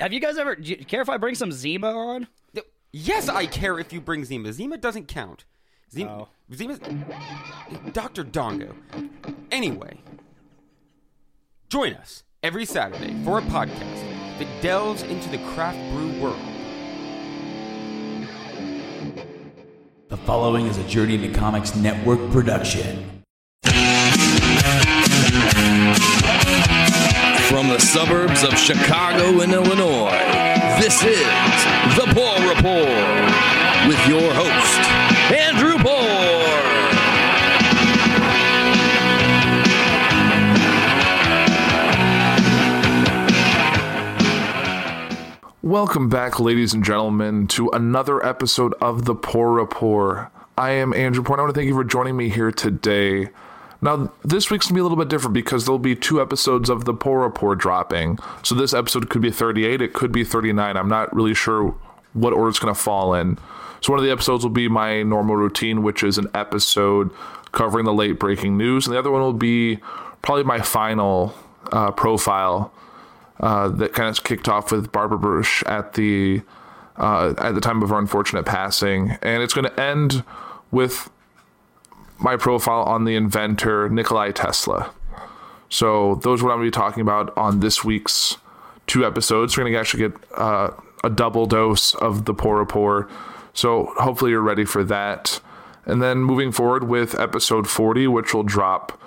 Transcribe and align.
have 0.00 0.12
you 0.12 0.20
guys 0.20 0.38
ever? 0.38 0.56
Do 0.56 0.68
you 0.70 0.84
care 0.84 1.02
if 1.02 1.08
I 1.08 1.16
bring 1.16 1.34
some 1.34 1.52
Zima 1.52 1.88
on? 1.92 2.26
Yes, 2.92 3.28
I 3.28 3.46
care 3.46 3.78
if 3.78 3.92
you 3.92 4.00
bring 4.00 4.24
Zima. 4.24 4.52
Zima 4.52 4.76
doesn't 4.76 5.06
count. 5.06 5.44
Oh. 5.44 5.92
Zima, 5.94 6.10
Oh. 6.22 6.28
Zima's 6.52 6.80
Dr. 7.92 8.24
Dongo. 8.24 8.74
Anyway, 9.52 10.00
join 11.68 11.94
us 11.94 12.24
every 12.42 12.64
Saturday 12.64 13.14
for 13.22 13.38
a 13.38 13.42
podcast 13.42 14.38
that 14.40 14.48
delves 14.62 15.02
into 15.02 15.28
the 15.28 15.38
craft 15.52 15.78
brew 15.92 16.20
world. 16.20 16.40
The 20.08 20.16
following 20.16 20.66
is 20.66 20.78
a 20.78 20.84
Journey 20.88 21.14
into 21.14 21.38
Comics 21.38 21.76
Network 21.76 22.18
production. 22.32 23.06
From 27.50 27.66
the 27.66 27.80
suburbs 27.80 28.44
of 28.44 28.56
Chicago 28.56 29.40
and 29.40 29.52
Illinois, 29.52 30.16
this 30.80 31.02
is 31.02 31.26
The 31.96 32.06
Poor 32.14 32.48
Report 32.48 32.86
with 33.88 34.06
your 34.06 34.32
host, 34.32 34.80
Andrew 35.32 35.76
Poor. 35.78 35.90
Welcome 45.60 46.08
back, 46.08 46.38
ladies 46.38 46.72
and 46.72 46.84
gentlemen, 46.84 47.48
to 47.48 47.68
another 47.70 48.24
episode 48.24 48.74
of 48.80 49.06
the 49.06 49.16
Poor 49.16 49.50
Report. 49.50 50.28
I 50.56 50.70
am 50.70 50.94
Andrew 50.94 51.24
Poor. 51.24 51.34
and 51.34 51.40
I 51.40 51.44
want 51.46 51.54
to 51.56 51.58
thank 51.58 51.66
you 51.66 51.74
for 51.74 51.82
joining 51.82 52.16
me 52.16 52.28
here 52.28 52.52
today. 52.52 53.30
Now, 53.82 54.12
this 54.24 54.50
week's 54.50 54.66
gonna 54.66 54.74
be 54.74 54.80
a 54.80 54.82
little 54.82 54.98
bit 54.98 55.08
different 55.08 55.34
because 55.34 55.64
there'll 55.64 55.78
be 55.78 55.96
two 55.96 56.20
episodes 56.20 56.68
of 56.68 56.84
the 56.84 56.94
Poor 56.94 57.54
dropping. 57.54 58.18
So 58.42 58.54
this 58.54 58.74
episode 58.74 59.08
could 59.08 59.22
be 59.22 59.30
38, 59.30 59.80
it 59.80 59.94
could 59.94 60.12
be 60.12 60.24
39. 60.24 60.76
I'm 60.76 60.88
not 60.88 61.14
really 61.14 61.34
sure 61.34 61.74
what 62.12 62.32
order 62.32 62.48
it's 62.48 62.58
gonna 62.58 62.74
fall 62.74 63.14
in. 63.14 63.38
So 63.80 63.92
one 63.92 63.98
of 63.98 64.04
the 64.04 64.10
episodes 64.10 64.44
will 64.44 64.50
be 64.50 64.68
my 64.68 65.02
normal 65.02 65.36
routine, 65.36 65.82
which 65.82 66.02
is 66.02 66.18
an 66.18 66.28
episode 66.34 67.10
covering 67.52 67.84
the 67.84 67.94
late 67.94 68.18
breaking 68.18 68.56
news, 68.56 68.86
and 68.86 68.94
the 68.94 68.98
other 68.98 69.10
one 69.10 69.22
will 69.22 69.32
be 69.32 69.78
probably 70.22 70.44
my 70.44 70.60
final 70.60 71.34
uh, 71.72 71.90
profile 71.90 72.72
uh, 73.40 73.68
that 73.68 73.92
kind 73.94 74.08
of 74.08 74.22
kicked 74.22 74.48
off 74.48 74.70
with 74.70 74.92
Barbara 74.92 75.18
Bush 75.18 75.62
at 75.64 75.94
the 75.94 76.42
uh, 76.96 77.32
at 77.38 77.54
the 77.54 77.60
time 77.60 77.82
of 77.82 77.88
her 77.88 77.98
unfortunate 77.98 78.44
passing, 78.44 79.12
and 79.22 79.42
it's 79.42 79.54
going 79.54 79.64
to 79.64 79.80
end 79.80 80.22
with 80.70 81.10
my 82.20 82.36
profile 82.36 82.82
on 82.82 83.04
the 83.04 83.14
inventor 83.14 83.88
Nikolai 83.88 84.32
Tesla. 84.32 84.92
So 85.68 86.16
those 86.16 86.42
are 86.42 86.46
what 86.46 86.52
I'm 86.52 86.58
going 86.58 86.70
to 86.70 86.76
be 86.76 86.82
talking 86.82 87.00
about 87.00 87.36
on 87.36 87.60
this 87.60 87.84
week's 87.84 88.36
two 88.86 89.06
episodes. 89.06 89.56
We're 89.56 89.64
going 89.64 89.72
to 89.72 89.78
actually 89.78 90.08
get 90.08 90.20
uh, 90.36 90.70
a 91.04 91.10
double 91.10 91.46
dose 91.46 91.94
of 91.94 92.24
the 92.24 92.34
Poor 92.34 92.58
Rapport. 92.58 93.08
So 93.54 93.92
hopefully 93.98 94.32
you're 94.32 94.40
ready 94.40 94.64
for 94.64 94.84
that. 94.84 95.40
And 95.86 96.02
then 96.02 96.18
moving 96.18 96.52
forward 96.52 96.84
with 96.84 97.18
episode 97.18 97.68
40, 97.68 98.06
which 98.08 98.34
will 98.34 98.42
drop 98.42 99.00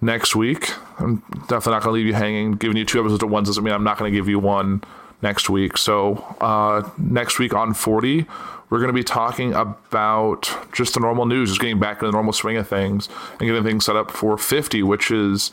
next 0.00 0.36
week. 0.36 0.70
I'm 0.98 1.22
definitely 1.48 1.72
not 1.72 1.82
going 1.82 1.82
to 1.82 1.90
leave 1.90 2.06
you 2.06 2.14
hanging. 2.14 2.52
Giving 2.52 2.76
you 2.76 2.84
two 2.84 3.00
episodes 3.00 3.22
at 3.22 3.28
once 3.28 3.48
doesn't 3.48 3.64
mean 3.64 3.74
I'm 3.74 3.84
not 3.84 3.98
going 3.98 4.12
to 4.12 4.16
give 4.16 4.28
you 4.28 4.38
one 4.38 4.82
next 5.22 5.48
week. 5.48 5.76
So 5.76 6.16
uh, 6.40 6.88
next 6.98 7.38
week 7.38 7.54
on 7.54 7.74
40, 7.74 8.26
we're 8.70 8.78
going 8.78 8.88
to 8.88 8.94
be 8.94 9.04
talking 9.04 9.54
about 9.54 10.54
just 10.72 10.94
the 10.94 11.00
normal 11.00 11.26
news, 11.26 11.48
just 11.48 11.60
getting 11.60 11.80
back 11.80 11.98
into 11.98 12.06
the 12.06 12.12
normal 12.12 12.32
swing 12.32 12.56
of 12.56 12.68
things 12.68 13.08
and 13.32 13.40
getting 13.40 13.64
things 13.64 13.86
set 13.86 13.96
up 13.96 14.10
for 14.10 14.36
50, 14.36 14.82
which 14.82 15.10
is 15.10 15.52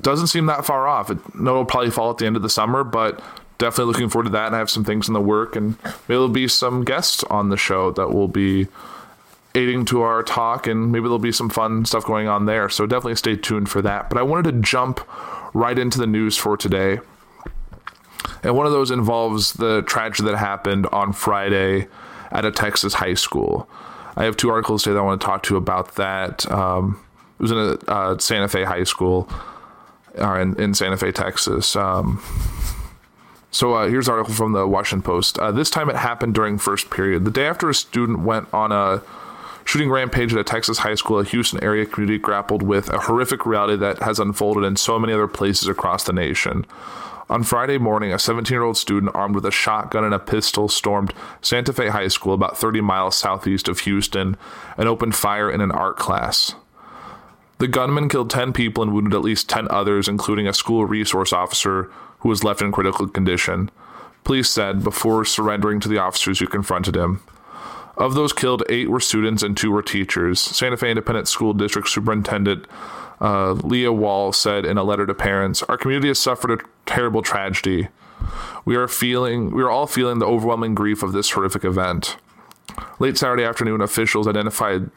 doesn't 0.00 0.28
seem 0.28 0.46
that 0.46 0.64
far 0.64 0.88
off. 0.88 1.10
It, 1.10 1.18
no, 1.34 1.50
it'll 1.50 1.64
probably 1.64 1.90
fall 1.90 2.10
at 2.10 2.18
the 2.18 2.26
end 2.26 2.36
of 2.36 2.42
the 2.42 2.50
summer, 2.50 2.82
but 2.82 3.22
definitely 3.58 3.92
looking 3.92 4.08
forward 4.08 4.24
to 4.24 4.30
that. 4.30 4.46
And 4.46 4.56
I 4.56 4.58
have 4.58 4.70
some 4.70 4.84
things 4.84 5.06
in 5.06 5.14
the 5.14 5.20
work, 5.20 5.54
and 5.54 5.76
maybe 5.82 5.94
there'll 6.08 6.28
be 6.28 6.48
some 6.48 6.84
guests 6.84 7.22
on 7.24 7.50
the 7.50 7.56
show 7.56 7.90
that 7.92 8.08
will 8.08 8.28
be 8.28 8.68
aiding 9.54 9.84
to 9.84 10.02
our 10.02 10.22
talk, 10.22 10.66
and 10.66 10.90
maybe 10.90 11.02
there'll 11.02 11.18
be 11.18 11.32
some 11.32 11.50
fun 11.50 11.84
stuff 11.84 12.04
going 12.04 12.26
on 12.26 12.46
there. 12.46 12.68
So 12.68 12.86
definitely 12.86 13.16
stay 13.16 13.36
tuned 13.36 13.68
for 13.68 13.82
that. 13.82 14.08
But 14.08 14.18
I 14.18 14.22
wanted 14.22 14.50
to 14.50 14.60
jump 14.60 15.00
right 15.54 15.78
into 15.78 15.98
the 15.98 16.06
news 16.06 16.36
for 16.36 16.56
today. 16.56 17.00
And 18.42 18.56
one 18.56 18.66
of 18.66 18.72
those 18.72 18.90
involves 18.90 19.54
the 19.54 19.82
tragedy 19.82 20.30
that 20.30 20.36
happened 20.36 20.86
on 20.92 21.12
Friday 21.12 21.88
at 22.30 22.44
a 22.44 22.50
Texas 22.50 22.94
high 22.94 23.14
school. 23.14 23.68
I 24.16 24.24
have 24.24 24.36
two 24.36 24.50
articles 24.50 24.82
today 24.82 24.94
that 24.94 25.00
I 25.00 25.02
want 25.02 25.20
to 25.20 25.26
talk 25.26 25.42
to 25.44 25.54
you 25.54 25.58
about 25.58 25.94
that. 25.96 26.50
Um, 26.50 27.00
it 27.38 27.42
was 27.42 27.50
in 27.50 27.58
a 27.58 27.90
uh, 27.90 28.18
Santa 28.18 28.48
Fe 28.48 28.64
high 28.64 28.84
school 28.84 29.28
or 30.16 30.40
in, 30.40 30.60
in 30.60 30.74
Santa 30.74 30.96
Fe, 30.96 31.12
Texas. 31.12 31.74
Um, 31.76 32.22
so 33.50 33.74
uh, 33.74 33.88
here's 33.88 34.08
an 34.08 34.14
article 34.14 34.34
from 34.34 34.52
the 34.52 34.66
Washington 34.66 35.02
Post. 35.02 35.38
Uh, 35.38 35.52
this 35.52 35.70
time 35.70 35.90
it 35.90 35.96
happened 35.96 36.34
during 36.34 36.58
first 36.58 36.90
period. 36.90 37.24
The 37.24 37.30
day 37.30 37.46
after 37.46 37.68
a 37.68 37.74
student 37.74 38.20
went 38.20 38.52
on 38.52 38.72
a 38.72 39.02
shooting 39.64 39.90
rampage 39.90 40.32
at 40.32 40.38
a 40.38 40.44
Texas 40.44 40.78
high 40.78 40.94
school, 40.94 41.18
a 41.18 41.24
Houston 41.24 41.62
area 41.62 41.86
community 41.86 42.18
grappled 42.18 42.62
with 42.62 42.88
a 42.90 42.98
horrific 42.98 43.46
reality 43.46 43.76
that 43.76 44.00
has 44.00 44.18
unfolded 44.18 44.64
in 44.64 44.76
so 44.76 44.98
many 44.98 45.12
other 45.12 45.28
places 45.28 45.68
across 45.68 46.04
the 46.04 46.12
nation. 46.12 46.66
On 47.30 47.42
Friday 47.42 47.78
morning, 47.78 48.12
a 48.12 48.18
17 48.18 48.54
year 48.54 48.64
old 48.64 48.76
student 48.76 49.14
armed 49.14 49.34
with 49.34 49.46
a 49.46 49.50
shotgun 49.50 50.04
and 50.04 50.14
a 50.14 50.18
pistol 50.18 50.68
stormed 50.68 51.14
Santa 51.40 51.72
Fe 51.72 51.88
High 51.88 52.08
School 52.08 52.34
about 52.34 52.58
30 52.58 52.80
miles 52.80 53.16
southeast 53.16 53.68
of 53.68 53.80
Houston 53.80 54.36
and 54.76 54.88
opened 54.88 55.14
fire 55.14 55.50
in 55.50 55.60
an 55.60 55.70
art 55.70 55.96
class. 55.96 56.54
The 57.58 57.68
gunman 57.68 58.08
killed 58.08 58.28
10 58.28 58.52
people 58.52 58.82
and 58.82 58.92
wounded 58.92 59.14
at 59.14 59.22
least 59.22 59.48
10 59.48 59.68
others, 59.70 60.08
including 60.08 60.48
a 60.48 60.52
school 60.52 60.84
resource 60.84 61.32
officer 61.32 61.90
who 62.20 62.28
was 62.28 62.42
left 62.42 62.60
in 62.60 62.72
critical 62.72 63.06
condition, 63.06 63.70
police 64.24 64.50
said 64.50 64.82
before 64.82 65.24
surrendering 65.24 65.78
to 65.80 65.88
the 65.88 65.98
officers 65.98 66.40
who 66.40 66.46
confronted 66.46 66.96
him. 66.96 67.22
Of 67.96 68.14
those 68.14 68.32
killed, 68.32 68.62
eight 68.68 68.90
were 68.90 69.00
students 69.00 69.42
and 69.42 69.56
two 69.56 69.70
were 69.70 69.82
teachers. 69.82 70.40
Santa 70.40 70.76
Fe 70.76 70.90
Independent 70.90 71.28
School 71.28 71.52
District 71.52 71.88
Superintendent 71.88 72.66
uh, 73.22 73.52
Leigh 73.52 73.88
Wall 73.88 74.32
said 74.32 74.66
in 74.66 74.76
a 74.76 74.82
letter 74.82 75.06
to 75.06 75.14
parents, 75.14 75.62
"Our 75.62 75.78
community 75.78 76.08
has 76.08 76.18
suffered 76.18 76.50
a 76.50 76.58
terrible 76.84 77.22
tragedy. 77.22 77.88
We 78.64 78.76
are 78.76 78.88
feeling, 78.88 79.54
we 79.54 79.62
are 79.62 79.70
all 79.70 79.86
feeling 79.86 80.18
the 80.18 80.26
overwhelming 80.26 80.74
grief 80.74 81.02
of 81.02 81.12
this 81.12 81.30
horrific 81.30 81.64
event." 81.64 82.16
Late 82.98 83.16
Saturday 83.16 83.44
afternoon, 83.44 83.80
officials 83.80 84.26
identified 84.28 84.90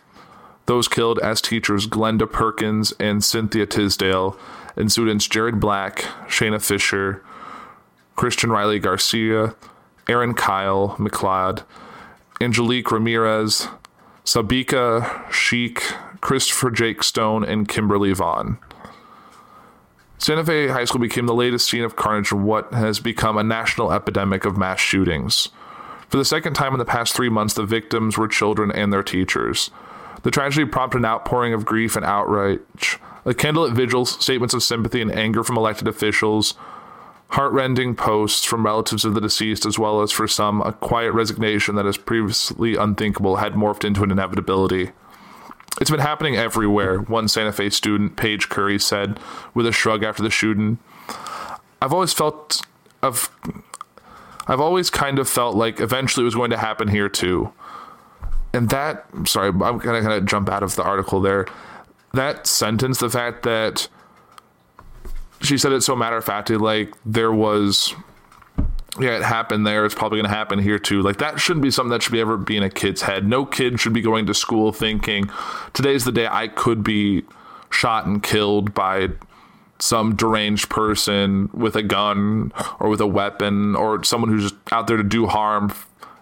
those 0.66 0.88
killed 0.88 1.20
as 1.20 1.42
teachers 1.42 1.88
Glenda 1.88 2.30
Perkins 2.30 2.94
and 3.00 3.24
Cynthia 3.24 3.66
Tisdale, 3.66 4.38
and 4.76 4.92
students 4.92 5.28
Jared 5.28 5.60
Black, 5.60 6.00
Shana 6.28 6.62
Fisher, 6.62 7.24
Christian 8.16 8.52
Riley 8.52 8.80
Garcia, 8.80 9.56
Aaron 10.08 10.34
Kyle 10.34 10.96
McLeod, 10.98 11.64
Angelique 12.42 12.92
Ramirez, 12.92 13.68
Sabika 14.24 15.32
Sheikh, 15.32 15.84
Christopher 16.26 16.72
Jake 16.72 17.04
Stone, 17.04 17.44
and 17.44 17.68
Kimberly 17.68 18.12
Vaughan. 18.12 18.58
Santa 20.18 20.44
Fe 20.44 20.70
High 20.70 20.86
School 20.86 21.00
became 21.02 21.28
the 21.28 21.36
latest 21.36 21.70
scene 21.70 21.84
of 21.84 21.96
carnage 21.96 22.32
in 22.32 22.46
what 22.46 22.74
has 22.74 23.00
become 23.00 23.38
a 23.38 23.44
national 23.44 23.94
epidemic 23.94 24.44
of 24.44 24.58
mass 24.58 24.80
shootings. 24.80 25.50
For 26.10 26.18
the 26.18 26.26
second 26.26 26.56
time 26.56 26.74
in 26.74 26.80
the 26.80 26.84
past 26.84 27.14
three 27.14 27.30
months, 27.30 27.54
the 27.54 27.64
victims 27.64 28.18
were 28.18 28.28
children 28.28 28.72
and 28.72 28.92
their 28.92 29.04
teachers. 29.04 29.70
The 30.24 30.32
tragedy 30.32 30.66
prompted 30.66 30.98
an 30.98 31.06
outpouring 31.06 31.54
of 31.54 31.64
grief 31.64 31.96
and 31.96 32.04
outrage, 32.04 32.98
a 33.24 33.36
candlelit 33.36 33.76
vigil, 33.76 34.08
statements 34.08 34.56
of 34.56 34.64
sympathy 34.64 35.04
and 35.04 35.12
anger 35.12 35.44
from 35.44 35.60
elected 35.60 35.88
officials, 35.88 36.56
heartrending 37.28 37.94
posts 37.94 38.46
from 38.46 38.66
relatives 38.66 39.06
of 39.06 39.14
the 39.14 39.22
deceased, 39.22 39.64
as 39.64 39.78
well 39.78 40.02
as 40.02 40.12
for 40.12 40.28
some, 40.28 40.62
a 40.62 40.74
quiet 40.74 41.12
resignation 41.12 41.76
that 41.76 41.86
is 41.86 41.98
previously 41.98 42.76
unthinkable 42.76 43.36
had 43.36 43.54
morphed 43.54 43.86
into 43.86 44.02
an 44.02 44.10
inevitability. 44.10 44.90
It's 45.82 45.92
been 45.92 46.00
happening 46.00 46.36
everywhere, 46.36 47.00
one 47.00 47.28
Santa 47.28 47.52
Fe 47.52 47.70
student, 47.70 48.16
Paige 48.16 48.48
Curry, 48.50 48.80
said 48.80 49.20
with 49.54 49.66
a 49.68 49.72
shrug 49.72 50.04
after 50.04 50.24
the 50.24 50.30
shooting. 50.30 50.78
I've 51.82 51.94
always 51.94 52.14
felt 52.14 52.62
of 53.02 53.30
I've 54.48 54.62
always 54.62 54.90
kind 54.90 55.20
of 55.20 55.28
felt 55.28 55.56
like 55.56 55.80
eventually 55.80 56.24
it 56.24 56.26
was 56.26 56.36
going 56.36 56.52
to 56.52 56.58
happen 56.58 56.88
here 56.88 57.10
too. 57.10 57.52
And 58.54 58.70
that 58.70 59.06
sorry, 59.26 59.50
I'm 59.50 59.60
gonna 59.60 60.02
kind 60.02 60.14
of 60.14 60.26
jump 60.26 60.50
out 60.50 60.64
of 60.64 60.76
the 60.76 60.84
article 60.84 61.20
there. 61.20 61.46
That 62.14 62.48
sentence, 62.48 63.00
the 63.00 63.10
fact 63.10 63.44
that 63.44 63.90
she 65.42 65.58
said 65.58 65.74
it 65.74 65.82
so 65.82 65.96
matter 65.96 66.18
of 66.18 66.24
factly, 66.24 66.56
like 66.56 66.94
there 67.06 67.34
was 67.34 67.94
yeah, 69.00 69.18
it 69.18 69.24
happened 69.24 69.68
there. 69.68 69.86
It's 69.86 69.96
probably 69.96 70.18
going 70.18 70.30
to 70.30 70.36
happen 70.36 70.60
here 70.60 70.80
too. 70.80 71.02
Like 71.02 71.18
that 71.18 71.40
shouldn't 71.40 71.64
be 71.64 71.72
something 71.72 71.92
that 71.92 72.04
should 72.04 72.14
be 72.14 72.22
ever 72.22 72.38
be 72.38 72.58
in 72.58 72.64
a 72.64 72.70
kid's 72.70 73.02
head. 73.02 73.28
No 73.28 73.46
kid 73.46 73.80
should 73.80 73.94
be 73.94 74.02
going 74.02 74.26
to 74.28 74.34
school 74.34 74.72
thinking 74.72 75.30
today's 75.74 76.06
the 76.06 76.12
day 76.12 76.28
I 76.28 76.48
could 76.48 76.84
be 76.84 77.24
shot 77.70 78.06
and 78.06 78.24
killed 78.24 78.74
by 78.74 79.10
some 79.80 80.16
deranged 80.16 80.70
person 80.70 81.50
with 81.54 81.76
a 81.76 81.84
gun 81.84 82.54
or 82.80 82.88
with 82.90 83.02
a 83.02 83.08
weapon 83.08 83.76
or 83.76 84.04
someone 84.04 84.30
who's 84.30 84.52
just 84.52 84.56
out 84.72 84.88
there 84.88 84.98
to 84.98 85.04
do 85.04 85.28
harm 85.28 85.74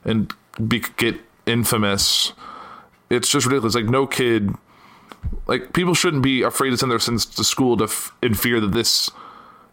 and 0.04 0.34
be, 0.68 0.84
get 0.98 1.20
infamous. 1.46 2.34
It's 3.10 3.30
just 3.30 3.46
ridiculous. 3.46 3.76
Like 3.76 3.86
no 3.86 4.08
kid, 4.08 4.56
like 5.46 5.74
people 5.74 5.94
shouldn't 5.94 6.24
be 6.24 6.42
afraid 6.42 6.72
to 6.72 6.78
send 6.78 6.92
their 6.92 7.00
sons 7.00 7.26
to 7.28 7.44
school 7.44 7.78
to 7.78 7.84
f- 7.84 8.12
in 8.24 8.34
fear 8.34 8.60
that 8.60 8.72
this 8.72 9.12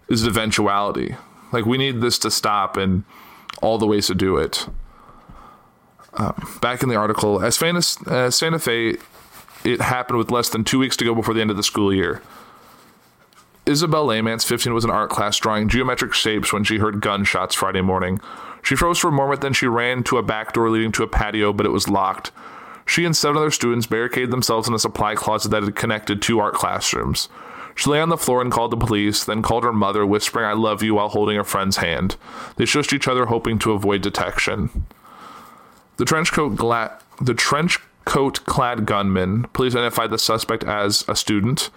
is 0.08 0.24
an 0.24 0.28
eventuality. 0.28 1.16
Like 1.52 1.66
we 1.66 1.78
need 1.78 2.00
this 2.00 2.18
to 2.20 2.30
stop, 2.30 2.76
and 2.76 3.04
all 3.60 3.78
the 3.78 3.86
ways 3.86 4.06
to 4.08 4.14
do 4.14 4.36
it. 4.36 4.68
Um, 6.14 6.58
back 6.60 6.82
in 6.82 6.88
the 6.88 6.96
article, 6.96 7.42
as 7.42 7.56
Santa, 7.56 8.10
uh, 8.10 8.30
Santa 8.30 8.58
Fe, 8.58 8.96
it 9.64 9.80
happened 9.80 10.18
with 10.18 10.30
less 10.30 10.48
than 10.48 10.64
two 10.64 10.78
weeks 10.78 10.96
to 10.96 11.04
go 11.04 11.14
before 11.14 11.34
the 11.34 11.40
end 11.40 11.50
of 11.50 11.56
the 11.56 11.62
school 11.62 11.92
year. 11.92 12.22
Isabel 13.66 14.06
Laymance, 14.06 14.44
15, 14.44 14.74
was 14.74 14.84
in 14.84 14.90
art 14.90 15.10
class 15.10 15.38
drawing 15.38 15.68
geometric 15.68 16.12
shapes 16.14 16.52
when 16.52 16.64
she 16.64 16.78
heard 16.78 17.00
gunshots 17.00 17.54
Friday 17.54 17.82
morning. 17.82 18.20
She 18.62 18.74
froze 18.74 18.98
for 18.98 19.08
a 19.08 19.12
moment, 19.12 19.42
then 19.42 19.52
she 19.52 19.66
ran 19.66 20.02
to 20.04 20.18
a 20.18 20.22
back 20.22 20.52
door 20.52 20.70
leading 20.70 20.92
to 20.92 21.02
a 21.02 21.08
patio, 21.08 21.52
but 21.52 21.66
it 21.66 21.70
was 21.70 21.88
locked. 21.88 22.32
She 22.86 23.04
and 23.04 23.16
seven 23.16 23.36
other 23.36 23.50
students 23.50 23.86
barricaded 23.86 24.32
themselves 24.32 24.66
in 24.66 24.74
a 24.74 24.78
supply 24.78 25.14
closet 25.14 25.50
that 25.50 25.62
had 25.62 25.76
connected 25.76 26.20
two 26.20 26.40
art 26.40 26.54
classrooms. 26.54 27.28
She 27.80 27.88
lay 27.88 28.02
on 28.02 28.10
the 28.10 28.18
floor 28.18 28.42
and 28.42 28.52
called 28.52 28.72
the 28.72 28.76
police, 28.76 29.24
then 29.24 29.40
called 29.40 29.64
her 29.64 29.72
mother, 29.72 30.04
whispering, 30.04 30.44
I 30.44 30.52
love 30.52 30.82
you, 30.82 30.96
while 30.96 31.08
holding 31.08 31.36
her 31.36 31.44
friend's 31.44 31.78
hand. 31.78 32.16
They 32.56 32.64
shushed 32.64 32.92
each 32.92 33.08
other, 33.08 33.24
hoping 33.24 33.58
to 33.60 33.72
avoid 33.72 34.02
detection. 34.02 34.84
The 35.96 36.04
trench 36.04 36.30
coat 36.30 36.56
gla- 36.56 36.98
the 37.22 37.32
trench 37.32 37.78
coat 38.04 38.44
clad 38.44 38.84
gunman, 38.84 39.44
police 39.54 39.74
identified 39.74 40.10
the 40.10 40.18
suspect 40.18 40.62
as 40.64 41.06
a 41.08 41.16
student, 41.16 41.70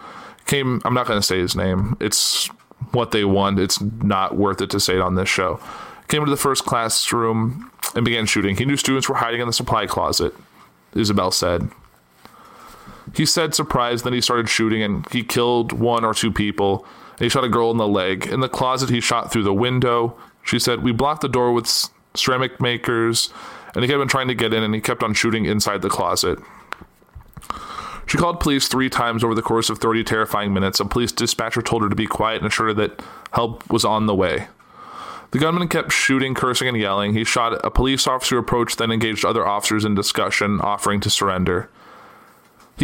came 0.45 0.81
I'm 0.83 0.93
not 0.93 1.07
gonna 1.07 1.21
say 1.21 1.39
his 1.39 1.55
name. 1.55 1.95
It's 2.01 2.47
what 2.91 3.11
they 3.11 3.23
want. 3.23 3.57
It's 3.57 3.79
not 3.79 4.35
worth 4.35 4.59
it 4.59 4.71
to 4.71 4.81
say 4.81 4.95
it 4.95 5.01
on 5.01 5.15
this 5.15 5.29
show. 5.29 5.61
Came 6.09 6.23
into 6.23 6.31
the 6.31 6.35
first 6.35 6.65
classroom 6.65 7.71
and 7.95 8.03
began 8.03 8.25
shooting. 8.25 8.57
He 8.57 8.65
knew 8.65 8.75
students 8.75 9.07
were 9.07 9.15
hiding 9.15 9.39
in 9.39 9.47
the 9.47 9.53
supply 9.53 9.85
closet, 9.85 10.35
Isabel 10.95 11.31
said. 11.31 11.71
He 13.13 13.25
said 13.25 13.53
surprised, 13.53 14.03
then 14.03 14.13
he 14.13 14.21
started 14.21 14.49
shooting 14.49 14.81
and 14.81 15.07
he 15.11 15.23
killed 15.23 15.71
one 15.71 16.03
or 16.03 16.13
two 16.13 16.31
people. 16.31 16.85
He 17.19 17.29
shot 17.29 17.43
a 17.43 17.49
girl 17.49 17.69
in 17.71 17.77
the 17.77 17.87
leg. 17.87 18.27
In 18.27 18.39
the 18.39 18.49
closet, 18.49 18.89
he 18.89 18.99
shot 18.99 19.31
through 19.31 19.43
the 19.43 19.53
window. 19.53 20.17
She 20.41 20.59
said, 20.59 20.83
We 20.83 20.91
blocked 20.91 21.21
the 21.21 21.29
door 21.29 21.53
with 21.53 21.89
ceramic 22.15 22.59
makers, 22.59 23.29
and 23.75 23.83
he 23.83 23.89
kept 23.89 24.01
on 24.01 24.07
trying 24.07 24.27
to 24.27 24.35
get 24.35 24.53
in, 24.53 24.63
and 24.63 24.73
he 24.73 24.81
kept 24.81 25.03
on 25.03 25.13
shooting 25.13 25.45
inside 25.45 25.81
the 25.81 25.89
closet. 25.89 26.39
She 28.05 28.17
called 28.17 28.39
police 28.39 28.67
three 28.67 28.89
times 28.89 29.23
over 29.23 29.33
the 29.33 29.41
course 29.41 29.69
of 29.69 29.79
30 29.79 30.03
terrifying 30.03 30.53
minutes. 30.53 30.79
A 30.79 30.85
police 30.85 31.11
dispatcher 31.11 31.61
told 31.61 31.83
her 31.83 31.89
to 31.89 31.95
be 31.95 32.05
quiet 32.05 32.37
and 32.37 32.47
assured 32.47 32.69
her 32.69 32.87
that 32.87 33.01
help 33.31 33.69
was 33.71 33.85
on 33.85 34.07
the 34.07 34.15
way. 34.15 34.47
The 35.31 35.39
gunman 35.39 35.67
kept 35.67 35.91
shooting, 35.91 36.35
cursing, 36.35 36.67
and 36.67 36.77
yelling. 36.77 37.13
He 37.13 37.23
shot 37.23 37.63
a 37.65 37.71
police 37.71 38.05
officer 38.05 38.35
who 38.35 38.41
approached, 38.41 38.77
then 38.77 38.91
engaged 38.91 39.25
other 39.25 39.47
officers 39.47 39.85
in 39.85 39.95
discussion, 39.95 40.59
offering 40.61 40.99
to 40.99 41.09
surrender. 41.09 41.69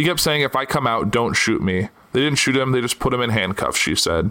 He 0.00 0.06
kept 0.06 0.20
saying, 0.20 0.40
If 0.40 0.56
I 0.56 0.64
come 0.64 0.86
out, 0.86 1.10
don't 1.10 1.34
shoot 1.34 1.60
me. 1.60 1.90
They 2.12 2.20
didn't 2.20 2.38
shoot 2.38 2.56
him, 2.56 2.72
they 2.72 2.80
just 2.80 2.98
put 3.00 3.12
him 3.12 3.20
in 3.20 3.28
handcuffs, 3.28 3.76
she 3.76 3.94
said. 3.94 4.30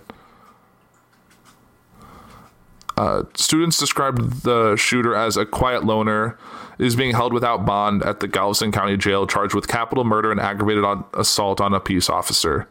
Uh, 2.98 3.26
students 3.36 3.78
described 3.78 4.42
the 4.42 4.76
shooter 4.78 5.14
as 5.14 5.38
a 5.38 5.46
quiet 5.46 5.86
loner, 5.86 6.40
is 6.80 6.96
being 6.96 7.12
held 7.12 7.34
without 7.34 7.68
bond 7.68 8.02
at 8.02 8.20
the 8.20 8.28
Galveston 8.28 8.72
County 8.72 8.98
Jail, 8.98 9.28
charged 9.28 9.54
with 9.54 9.68
capital 9.68 10.04
murder 10.04 10.32
and 10.32 10.40
aggravated 10.40 10.84
on 10.84 11.06
assault 11.14 11.62
on 11.62 11.72
a 11.76 11.80
peace 11.80 12.10
officer. 12.10 12.68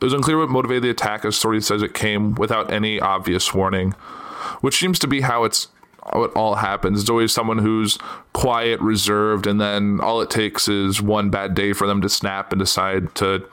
It 0.00 0.04
was 0.04 0.14
unclear 0.14 0.38
what 0.38 0.48
motivated 0.48 0.84
the 0.84 0.88
attack, 0.88 1.26
as 1.26 1.36
authorities 1.36 1.66
says 1.66 1.82
it 1.82 1.92
came 1.92 2.34
without 2.36 2.72
any 2.72 2.98
obvious 2.98 3.52
warning, 3.52 3.92
which 4.62 4.78
seems 4.78 4.98
to 5.00 5.06
be 5.06 5.20
how 5.20 5.44
it's 5.44 5.68
it 6.14 6.32
all 6.34 6.56
happens. 6.56 7.00
It's 7.00 7.10
always 7.10 7.32
someone 7.32 7.58
who's 7.58 7.98
quiet, 8.32 8.80
reserved, 8.80 9.46
and 9.46 9.60
then 9.60 10.00
all 10.00 10.20
it 10.20 10.30
takes 10.30 10.68
is 10.68 11.00
one 11.00 11.30
bad 11.30 11.54
day 11.54 11.72
for 11.72 11.86
them 11.86 12.00
to 12.02 12.08
snap 12.08 12.52
and 12.52 12.58
decide 12.58 13.14
to 13.16 13.46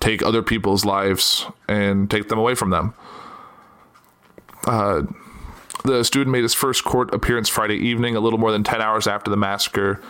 take 0.00 0.22
other 0.22 0.42
people's 0.42 0.84
lives 0.84 1.46
and 1.68 2.10
take 2.10 2.28
them 2.28 2.38
away 2.38 2.54
from 2.54 2.70
them. 2.70 2.94
Uh, 4.66 5.02
the 5.84 6.04
student 6.04 6.30
made 6.30 6.42
his 6.42 6.54
first 6.54 6.84
court 6.84 7.12
appearance 7.14 7.48
Friday 7.48 7.76
evening, 7.76 8.16
a 8.16 8.20
little 8.20 8.38
more 8.38 8.52
than 8.52 8.64
10 8.64 8.82
hours 8.82 9.06
after 9.06 9.30
the 9.30 9.36
massacre. 9.36 10.00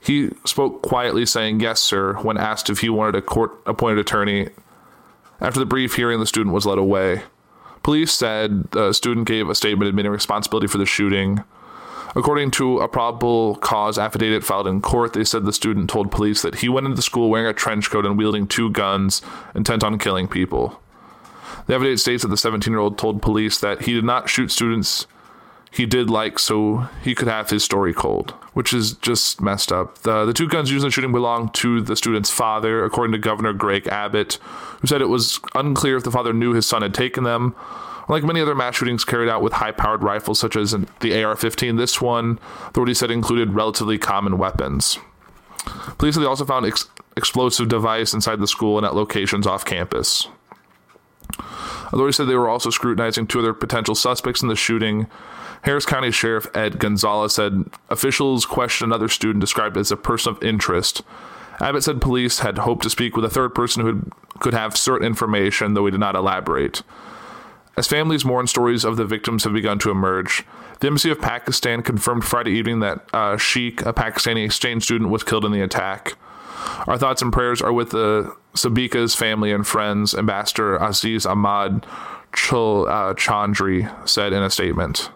He 0.00 0.30
spoke 0.44 0.82
quietly, 0.82 1.26
saying, 1.26 1.60
Yes, 1.60 1.80
sir, 1.80 2.14
when 2.22 2.38
asked 2.38 2.70
if 2.70 2.80
he 2.80 2.88
wanted 2.88 3.16
a 3.16 3.22
court 3.22 3.52
appointed 3.66 3.98
attorney. 3.98 4.50
After 5.40 5.60
the 5.60 5.66
brief 5.66 5.94
hearing, 5.94 6.20
the 6.20 6.26
student 6.26 6.54
was 6.54 6.66
led 6.66 6.78
away. 6.78 7.22
Police 7.88 8.12
said 8.12 8.70
the 8.72 8.92
student 8.92 9.26
gave 9.26 9.48
a 9.48 9.54
statement 9.54 9.88
admitting 9.88 10.12
responsibility 10.12 10.66
for 10.66 10.76
the 10.76 10.84
shooting. 10.84 11.42
According 12.14 12.50
to 12.50 12.80
a 12.80 12.86
probable 12.86 13.56
cause 13.56 13.98
affidavit 13.98 14.44
filed 14.44 14.66
in 14.66 14.82
court, 14.82 15.14
they 15.14 15.24
said 15.24 15.46
the 15.46 15.54
student 15.54 15.88
told 15.88 16.10
police 16.10 16.42
that 16.42 16.56
he 16.56 16.68
went 16.68 16.84
into 16.84 16.96
the 16.96 17.00
school 17.00 17.30
wearing 17.30 17.46
a 17.48 17.54
trench 17.54 17.88
coat 17.88 18.04
and 18.04 18.18
wielding 18.18 18.46
two 18.46 18.68
guns, 18.68 19.22
intent 19.54 19.82
on 19.82 19.98
killing 19.98 20.28
people. 20.28 20.82
The 21.66 21.76
affidavit 21.76 21.98
states 22.00 22.20
that 22.24 22.28
the 22.28 22.36
17 22.36 22.70
year 22.70 22.78
old 22.78 22.98
told 22.98 23.22
police 23.22 23.58
that 23.60 23.80
he 23.80 23.94
did 23.94 24.04
not 24.04 24.28
shoot 24.28 24.52
students 24.52 25.06
he 25.70 25.86
did 25.86 26.10
like 26.10 26.38
so 26.38 26.88
he 27.02 27.14
could 27.14 27.28
have 27.28 27.50
his 27.50 27.64
story 27.64 27.92
cold, 27.92 28.30
which 28.54 28.72
is 28.72 28.92
just 28.94 29.40
messed 29.40 29.70
up. 29.70 29.98
The, 29.98 30.24
the 30.24 30.32
two 30.32 30.48
guns 30.48 30.70
used 30.70 30.82
in 30.82 30.88
the 30.88 30.92
shooting 30.92 31.12
belonged 31.12 31.54
to 31.54 31.80
the 31.80 31.96
student's 31.96 32.30
father, 32.30 32.84
according 32.84 33.12
to 33.12 33.18
Governor 33.18 33.52
Greg 33.52 33.86
Abbott, 33.86 34.34
who 34.80 34.86
said 34.86 35.00
it 35.00 35.08
was 35.08 35.40
unclear 35.54 35.96
if 35.96 36.04
the 36.04 36.10
father 36.10 36.32
knew 36.32 36.54
his 36.54 36.66
son 36.66 36.82
had 36.82 36.94
taken 36.94 37.24
them. 37.24 37.54
Like 38.08 38.24
many 38.24 38.40
other 38.40 38.54
mass 38.54 38.76
shootings 38.76 39.04
carried 39.04 39.28
out 39.28 39.42
with 39.42 39.52
high 39.54 39.72
powered 39.72 40.02
rifles, 40.02 40.40
such 40.40 40.56
as 40.56 40.74
the 41.00 41.22
AR 41.22 41.36
15, 41.36 41.76
this 41.76 42.00
one, 42.00 42.38
authorities 42.66 42.98
said, 42.98 43.10
included 43.10 43.54
relatively 43.54 43.98
common 43.98 44.38
weapons. 44.38 44.98
Police 45.98 46.14
said 46.14 46.22
they 46.22 46.26
also 46.26 46.46
found 46.46 46.64
ex- 46.64 46.88
explosive 47.16 47.68
device 47.68 48.14
inside 48.14 48.40
the 48.40 48.46
school 48.46 48.78
and 48.78 48.86
at 48.86 48.94
locations 48.94 49.46
off 49.46 49.64
campus. 49.64 50.26
Authorities 51.88 52.16
said 52.16 52.28
they 52.28 52.36
were 52.36 52.48
also 52.48 52.70
scrutinizing 52.70 53.26
two 53.26 53.40
other 53.40 53.52
potential 53.52 53.94
suspects 53.94 54.42
in 54.42 54.48
the 54.48 54.56
shooting. 54.56 55.06
Harris 55.62 55.86
County 55.86 56.10
Sheriff 56.10 56.46
Ed 56.54 56.78
Gonzalez 56.78 57.34
said 57.34 57.64
officials 57.90 58.46
questioned 58.46 58.90
another 58.90 59.08
student 59.08 59.40
described 59.40 59.76
as 59.76 59.90
a 59.90 59.96
person 59.96 60.34
of 60.34 60.42
interest. 60.42 61.02
Abbott 61.60 61.82
said 61.82 62.00
police 62.00 62.38
had 62.40 62.58
hoped 62.58 62.84
to 62.84 62.90
speak 62.90 63.16
with 63.16 63.24
a 63.24 63.30
third 63.30 63.54
person 63.54 63.82
who 63.82 64.10
could 64.38 64.54
have 64.54 64.76
certain 64.76 65.06
information, 65.06 65.74
though 65.74 65.86
he 65.86 65.90
did 65.90 66.00
not 66.00 66.14
elaborate. 66.14 66.82
As 67.76 67.86
families 67.86 68.24
mourn, 68.24 68.46
stories 68.46 68.84
of 68.84 68.96
the 68.96 69.04
victims 69.04 69.44
have 69.44 69.52
begun 69.52 69.78
to 69.80 69.90
emerge. 69.90 70.44
The 70.80 70.88
Embassy 70.88 71.10
of 71.10 71.20
Pakistan 71.20 71.82
confirmed 71.82 72.24
Friday 72.24 72.52
evening 72.52 72.80
that 72.80 73.08
uh, 73.12 73.36
Sheikh, 73.36 73.82
a 73.82 73.92
Pakistani 73.92 74.44
exchange 74.44 74.84
student, 74.84 75.10
was 75.10 75.24
killed 75.24 75.44
in 75.44 75.52
the 75.52 75.60
attack. 75.60 76.14
Our 76.86 76.98
thoughts 76.98 77.22
and 77.22 77.32
prayers 77.32 77.62
are 77.62 77.72
with 77.72 77.90
the 77.90 78.34
Sabika's 78.54 79.14
family 79.14 79.52
and 79.52 79.66
friends, 79.66 80.14
Ambassador 80.14 80.76
Aziz 80.76 81.26
Ahmad 81.26 81.86
Chul 82.32 82.88
uh, 82.88 83.14
Chandri 83.14 84.08
said 84.08 84.32
in 84.32 84.42
a 84.42 84.50
statement. 84.50 85.10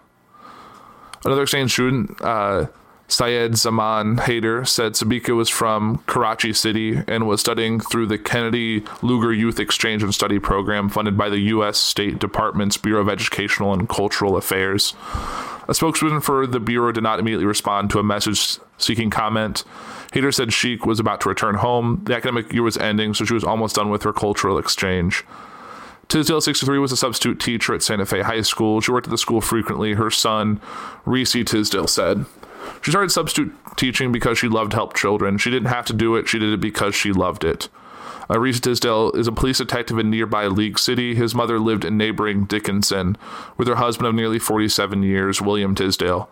Another 1.25 1.43
exchange 1.43 1.71
student, 1.71 2.21
uh, 2.21 2.67
Syed 3.07 3.55
Zaman 3.55 4.17
Haider, 4.17 4.67
said 4.67 4.93
Sabika 4.93 5.35
was 5.35 5.49
from 5.49 6.03
Karachi 6.07 6.51
City 6.51 7.01
and 7.07 7.27
was 7.27 7.39
studying 7.39 7.79
through 7.79 8.07
the 8.07 8.17
Kennedy 8.17 8.83
Lugar 9.01 9.31
Youth 9.31 9.59
Exchange 9.59 10.03
and 10.03 10.13
Study 10.13 10.39
Program 10.39 10.89
funded 10.89 11.17
by 11.17 11.29
the 11.29 11.39
U.S. 11.39 11.77
State 11.77 12.19
Department's 12.19 12.77
Bureau 12.77 13.01
of 13.01 13.09
Educational 13.09 13.73
and 13.73 13.87
Cultural 13.87 14.35
Affairs. 14.35 14.95
A 15.67 15.73
spokesman 15.73 16.19
for 16.19 16.45
the 16.45 16.59
Bureau 16.59 16.91
did 16.91 17.03
not 17.03 17.19
immediately 17.19 17.45
respond 17.45 17.89
to 17.91 17.99
a 17.99 18.03
message 18.03 18.57
seeking 18.77 19.09
comment. 19.09 19.63
Haider 20.11 20.33
said 20.33 20.51
Sheikh 20.51 20.85
was 20.85 20.99
about 20.99 21.21
to 21.21 21.29
return 21.29 21.55
home. 21.55 22.01
The 22.05 22.15
academic 22.15 22.51
year 22.51 22.63
was 22.63 22.77
ending, 22.77 23.13
so 23.13 23.23
she 23.23 23.33
was 23.33 23.43
almost 23.43 23.75
done 23.75 23.89
with 23.89 24.03
her 24.03 24.13
cultural 24.13 24.57
exchange. 24.57 25.23
Tisdale 26.07 26.41
63 26.41 26.79
was 26.79 26.91
a 26.91 26.97
substitute 26.97 27.39
teacher 27.39 27.73
at 27.73 27.81
Santa 27.81 28.05
Fe 28.05 28.21
High 28.21 28.41
School. 28.41 28.81
She 28.81 28.91
worked 28.91 29.07
at 29.07 29.11
the 29.11 29.17
school 29.17 29.41
frequently. 29.41 29.93
Her 29.93 30.11
son, 30.11 30.61
Reese 31.05 31.31
Tisdale, 31.31 31.87
said. 31.87 32.25
She 32.81 32.91
started 32.91 33.11
substitute 33.11 33.53
teaching 33.75 34.11
because 34.11 34.37
she 34.37 34.47
loved 34.47 34.71
to 34.71 34.77
help 34.77 34.95
children. 34.95 35.37
She 35.37 35.49
didn't 35.49 35.69
have 35.69 35.85
to 35.85 35.93
do 35.93 36.15
it, 36.15 36.27
she 36.27 36.39
did 36.39 36.53
it 36.53 36.61
because 36.61 36.95
she 36.95 37.11
loved 37.11 37.43
it. 37.43 37.69
Uh, 38.29 38.39
Reese 38.39 38.59
Tisdale 38.59 39.11
is 39.11 39.27
a 39.27 39.31
police 39.31 39.57
detective 39.57 39.99
in 39.99 40.09
nearby 40.09 40.47
League 40.47 40.79
City. 40.79 41.13
His 41.15 41.35
mother 41.35 41.59
lived 41.59 41.83
in 41.83 41.97
neighboring 41.97 42.45
Dickinson 42.45 43.17
with 43.57 43.67
her 43.67 43.75
husband 43.75 44.07
of 44.07 44.15
nearly 44.15 44.39
47 44.39 45.03
years, 45.03 45.41
William 45.41 45.75
Tisdale. 45.75 46.29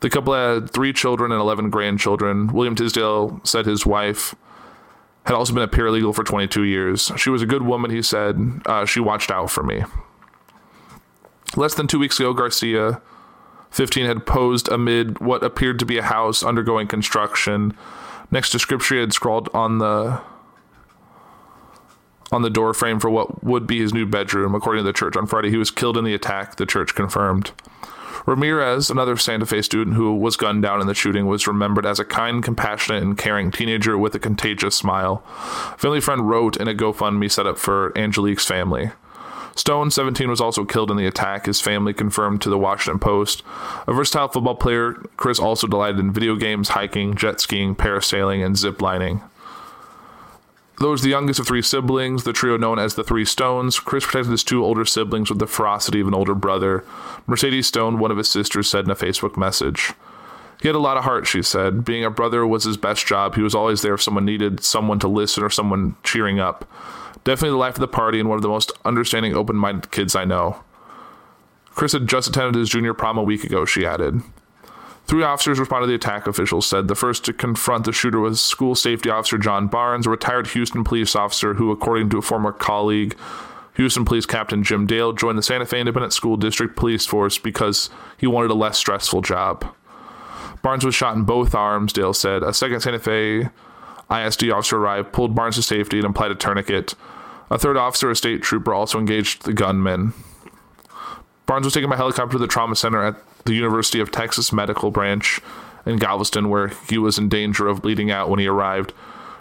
The 0.00 0.10
couple 0.10 0.34
had 0.34 0.70
three 0.70 0.92
children 0.92 1.32
and 1.32 1.40
11 1.40 1.70
grandchildren. 1.70 2.48
William 2.48 2.74
Tisdale 2.74 3.40
said 3.44 3.66
his 3.66 3.84
wife 3.84 4.34
had 5.28 5.34
also 5.34 5.52
been 5.52 5.62
a 5.62 5.68
paralegal 5.68 6.14
for 6.14 6.24
22 6.24 6.62
years. 6.62 7.12
She 7.18 7.28
was 7.28 7.42
a 7.42 7.46
good 7.46 7.60
woman, 7.60 7.90
he 7.90 8.00
said. 8.00 8.62
Uh, 8.64 8.86
she 8.86 8.98
watched 8.98 9.30
out 9.30 9.50
for 9.50 9.62
me. 9.62 9.84
Less 11.54 11.74
than 11.74 11.86
two 11.86 11.98
weeks 11.98 12.18
ago, 12.18 12.32
Garcia 12.32 13.02
15 13.70 14.06
had 14.06 14.24
posed 14.24 14.68
amid 14.68 15.20
what 15.20 15.44
appeared 15.44 15.78
to 15.80 15.84
be 15.84 15.98
a 15.98 16.02
house 16.02 16.42
undergoing 16.42 16.86
construction. 16.86 17.76
Next 18.30 18.50
to 18.50 18.58
scripture, 18.58 18.94
he 18.94 19.00
had 19.02 19.12
scrawled 19.12 19.50
on 19.52 19.76
the 19.78 20.18
on 22.32 22.40
the 22.40 22.50
door 22.50 22.72
frame 22.72 22.98
for 22.98 23.10
what 23.10 23.44
would 23.44 23.66
be 23.66 23.80
his 23.80 23.92
new 23.92 24.06
bedroom. 24.06 24.54
According 24.54 24.82
to 24.82 24.86
the 24.86 24.94
church 24.94 25.14
on 25.14 25.26
Friday, 25.26 25.50
he 25.50 25.58
was 25.58 25.70
killed 25.70 25.98
in 25.98 26.04
the 26.04 26.14
attack. 26.14 26.56
The 26.56 26.64
church 26.64 26.94
confirmed. 26.94 27.52
Ramirez, 28.28 28.90
another 28.90 29.16
Santa 29.16 29.46
Fe 29.46 29.62
student 29.62 29.96
who 29.96 30.14
was 30.14 30.36
gunned 30.36 30.62
down 30.62 30.82
in 30.82 30.86
the 30.86 30.92
shooting, 30.94 31.26
was 31.26 31.46
remembered 31.46 31.86
as 31.86 31.98
a 31.98 32.04
kind, 32.04 32.44
compassionate, 32.44 33.02
and 33.02 33.16
caring 33.16 33.50
teenager 33.50 33.96
with 33.96 34.14
a 34.14 34.18
contagious 34.18 34.76
smile. 34.76 35.24
Family 35.78 35.98
friend 35.98 36.28
wrote 36.28 36.58
in 36.58 36.68
a 36.68 36.74
GoFundMe 36.74 37.32
set 37.32 37.46
up 37.46 37.56
for 37.56 37.96
Angelique's 37.96 38.44
family. 38.44 38.90
Stone, 39.56 39.90
17, 39.92 40.28
was 40.28 40.42
also 40.42 40.66
killed 40.66 40.90
in 40.90 40.98
the 40.98 41.06
attack. 41.06 41.46
His 41.46 41.62
family 41.62 41.94
confirmed 41.94 42.42
to 42.42 42.50
the 42.50 42.58
Washington 42.58 42.98
Post. 42.98 43.42
A 43.86 43.94
versatile 43.94 44.28
football 44.28 44.56
player, 44.56 44.92
Chris 45.16 45.38
also 45.38 45.66
delighted 45.66 45.98
in 45.98 46.12
video 46.12 46.36
games, 46.36 46.68
hiking, 46.68 47.14
jet 47.14 47.40
skiing, 47.40 47.74
parasailing, 47.74 48.44
and 48.44 48.58
zip 48.58 48.82
lining. 48.82 49.22
Though 50.80 50.92
was 50.92 51.02
the 51.02 51.10
youngest 51.10 51.40
of 51.40 51.46
three 51.46 51.62
siblings, 51.62 52.22
the 52.22 52.32
trio 52.32 52.56
known 52.56 52.78
as 52.78 52.94
the 52.94 53.02
Three 53.02 53.24
Stones, 53.24 53.80
Chris 53.80 54.04
protected 54.06 54.30
his 54.30 54.44
two 54.44 54.64
older 54.64 54.84
siblings 54.84 55.28
with 55.28 55.40
the 55.40 55.46
ferocity 55.46 56.00
of 56.00 56.06
an 56.06 56.14
older 56.14 56.36
brother. 56.36 56.84
Mercedes 57.26 57.66
Stone, 57.66 57.98
one 57.98 58.12
of 58.12 58.16
his 58.16 58.28
sisters, 58.28 58.70
said 58.70 58.84
in 58.84 58.90
a 58.90 58.96
Facebook 58.96 59.36
message. 59.36 59.92
He 60.62 60.68
had 60.68 60.76
a 60.76 60.80
lot 60.80 60.96
of 60.96 61.04
heart, 61.04 61.26
she 61.26 61.42
said. 61.42 61.84
Being 61.84 62.04
a 62.04 62.10
brother 62.10 62.46
was 62.46 62.64
his 62.64 62.76
best 62.76 63.06
job. 63.06 63.34
He 63.34 63.42
was 63.42 63.54
always 63.54 63.82
there 63.82 63.94
if 63.94 64.02
someone 64.02 64.24
needed 64.24 64.62
someone 64.62 64.98
to 65.00 65.08
listen 65.08 65.42
or 65.42 65.50
someone 65.50 65.96
cheering 66.04 66.38
up. 66.38 66.64
Definitely 67.24 67.50
the 67.50 67.56
life 67.56 67.74
of 67.74 67.80
the 67.80 67.88
party 67.88 68.20
and 68.20 68.28
one 68.28 68.36
of 68.36 68.42
the 68.42 68.48
most 68.48 68.72
understanding, 68.84 69.34
open 69.34 69.56
minded 69.56 69.90
kids 69.90 70.14
I 70.14 70.24
know. 70.24 70.62
Chris 71.70 71.92
had 71.92 72.08
just 72.08 72.28
attended 72.28 72.54
his 72.54 72.68
junior 72.68 72.94
prom 72.94 73.18
a 73.18 73.22
week 73.22 73.44
ago, 73.44 73.64
she 73.64 73.84
added. 73.84 74.20
Three 75.08 75.22
officers 75.22 75.58
responded 75.58 75.86
to 75.86 75.90
the 75.90 75.96
attack, 75.96 76.26
officials 76.26 76.66
said. 76.66 76.86
The 76.86 76.94
first 76.94 77.24
to 77.24 77.32
confront 77.32 77.86
the 77.86 77.92
shooter 77.92 78.20
was 78.20 78.42
school 78.42 78.74
safety 78.74 79.08
officer 79.08 79.38
John 79.38 79.66
Barnes, 79.66 80.06
a 80.06 80.10
retired 80.10 80.48
Houston 80.48 80.84
police 80.84 81.16
officer 81.16 81.54
who, 81.54 81.72
according 81.72 82.10
to 82.10 82.18
a 82.18 82.22
former 82.22 82.52
colleague, 82.52 83.16
Houston 83.76 84.04
Police 84.04 84.26
Captain 84.26 84.62
Jim 84.62 84.86
Dale, 84.86 85.14
joined 85.14 85.38
the 85.38 85.42
Santa 85.42 85.64
Fe 85.64 85.80
Independent 85.80 86.12
School 86.12 86.36
District 86.36 86.76
Police 86.76 87.06
Force 87.06 87.38
because 87.38 87.88
he 88.18 88.26
wanted 88.26 88.50
a 88.50 88.54
less 88.54 88.76
stressful 88.76 89.22
job. 89.22 89.74
Barnes 90.62 90.84
was 90.84 90.94
shot 90.94 91.16
in 91.16 91.22
both 91.22 91.54
arms, 91.54 91.94
Dale 91.94 92.12
said. 92.12 92.42
A 92.42 92.52
second 92.52 92.80
Santa 92.80 92.98
Fe 92.98 93.48
ISD 94.10 94.50
officer 94.50 94.76
arrived, 94.76 95.12
pulled 95.12 95.34
Barnes 95.34 95.54
to 95.54 95.62
safety, 95.62 95.98
and 95.98 96.06
applied 96.06 96.32
a 96.32 96.34
tourniquet. 96.34 96.94
A 97.50 97.58
third 97.58 97.78
officer, 97.78 98.10
a 98.10 98.16
state 98.16 98.42
trooper, 98.42 98.74
also 98.74 98.98
engaged 98.98 99.44
the 99.44 99.54
gunman. 99.54 100.12
Barnes 101.46 101.64
was 101.64 101.72
taken 101.72 101.88
by 101.88 101.96
helicopter 101.96 102.32
to 102.32 102.38
the 102.38 102.46
trauma 102.46 102.76
center 102.76 103.02
at 103.02 103.16
the 103.44 103.54
University 103.54 104.00
of 104.00 104.10
Texas 104.10 104.52
Medical 104.52 104.90
Branch 104.90 105.40
in 105.86 105.96
Galveston, 105.96 106.48
where 106.48 106.68
he 106.88 106.98
was 106.98 107.18
in 107.18 107.28
danger 107.28 107.66
of 107.66 107.82
bleeding 107.82 108.10
out 108.10 108.28
when 108.28 108.38
he 108.38 108.46
arrived. 108.46 108.92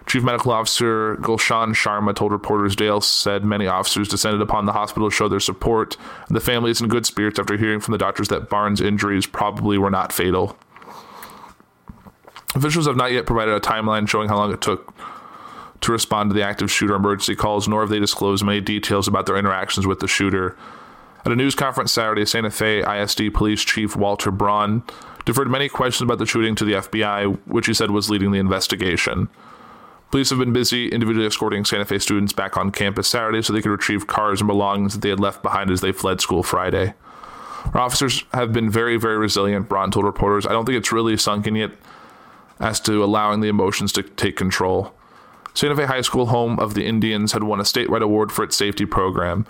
Chief 0.07 0.23
Medical 0.23 0.53
Officer 0.53 1.17
Gulshan 1.17 1.73
Sharma 1.73 2.15
told 2.15 2.31
reporters 2.31 2.77
Dale 2.77 3.01
said 3.01 3.43
many 3.43 3.67
officers 3.67 4.07
descended 4.07 4.41
upon 4.41 4.65
the 4.65 4.71
hospital 4.71 5.09
to 5.09 5.15
show 5.15 5.27
their 5.27 5.41
support, 5.41 5.97
and 6.27 6.35
the 6.35 6.41
family 6.41 6.71
is 6.71 6.79
in 6.79 6.87
good 6.87 7.05
spirits 7.05 7.37
after 7.37 7.57
hearing 7.57 7.81
from 7.81 7.91
the 7.91 7.97
doctors 7.97 8.29
that 8.29 8.49
Barnes' 8.49 8.79
injuries 8.79 9.25
probably 9.25 9.77
were 9.77 9.91
not 9.91 10.13
fatal. 10.13 10.57
Officials 12.55 12.87
have 12.87 12.95
not 12.95 13.11
yet 13.11 13.25
provided 13.25 13.53
a 13.53 13.59
timeline 13.59 14.07
showing 14.07 14.29
how 14.29 14.37
long 14.37 14.53
it 14.53 14.61
took 14.61 14.93
to 15.81 15.91
respond 15.91 16.29
to 16.29 16.33
the 16.33 16.43
active 16.43 16.71
shooter 16.71 16.95
emergency 16.95 17.35
calls, 17.35 17.67
nor 17.67 17.81
have 17.81 17.89
they 17.89 17.99
disclosed 17.99 18.43
many 18.43 18.61
details 18.61 19.07
about 19.07 19.25
their 19.25 19.37
interactions 19.37 19.85
with 19.85 19.99
the 19.99 20.07
shooter. 20.07 20.57
At 21.27 21.33
a 21.33 21.35
news 21.35 21.55
conference 21.55 21.91
Saturday, 21.91 22.25
Santa 22.25 22.49
Fe 22.49 22.79
ISD 22.79 23.33
Police 23.33 23.61
Chief 23.61 23.97
Walter 23.97 24.31
Braun 24.31 24.81
deferred 25.25 25.49
many 25.49 25.67
questions 25.67 26.07
about 26.07 26.19
the 26.19 26.25
shooting 26.25 26.55
to 26.55 26.63
the 26.63 26.71
FBI, 26.75 27.37
which 27.45 27.67
he 27.67 27.73
said 27.73 27.91
was 27.91 28.09
leading 28.09 28.31
the 28.31 28.39
investigation. 28.39 29.27
Police 30.09 30.29
have 30.29 30.39
been 30.39 30.53
busy 30.53 30.87
individually 30.87 31.27
escorting 31.27 31.65
Santa 31.65 31.83
Fe 31.83 31.99
students 31.99 32.31
back 32.31 32.55
on 32.55 32.71
campus 32.71 33.09
Saturday 33.09 33.41
so 33.41 33.51
they 33.51 33.61
could 33.61 33.71
retrieve 33.71 34.07
cars 34.07 34.39
and 34.39 34.47
belongings 34.47 34.93
that 34.93 35.01
they 35.01 35.09
had 35.09 35.19
left 35.19 35.43
behind 35.43 35.69
as 35.69 35.81
they 35.81 35.91
fled 35.91 36.21
school 36.21 36.43
Friday. 36.43 36.93
Our 37.73 37.81
officers 37.81 38.23
have 38.33 38.53
been 38.53 38.69
very, 38.69 38.95
very 38.95 39.17
resilient, 39.17 39.67
Braun 39.67 39.91
told 39.91 40.05
reporters. 40.05 40.45
I 40.45 40.53
don't 40.53 40.63
think 40.63 40.77
it's 40.77 40.93
really 40.93 41.17
sunk 41.17 41.45
in 41.45 41.55
yet 41.57 41.71
as 42.61 42.79
to 42.79 43.03
allowing 43.03 43.41
the 43.41 43.49
emotions 43.49 43.91
to 43.91 44.03
take 44.03 44.37
control. 44.37 44.93
Santa 45.53 45.75
Fe 45.75 45.87
High 45.87 46.01
School, 46.03 46.27
home 46.27 46.57
of 46.57 46.73
the 46.73 46.85
Indians, 46.85 47.33
had 47.33 47.43
won 47.43 47.59
a 47.59 47.63
statewide 47.63 48.01
award 48.01 48.31
for 48.31 48.45
its 48.45 48.55
safety 48.55 48.85
program. 48.85 49.45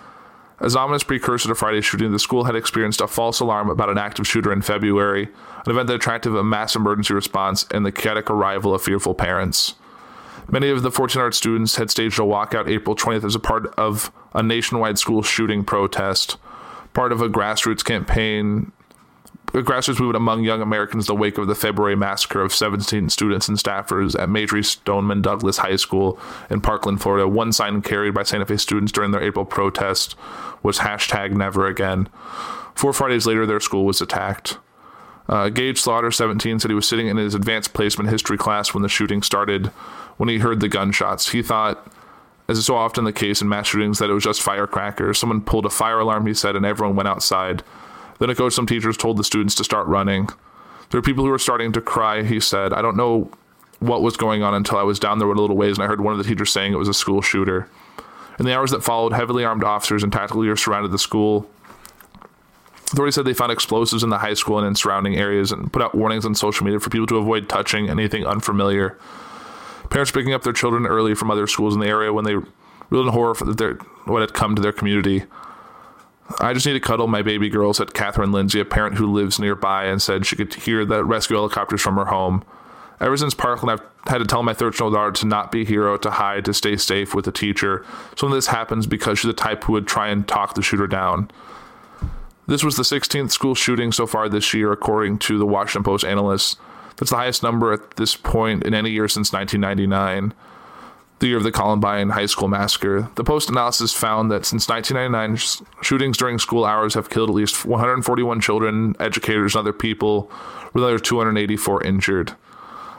As 0.60 0.76
ominous 0.76 1.04
precursor 1.04 1.50
to 1.50 1.56
Friday's 1.56 1.86
shooting, 1.86 2.12
the 2.12 2.20
school 2.20 2.46
had 2.46 2.56
experienced 2.56 3.00
a 3.00 3.08
false 3.08 3.40
alarm 3.40 3.70
about 3.70 3.90
an 3.90 4.00
active 4.00 4.26
shooter 4.26 4.52
in 4.52 4.64
February, 4.64 5.30
an 5.66 5.72
event 5.72 5.88
that 5.88 5.96
attracted 5.96 6.36
a 6.36 6.44
mass 6.44 6.76
emergency 6.76 7.14
response 7.14 7.66
and 7.72 7.86
the 7.86 7.92
chaotic 7.92 8.30
arrival 8.30 8.74
of 8.74 8.82
fearful 8.82 9.14
parents. 9.14 9.76
Many 10.50 10.70
of 10.70 10.82
the 10.82 10.90
1,400 10.90 11.34
students 11.34 11.76
had 11.76 11.92
staged 11.92 12.18
a 12.18 12.24
walkout 12.24 12.68
April 12.70 12.96
20th 12.96 13.24
as 13.24 13.36
a 13.36 13.40
part 13.40 13.68
of 13.76 14.12
a 14.34 14.42
nationwide 14.42 14.98
school 14.98 15.22
shooting 15.22 15.64
protest, 15.64 16.38
part 16.94 17.12
of 17.12 17.22
a 17.22 17.30
grassroots 17.30 17.84
campaign, 17.84 18.72
a 19.54 19.62
grassroots 19.62 20.00
movement 20.00 20.18
among 20.18 20.44
young 20.44 20.62
Americans 20.62 21.10
in 21.10 21.16
the 21.16 21.20
wake 21.20 21.38
of 21.38 21.48
the 21.48 21.56
February 21.56 21.96
massacre 21.96 22.42
of 22.42 22.54
17 22.54 23.10
students 23.10 23.48
and 23.48 23.58
staffers 23.58 24.20
at 24.20 24.30
Marjory 24.30 24.64
Stoneman 24.64 25.22
Douglas 25.22 25.58
High 25.58 25.78
School 25.78 26.20
in 26.50 26.62
Parkland, 26.62 27.02
Florida. 27.02 27.28
One 27.28 27.54
sign 27.54 27.82
carried 27.82 28.14
by 28.14 28.24
Santa 28.24 28.46
Fe 28.46 28.58
students 28.58 28.92
during 28.92 29.12
their 29.12 29.24
April 29.24 29.46
protest 29.46 30.16
was 30.64 30.80
hashtag 30.80 31.32
never 31.32 31.66
again. 31.66 32.10
Four 32.76 32.94
Fridays 32.94 33.26
later, 33.26 33.46
their 33.46 33.60
school 33.60 33.86
was 33.86 34.02
attacked. 34.02 34.58
Uh, 35.30 35.50
Gage 35.50 35.80
Slaughter, 35.80 36.12
17, 36.12 36.60
said 36.60 36.72
he 36.72 36.76
was 36.76 36.88
sitting 36.88 37.08
in 37.08 37.18
his 37.18 37.34
advanced 37.34 37.74
placement 37.74 38.10
history 38.10 38.38
class 38.38 38.74
when 38.74 38.84
the 38.84 38.90
shooting 38.90 39.22
started. 39.22 39.68
When 40.18 40.30
he 40.30 40.40
heard 40.40 40.60
the 40.60 40.70
gunshots, 40.70 41.30
he 41.30 41.42
thought, 41.42 41.92
as 42.48 42.58
is 42.58 42.66
so 42.66 42.76
often 42.76 43.04
the 43.04 43.14
case 43.14 43.42
in 43.42 43.50
mass 43.50 43.68
shootings, 43.68 44.00
that 44.00 44.10
it 44.10 44.14
was 44.14 44.24
just 44.24 44.42
firecrackers. 44.42 45.20
Someone 45.20 45.42
pulled 45.42 45.66
a 45.66 45.70
fire 45.70 46.00
alarm, 46.00 46.28
he 46.28 46.34
said, 46.34 46.56
and 46.56 46.66
everyone 46.66 46.96
went 46.96 47.10
outside. 47.10 47.64
Then 48.20 48.30
a 48.30 48.36
coach, 48.36 48.54
some 48.54 48.66
teachers 48.66 48.98
told 48.98 49.18
the 49.18 49.24
students 49.24 49.56
to 49.56 49.64
start 49.64 49.88
running. 49.88 50.28
There 50.90 51.00
were 51.00 51.04
people 51.04 51.24
who 51.24 51.30
were 51.30 51.40
starting 51.40 51.72
to 51.74 51.82
cry, 51.82 52.24
he 52.24 52.40
said. 52.40 52.74
I 52.74 52.82
don't 52.82 52.98
know 52.98 53.30
what 53.80 54.02
was 54.02 54.18
going 54.18 54.42
on 54.42 54.54
until 54.54 54.78
I 54.78 54.84
was 54.84 55.00
down 55.00 55.20
there 55.20 55.28
a 55.28 55.36
little 55.36 55.56
ways 55.56 55.78
and 55.78 55.84
I 55.84 55.88
heard 55.88 56.02
one 56.02 56.14
of 56.14 56.18
the 56.18 56.24
teachers 56.24 56.52
saying 56.52 56.74
it 56.74 56.78
was 56.78 56.88
a 56.88 56.94
school 56.94 57.22
shooter. 57.22 57.70
In 58.40 58.46
the 58.46 58.56
hours 58.56 58.72
that 58.72 58.84
followed, 58.84 59.14
heavily 59.14 59.44
armed 59.44 59.64
officers 59.64 60.04
and 60.04 60.12
tactical 60.12 60.42
leaders 60.42 60.64
surrounded 60.64 60.92
the 60.92 61.00
school. 61.00 61.50
Authorities 62.92 63.16
said 63.16 63.26
they 63.26 63.34
found 63.34 63.52
explosives 63.52 64.04
in 64.04 64.10
the 64.10 64.20
high 64.20 64.34
school 64.34 64.58
and 64.58 64.68
in 64.68 64.76
surrounding 64.76 65.16
areas 65.16 65.52
and 65.52 65.72
put 65.74 65.82
out 65.82 65.94
warnings 65.94 66.26
on 66.26 66.36
social 66.36 66.66
media 66.66 66.80
for 66.80 66.90
people 66.90 67.08
to 67.08 67.18
avoid 67.18 67.50
touching 67.50 67.90
anything 67.90 68.26
unfamiliar. 68.26 68.98
Parents 69.90 70.12
picking 70.12 70.34
up 70.34 70.44
their 70.44 70.54
children 70.54 70.86
early 70.86 71.14
from 71.14 71.30
other 71.30 71.48
schools 71.48 71.74
in 71.74 71.82
the 71.82 71.88
area 71.88 72.14
when 72.14 72.24
they 72.24 72.36
reeled 72.36 73.08
in 73.08 73.14
horror 73.14 73.34
that 73.34 73.58
their, 73.58 73.74
what 74.06 74.22
had 74.22 74.34
come 74.34 74.56
to 74.56 74.62
their 74.62 74.72
community. 74.72 75.24
I 76.40 76.54
just 76.54 76.66
need 76.66 76.74
to 76.74 76.80
cuddle 76.80 77.08
my 77.08 77.22
baby 77.22 77.50
girl, 77.50 77.74
said 77.74 77.94
Catherine 77.94 78.32
Lindsay, 78.32 78.60
a 78.60 78.66
parent 78.66 78.98
who 78.98 79.12
lives 79.12 79.40
nearby, 79.40 79.86
and 79.86 80.02
said 80.02 80.26
she 80.26 80.36
could 80.36 80.54
hear 80.54 80.86
the 80.86 81.04
rescue 81.04 81.38
helicopters 81.38 81.82
from 81.82 81.96
her 81.96 82.06
home. 82.06 82.44
Ever 83.00 83.16
since 83.16 83.34
Parkland, 83.34 83.80
I've 83.80 84.10
had 84.10 84.18
to 84.20 84.26
tell 84.26 84.44
my 84.44 84.54
13 84.54 84.78
year 84.78 84.86
old 84.86 84.94
daughter 84.94 85.12
to 85.12 85.28
not 85.28 85.52
be 85.52 85.62
a 85.62 85.66
hero, 85.66 85.98
to 85.98 86.12
hide, 86.12 86.46
to 86.46 86.54
stay 86.54 86.76
safe 86.78 87.14
with 87.14 87.28
a 87.28 87.32
teacher. 87.32 87.86
Some 88.16 88.32
of 88.32 88.36
this 88.36 88.48
happens 88.48 88.88
because 88.88 89.20
she's 89.20 89.28
the 89.28 89.34
type 89.34 89.64
who 89.64 89.74
would 89.74 89.88
try 89.88 90.10
and 90.10 90.28
talk 90.28 90.56
the 90.56 90.62
shooter 90.62 90.88
down. 90.88 91.30
This 92.48 92.64
was 92.64 92.76
the 92.76 92.84
16th 92.84 93.32
school 93.32 93.56
shooting 93.56 93.92
so 93.92 94.08
far 94.08 94.30
this 94.30 94.54
year, 94.54 94.72
according 94.72 95.20
to 95.20 95.38
the 95.38 95.46
Washington 95.46 95.84
Post 95.84 96.06
analysts. 96.06 96.58
That's 96.96 97.12
the 97.12 97.18
highest 97.18 97.44
number 97.44 97.74
at 97.74 97.98
this 97.98 98.16
point 98.16 98.64
in 98.64 98.74
any 98.74 98.90
year 98.90 99.08
since 99.08 99.32
1999, 99.32 100.34
the 101.20 101.28
year 101.28 101.38
of 101.38 101.44
the 101.44 101.52
Columbine 101.52 102.10
High 102.10 102.28
School 102.28 102.48
massacre. 102.48 103.10
The 103.16 103.24
Post 103.24 103.50
analysis 103.50 103.94
found 103.94 104.32
that 104.32 104.46
since 104.46 104.70
1999, 104.70 105.36
sh- 105.38 105.62
shootings 105.82 106.18
during 106.18 106.38
school 106.38 106.64
hours 106.64 106.94
have 106.94 107.10
killed 107.10 107.30
at 107.30 107.36
least 107.36 107.66
141 107.66 108.40
children, 108.40 108.96
educators, 109.00 109.56
and 109.56 109.62
other 109.62 109.74
people, 109.74 110.32
with 110.74 110.84
another 110.84 111.00
284 111.00 111.84
injured. 111.84 112.36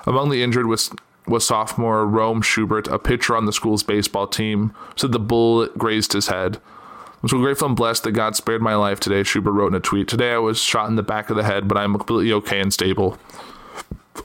Among 0.06 0.30
the 0.30 0.42
injured 0.42 0.66
was 0.66 0.90
was 1.26 1.46
sophomore 1.46 2.06
Rome 2.06 2.40
Schubert, 2.40 2.88
a 2.88 2.98
pitcher 2.98 3.36
on 3.36 3.44
the 3.44 3.52
school's 3.52 3.82
baseball 3.82 4.26
team, 4.26 4.74
said 4.96 5.12
the 5.12 5.18
bullet 5.18 5.76
grazed 5.76 6.14
his 6.14 6.28
head. 6.28 6.58
I'm 7.22 7.28
so 7.28 7.38
grateful 7.38 7.66
and 7.66 7.76
blessed 7.76 8.04
that 8.04 8.12
God 8.12 8.34
spared 8.34 8.62
my 8.62 8.74
life 8.76 8.98
today, 8.98 9.22
Schubert 9.24 9.52
wrote 9.52 9.68
in 9.68 9.74
a 9.74 9.80
tweet. 9.80 10.08
Today 10.08 10.32
I 10.32 10.38
was 10.38 10.58
shot 10.58 10.88
in 10.88 10.96
the 10.96 11.02
back 11.02 11.28
of 11.28 11.36
the 11.36 11.44
head, 11.44 11.68
but 11.68 11.76
I'm 11.76 11.92
completely 11.94 12.32
okay 12.32 12.60
and 12.60 12.72
stable. 12.72 13.18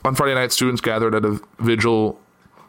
On 0.05 0.15
Friday 0.15 0.35
night, 0.35 0.51
students 0.51 0.81
gathered 0.81 1.15
at 1.15 1.25
a 1.25 1.41
vigil 1.59 2.19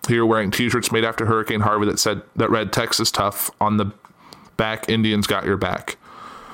here 0.06 0.24
wearing 0.26 0.50
t-shirts 0.50 0.92
made 0.92 1.04
after 1.04 1.26
Hurricane 1.26 1.60
Harvey 1.60 1.86
that 1.86 1.98
said 1.98 2.22
that 2.36 2.50
read 2.50 2.72
Texas 2.72 3.10
tough 3.10 3.50
on 3.60 3.76
the 3.76 3.92
back 4.56 4.88
Indians 4.88 5.26
got 5.26 5.44
your 5.44 5.56
back. 5.56 5.96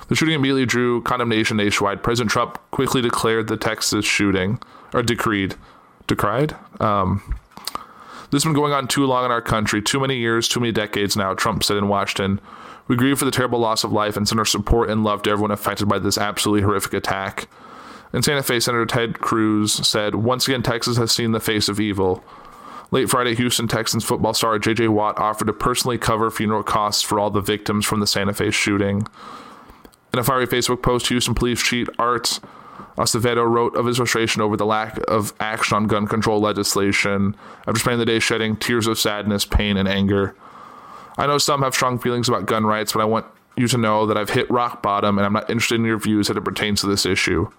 The 0.09 0.17
shooting 0.17 0.35
immediately 0.35 0.67
drew 0.67 1.03
condemnation 1.03 1.57
nationwide. 1.57 2.03
President 2.03 2.31
Trump 2.31 2.59
quickly 2.73 3.01
declared 3.01 3.49
the 3.49 3.57
Texas 3.57 4.05
shooting 4.05 4.59
or 4.93 5.03
decreed 5.03 5.55
decried. 6.09 6.57
Um, 6.81 7.39
this 8.31 8.43
has 8.43 8.45
been 8.45 8.55
going 8.55 8.73
on 8.73 8.89
too 8.89 9.07
long 9.07 9.25
in 9.25 9.31
our 9.31 9.41
country, 9.41 9.81
too 9.83 10.01
many 10.01 10.17
years, 10.17 10.49
too 10.49 10.61
many 10.61 10.73
decades 10.73 11.17
now, 11.17 11.35
Trump 11.35 11.63
said 11.65 11.77
in 11.77 11.89
Washington. 11.89 12.41
We 12.89 12.97
grieve 12.97 13.19
for 13.19 13.25
the 13.25 13.31
terrible 13.31 13.61
loss 13.61 13.85
of 13.85 13.93
life 13.93 14.17
and 14.17 14.27
send 14.27 14.41
our 14.41 14.45
support 14.45 14.91
and 14.91 15.05
love 15.05 15.23
to 15.23 15.31
everyone 15.31 15.53
affected 15.53 15.89
by 15.89 16.01
this 16.01 16.19
absolutely 16.19 16.63
horrific 16.63 16.93
attack. 16.93 17.49
In 18.13 18.23
Santa 18.23 18.43
Fe, 18.43 18.59
Senator 18.59 18.87
Ted 18.87 19.21
Cruz 19.21 19.73
said, 19.87 20.17
Once 20.17 20.49
again, 20.49 20.63
Texas 20.63 20.97
has 20.97 21.13
seen 21.13 21.31
the 21.31 21.39
face 21.39 21.69
of 21.69 21.79
evil. 21.79 22.25
Late 22.93 23.09
Friday, 23.09 23.37
Houston 23.37 23.69
Texans 23.69 24.05
football 24.05 24.35
star 24.35 24.59
J.J. 24.59 24.89
Watt 24.89 25.19
offered 25.19 25.47
to 25.47 25.53
personally 25.53 25.97
cover 25.97 26.31
funeral 26.31 26.65
costs 26.65 27.03
for 27.03 27.21
all 27.21 27.31
the 27.31 27.41
victims 27.41 27.87
from 27.87 28.01
the 28.01 28.07
Santa 28.07 28.35
Fe 28.35 28.51
shooting. 28.51 29.07
In 30.13 30.19
a 30.19 30.25
fiery 30.25 30.47
Facebook 30.47 30.83
post, 30.83 31.07
Houston 31.07 31.35
Police 31.35 31.63
Chief 31.63 31.89
Art 31.99 32.41
Acevedo 32.97 33.49
wrote 33.49 33.77
of 33.77 33.87
his 33.87 33.99
frustration 33.99 34.43
over 34.43 34.57
the 34.57 34.67
lack 34.67 34.99
of 35.07 35.33
action 35.39 35.77
on 35.77 35.87
gun 35.87 36.07
control 36.07 36.41
legislation 36.41 37.37
after 37.67 37.79
spending 37.79 38.01
the 38.01 38.05
day 38.05 38.19
shedding 38.19 38.57
tears 38.57 38.89
of 38.89 38.99
sadness, 38.99 39.45
pain, 39.45 39.77
and 39.77 39.89
anger. 39.89 40.35
I 41.17 41.27
know 41.27 41.39
some 41.39 41.63
have 41.63 41.75
strong 41.75 41.99
feelings 41.99 42.29
about 42.29 42.47
gun 42.47 42.67
rights, 42.67 42.93
but 42.93 43.01
I 43.01 43.05
want 43.05 43.27
you 43.57 43.69
to 43.69 43.79
know 43.79 44.07
that 44.07 44.17
I've 44.17 44.31
hit 44.31 44.51
rock 44.51 44.83
bottom 44.83 45.19
and 45.19 45.25
I'm 45.27 45.33
not 45.33 45.49
interested 45.49 45.77
in 45.77 45.85
your 45.85 45.99
views 45.99 46.29
as 46.29 46.37
it 46.37 46.45
pertains 46.45 46.81
to 46.81 46.89
this 46.89 47.07
issue. 47.07 47.51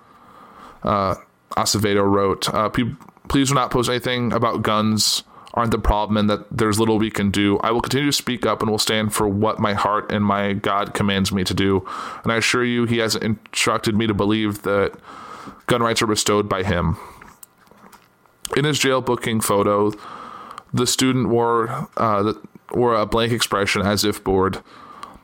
Uh, 0.83 1.15
Acevedo 1.51 2.03
wrote, 2.03 2.53
uh, 2.53 2.69
Please 3.31 3.47
do 3.47 3.55
not 3.55 3.71
post 3.71 3.89
anything 3.89 4.33
about 4.33 4.61
guns 4.61 5.23
aren't 5.53 5.71
the 5.71 5.79
problem 5.79 6.17
and 6.17 6.29
that 6.29 6.45
there's 6.51 6.77
little 6.77 6.99
we 6.99 7.09
can 7.09 7.31
do. 7.31 7.57
I 7.59 7.71
will 7.71 7.79
continue 7.79 8.07
to 8.07 8.11
speak 8.11 8.45
up 8.45 8.61
and 8.61 8.69
will 8.69 8.77
stand 8.77 9.13
for 9.13 9.25
what 9.25 9.57
my 9.57 9.73
heart 9.73 10.11
and 10.11 10.25
my 10.25 10.51
God 10.51 10.93
commands 10.93 11.31
me 11.31 11.45
to 11.45 11.53
do. 11.53 11.87
And 12.23 12.33
I 12.33 12.35
assure 12.35 12.65
you, 12.65 12.83
He 12.83 12.97
has 12.97 13.15
instructed 13.15 13.95
me 13.95 14.05
to 14.05 14.13
believe 14.13 14.63
that 14.63 14.99
gun 15.67 15.81
rights 15.81 16.01
are 16.01 16.07
bestowed 16.07 16.49
by 16.49 16.63
Him. 16.63 16.97
In 18.57 18.65
his 18.65 18.79
jail 18.79 18.99
booking 18.99 19.39
photo, 19.39 19.93
the 20.73 20.85
student 20.85 21.29
wore 21.29 21.87
uh, 21.95 22.33
wore 22.73 22.95
a 22.95 23.05
blank 23.05 23.31
expression 23.31 23.81
as 23.81 24.03
if 24.03 24.21
bored. 24.21 24.61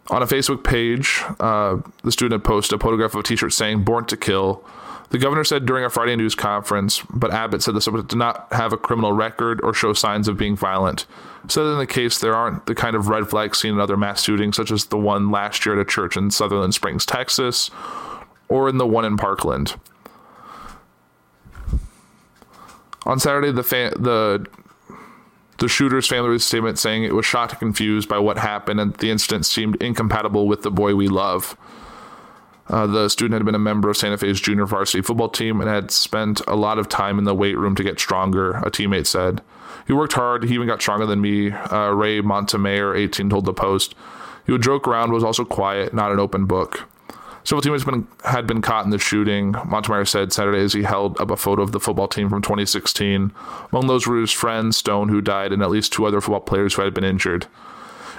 On 0.10 0.22
a 0.22 0.26
Facebook 0.26 0.64
page, 0.64 1.22
uh, 1.40 1.78
the 2.04 2.12
student 2.12 2.42
had 2.42 2.48
posted 2.48 2.80
a 2.80 2.84
photograph 2.84 3.14
of 3.14 3.20
a 3.20 3.24
T-shirt 3.24 3.52
saying 3.54 3.84
"Born 3.84 4.06
to 4.06 4.18
Kill." 4.18 4.64
The 5.10 5.18
governor 5.18 5.44
said 5.46 5.66
during 5.66 5.86
a 5.86 5.90
Friday 5.90 6.16
news 6.18 6.36
conference, 6.36 7.02
but 7.10 7.34
Abbott 7.34 7.64
said 7.64 7.74
the 7.76 7.82
subject 7.82 8.10
did 8.10 8.18
not 8.18 8.48
have 8.52 8.74
a 8.74 8.78
criminal 8.78 9.14
record 9.14 9.62
or 9.64 9.74
show 9.74 9.94
signs 9.94 10.28
of 10.28 10.38
being 10.38 10.56
violent. 10.56 11.06
Said 11.48 11.66
in 11.66 11.78
the 11.78 11.88
case, 11.88 12.18
there 12.18 12.36
aren't 12.36 12.66
the 12.66 12.76
kind 12.76 12.94
of 12.94 13.08
red 13.08 13.30
flags 13.30 13.58
seen 13.58 13.74
in 13.74 13.80
other 13.80 13.96
mass 13.96 14.24
shootings, 14.24 14.58
such 14.58 14.70
as 14.70 14.86
the 14.86 14.98
one 14.98 15.32
last 15.32 15.66
year 15.66 15.76
at 15.76 15.82
a 15.82 15.86
church 15.86 16.18
in 16.18 16.30
Sutherland 16.30 16.74
Springs, 16.74 17.06
Texas, 17.06 17.72
or 18.50 18.68
in 18.68 18.78
the 18.78 18.88
one 18.88 19.06
in 19.06 19.16
Parkland. 19.16 19.76
On 23.06 23.18
Saturday, 23.18 23.54
the 23.54 23.64
fa- 23.64 23.94
the 23.98 24.46
the 25.58 25.68
shooter's 25.68 26.08
family 26.08 26.30
released 26.30 26.46
a 26.46 26.50
statement 26.50 26.80
saying 26.80 27.04
it 27.04 27.16
was 27.16 27.26
shocked 27.26 27.54
and 27.54 27.60
confused 27.60 28.08
by 28.08 28.20
what 28.20 28.38
happened, 28.38 28.80
and 28.80 28.94
the 28.96 29.10
incident 29.10 29.46
seemed 29.46 29.82
incompatible 29.82 30.48
with 30.48 30.62
the 30.62 30.72
boy 30.72 30.96
we 30.96 31.08
love. 31.08 31.58
Uh, 32.70 32.86
the 32.86 33.08
student 33.10 33.34
had 33.34 33.46
been 33.46 33.56
a 33.56 33.60
member 33.60 33.90
of 33.90 33.98
Santa 33.98 34.18
Fe's 34.18 34.42
junior 34.42 34.66
varsity 34.66 35.02
football 35.02 35.30
team 35.30 35.62
and 35.62 35.70
had 35.70 35.90
spent 35.90 36.42
a 36.48 36.56
lot 36.56 36.78
of 36.78 36.90
time 36.90 37.18
in 37.18 37.24
the 37.24 37.34
weight 37.34 37.58
room 37.58 37.76
to 37.76 37.84
get 37.84 38.00
stronger, 38.00 38.58
a 38.58 38.70
teammate 38.70 39.08
said. 39.08 39.42
He 39.86 39.94
worked 39.94 40.14
hard. 40.14 40.44
He 40.44 40.54
even 40.54 40.68
got 40.68 40.82
stronger 40.82 41.06
than 41.06 41.22
me, 41.22 41.52
uh, 41.52 41.92
Ray 41.92 42.20
Montemayor, 42.20 42.94
18, 42.94 43.30
told 43.30 43.46
the 43.46 43.54
Post. 43.54 43.96
He 44.46 44.52
would 44.52 44.62
joke 44.64 44.88
around, 44.88 45.14
was 45.14 45.24
also 45.24 45.46
quiet, 45.46 45.94
not 45.94 46.12
an 46.12 46.20
open 46.20 46.46
book. 46.46 46.90
Several 47.48 47.62
teammates 47.62 47.86
been, 47.86 48.06
had 48.26 48.46
been 48.46 48.62
caught 48.62 48.84
in 48.84 48.92
the 48.92 49.00
shooting, 49.00 49.56
Montemayor 49.66 50.04
said 50.04 50.34
Saturday 50.34 50.60
as 50.60 50.74
he 50.74 50.84
held 50.84 51.18
up 51.22 51.32
a 51.32 51.38
photo 51.38 51.62
of 51.62 51.72
the 51.72 51.80
football 51.80 52.10
team 52.10 52.28
from 52.28 52.42
2016. 52.42 53.32
Among 53.72 53.88
those 53.88 54.06
were 54.06 54.20
his 54.20 54.34
friend, 54.34 54.76
Stone, 54.76 55.08
who 55.08 55.22
died, 55.22 55.54
and 55.54 55.64
at 55.64 55.70
least 55.70 55.94
two 55.94 56.06
other 56.06 56.20
football 56.20 56.42
players 56.42 56.74
who 56.74 56.82
had 56.82 56.94
been 56.94 57.06
injured. 57.06 57.48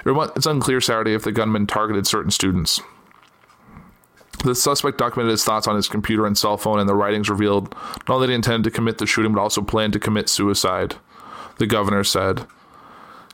It's 0.07 0.47
unclear 0.47 0.81
Saturday 0.81 1.13
if 1.13 1.25
the 1.25 1.33
gunman 1.33 1.67
targeted 1.67 2.07
certain 2.07 2.31
students. 2.31 2.81
The 4.47 4.55
suspect 4.55 4.97
documented 4.97 5.33
his 5.33 5.45
thoughts 5.45 5.69
on 5.69 5.77
his 5.77 5.89
computer 5.89 6.25
and 6.25 6.39
cell 6.39 6.57
phone, 6.57 6.81
and 6.81 6.89
the 6.89 6.95
writings 6.95 7.29
revealed 7.29 7.75
not 8.09 8.15
only 8.15 8.29
that 8.29 8.33
he 8.33 8.37
intended 8.37 8.65
to 8.65 8.75
commit 8.75 8.97
the 8.97 9.05
shooting, 9.05 9.35
but 9.35 9.43
also 9.43 9.61
planned 9.61 9.93
to 9.93 10.01
commit 10.01 10.31
suicide, 10.31 10.95
the 11.59 11.67
governor 11.67 12.03
said. 12.03 12.47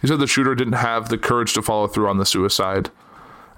He 0.00 0.08
said 0.08 0.18
the 0.18 0.26
shooter 0.26 0.56
didn't 0.56 0.72
have 0.72 1.08
the 1.08 1.18
courage 1.18 1.54
to 1.54 1.62
follow 1.62 1.86
through 1.86 2.08
on 2.08 2.18
the 2.18 2.26
suicide. 2.26 2.90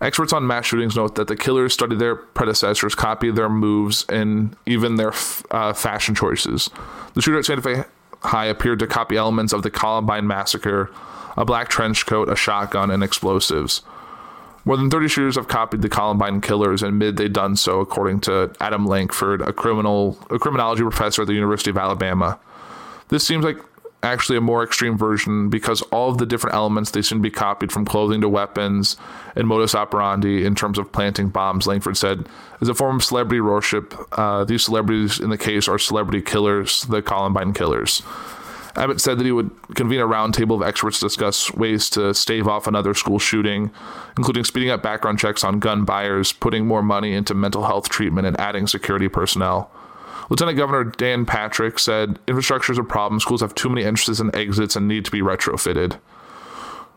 Experts 0.00 0.32
on 0.32 0.46
mass 0.46 0.66
shootings 0.66 0.96
note 0.96 1.14
that 1.14 1.26
the 1.26 1.36
killers 1.36 1.72
studied 1.72 1.98
their 1.98 2.16
predecessors, 2.16 2.94
copied 2.94 3.34
their 3.36 3.48
moves, 3.48 4.04
and 4.08 4.54
even 4.66 4.96
their 4.96 5.12
uh, 5.50 5.72
fashion 5.72 6.14
choices. 6.14 6.68
The 7.14 7.22
shooter 7.22 7.38
at 7.38 7.46
Santa 7.46 7.62
Fe 7.62 7.84
High 8.22 8.46
appeared 8.46 8.78
to 8.80 8.86
copy 8.86 9.16
elements 9.16 9.52
of 9.52 9.62
the 9.62 9.70
Columbine 9.70 10.26
massacre 10.26 10.90
a 11.36 11.44
black 11.44 11.68
trench 11.68 12.06
coat, 12.06 12.28
a 12.28 12.36
shotgun, 12.36 12.90
and 12.90 13.04
explosives. 13.04 13.82
More 14.64 14.76
than 14.76 14.90
30 14.90 15.08
shooters 15.08 15.36
have 15.36 15.48
copied 15.48 15.82
the 15.82 15.88
Columbine 15.88 16.40
killers 16.40 16.82
and 16.82 16.94
admitted 16.94 17.16
they'd 17.18 17.32
done 17.32 17.56
so, 17.56 17.80
according 17.80 18.20
to 18.22 18.52
Adam 18.58 18.86
Lankford, 18.86 19.42
a 19.42 19.52
criminal 19.52 20.18
a 20.30 20.38
criminology 20.38 20.82
professor 20.82 21.22
at 21.22 21.28
the 21.28 21.34
University 21.34 21.70
of 21.70 21.78
Alabama. 21.78 22.38
This 23.08 23.24
seems 23.24 23.44
like 23.44 23.58
actually 24.02 24.38
a 24.38 24.40
more 24.40 24.62
extreme 24.62 24.96
version 24.96 25.48
because 25.48 25.82
all 25.82 26.10
of 26.10 26.18
the 26.18 26.26
different 26.26 26.54
elements 26.54 26.90
they 26.90 27.02
seem 27.02 27.18
to 27.18 27.22
be 27.22 27.30
copied 27.30 27.72
from 27.72 27.84
clothing 27.84 28.20
to 28.20 28.28
weapons 28.28 28.96
and 29.34 29.48
modus 29.48 29.74
operandi 29.74 30.44
in 30.44 30.54
terms 30.54 30.78
of 30.78 30.92
planting 30.92 31.28
bombs, 31.28 31.66
Lankford 31.66 31.96
said, 31.96 32.28
is 32.60 32.68
a 32.68 32.74
form 32.74 32.96
of 32.96 33.04
celebrity 33.04 33.40
worship. 33.40 33.94
Uh, 34.12 34.44
these 34.44 34.64
celebrities 34.64 35.18
in 35.18 35.30
the 35.30 35.38
case 35.38 35.68
are 35.68 35.78
celebrity 35.78 36.22
killers, 36.22 36.82
the 36.82 37.02
Columbine 37.02 37.52
killers. 37.52 38.02
Abbott 38.76 39.00
said 39.00 39.18
that 39.18 39.24
he 39.24 39.32
would 39.32 39.50
convene 39.74 40.00
a 40.00 40.06
roundtable 40.06 40.56
of 40.56 40.62
experts 40.62 41.00
to 41.00 41.06
discuss 41.06 41.52
ways 41.54 41.88
to 41.90 42.12
stave 42.12 42.46
off 42.46 42.66
another 42.66 42.92
school 42.92 43.18
shooting, 43.18 43.70
including 44.18 44.44
speeding 44.44 44.68
up 44.68 44.82
background 44.82 45.18
checks 45.18 45.42
on 45.42 45.60
gun 45.60 45.86
buyers, 45.86 46.32
putting 46.32 46.66
more 46.66 46.82
money 46.82 47.14
into 47.14 47.34
mental 47.34 47.64
health 47.64 47.88
treatment, 47.88 48.26
and 48.26 48.38
adding 48.38 48.66
security 48.66 49.08
personnel. 49.08 49.70
Lieutenant 50.28 50.56
Governor 50.56 50.84
Dan 50.84 51.24
Patrick 51.24 51.78
said 51.78 52.18
infrastructure 52.26 52.72
is 52.72 52.78
a 52.78 52.84
problem. 52.84 53.20
Schools 53.20 53.40
have 53.40 53.54
too 53.54 53.68
many 53.68 53.84
entrances 53.84 54.20
and 54.20 54.34
exits 54.34 54.76
and 54.76 54.88
need 54.88 55.04
to 55.04 55.10
be 55.10 55.20
retrofitted. 55.20 55.98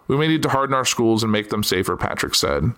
We 0.07 0.17
may 0.17 0.27
need 0.27 0.43
to 0.43 0.49
harden 0.49 0.73
our 0.73 0.85
schools 0.85 1.21
and 1.21 1.31
make 1.31 1.49
them 1.49 1.63
safer, 1.63 1.95
Patrick 1.95 2.33
said. 2.33 2.73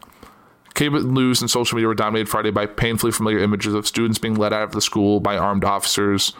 Cable 0.74 1.04
news 1.04 1.42
and 1.42 1.50
social 1.50 1.76
media 1.76 1.88
were 1.88 1.96
dominated 1.96 2.30
Friday 2.30 2.52
by 2.52 2.66
painfully 2.66 3.12
familiar 3.12 3.40
images 3.40 3.74
of 3.74 3.88
students 3.88 4.20
being 4.20 4.36
led 4.36 4.54
out 4.54 4.64
of 4.64 4.72
the 4.72 4.82
school 4.82 5.20
by 5.20 5.38
armed 5.38 5.64
officers, 5.64 6.34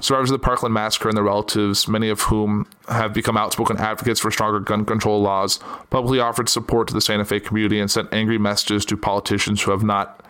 Survivors 0.00 0.30
of 0.30 0.40
the 0.40 0.44
Parkland 0.44 0.74
massacre 0.74 1.08
and 1.08 1.16
their 1.16 1.24
relatives, 1.24 1.88
many 1.88 2.08
of 2.08 2.22
whom 2.22 2.66
have 2.88 3.14
become 3.14 3.36
outspoken 3.36 3.78
advocates 3.78 4.20
for 4.20 4.30
stronger 4.30 4.60
gun 4.60 4.84
control 4.84 5.22
laws, 5.22 5.58
publicly 5.90 6.20
offered 6.20 6.48
support 6.48 6.88
to 6.88 6.94
the 6.94 7.00
Santa 7.00 7.24
Fe 7.24 7.40
community 7.40 7.80
and 7.80 7.90
sent 7.90 8.12
angry 8.12 8.38
messages 8.38 8.84
to 8.86 8.96
politicians 8.96 9.62
who 9.62 9.70
have 9.70 9.84
not 9.84 10.22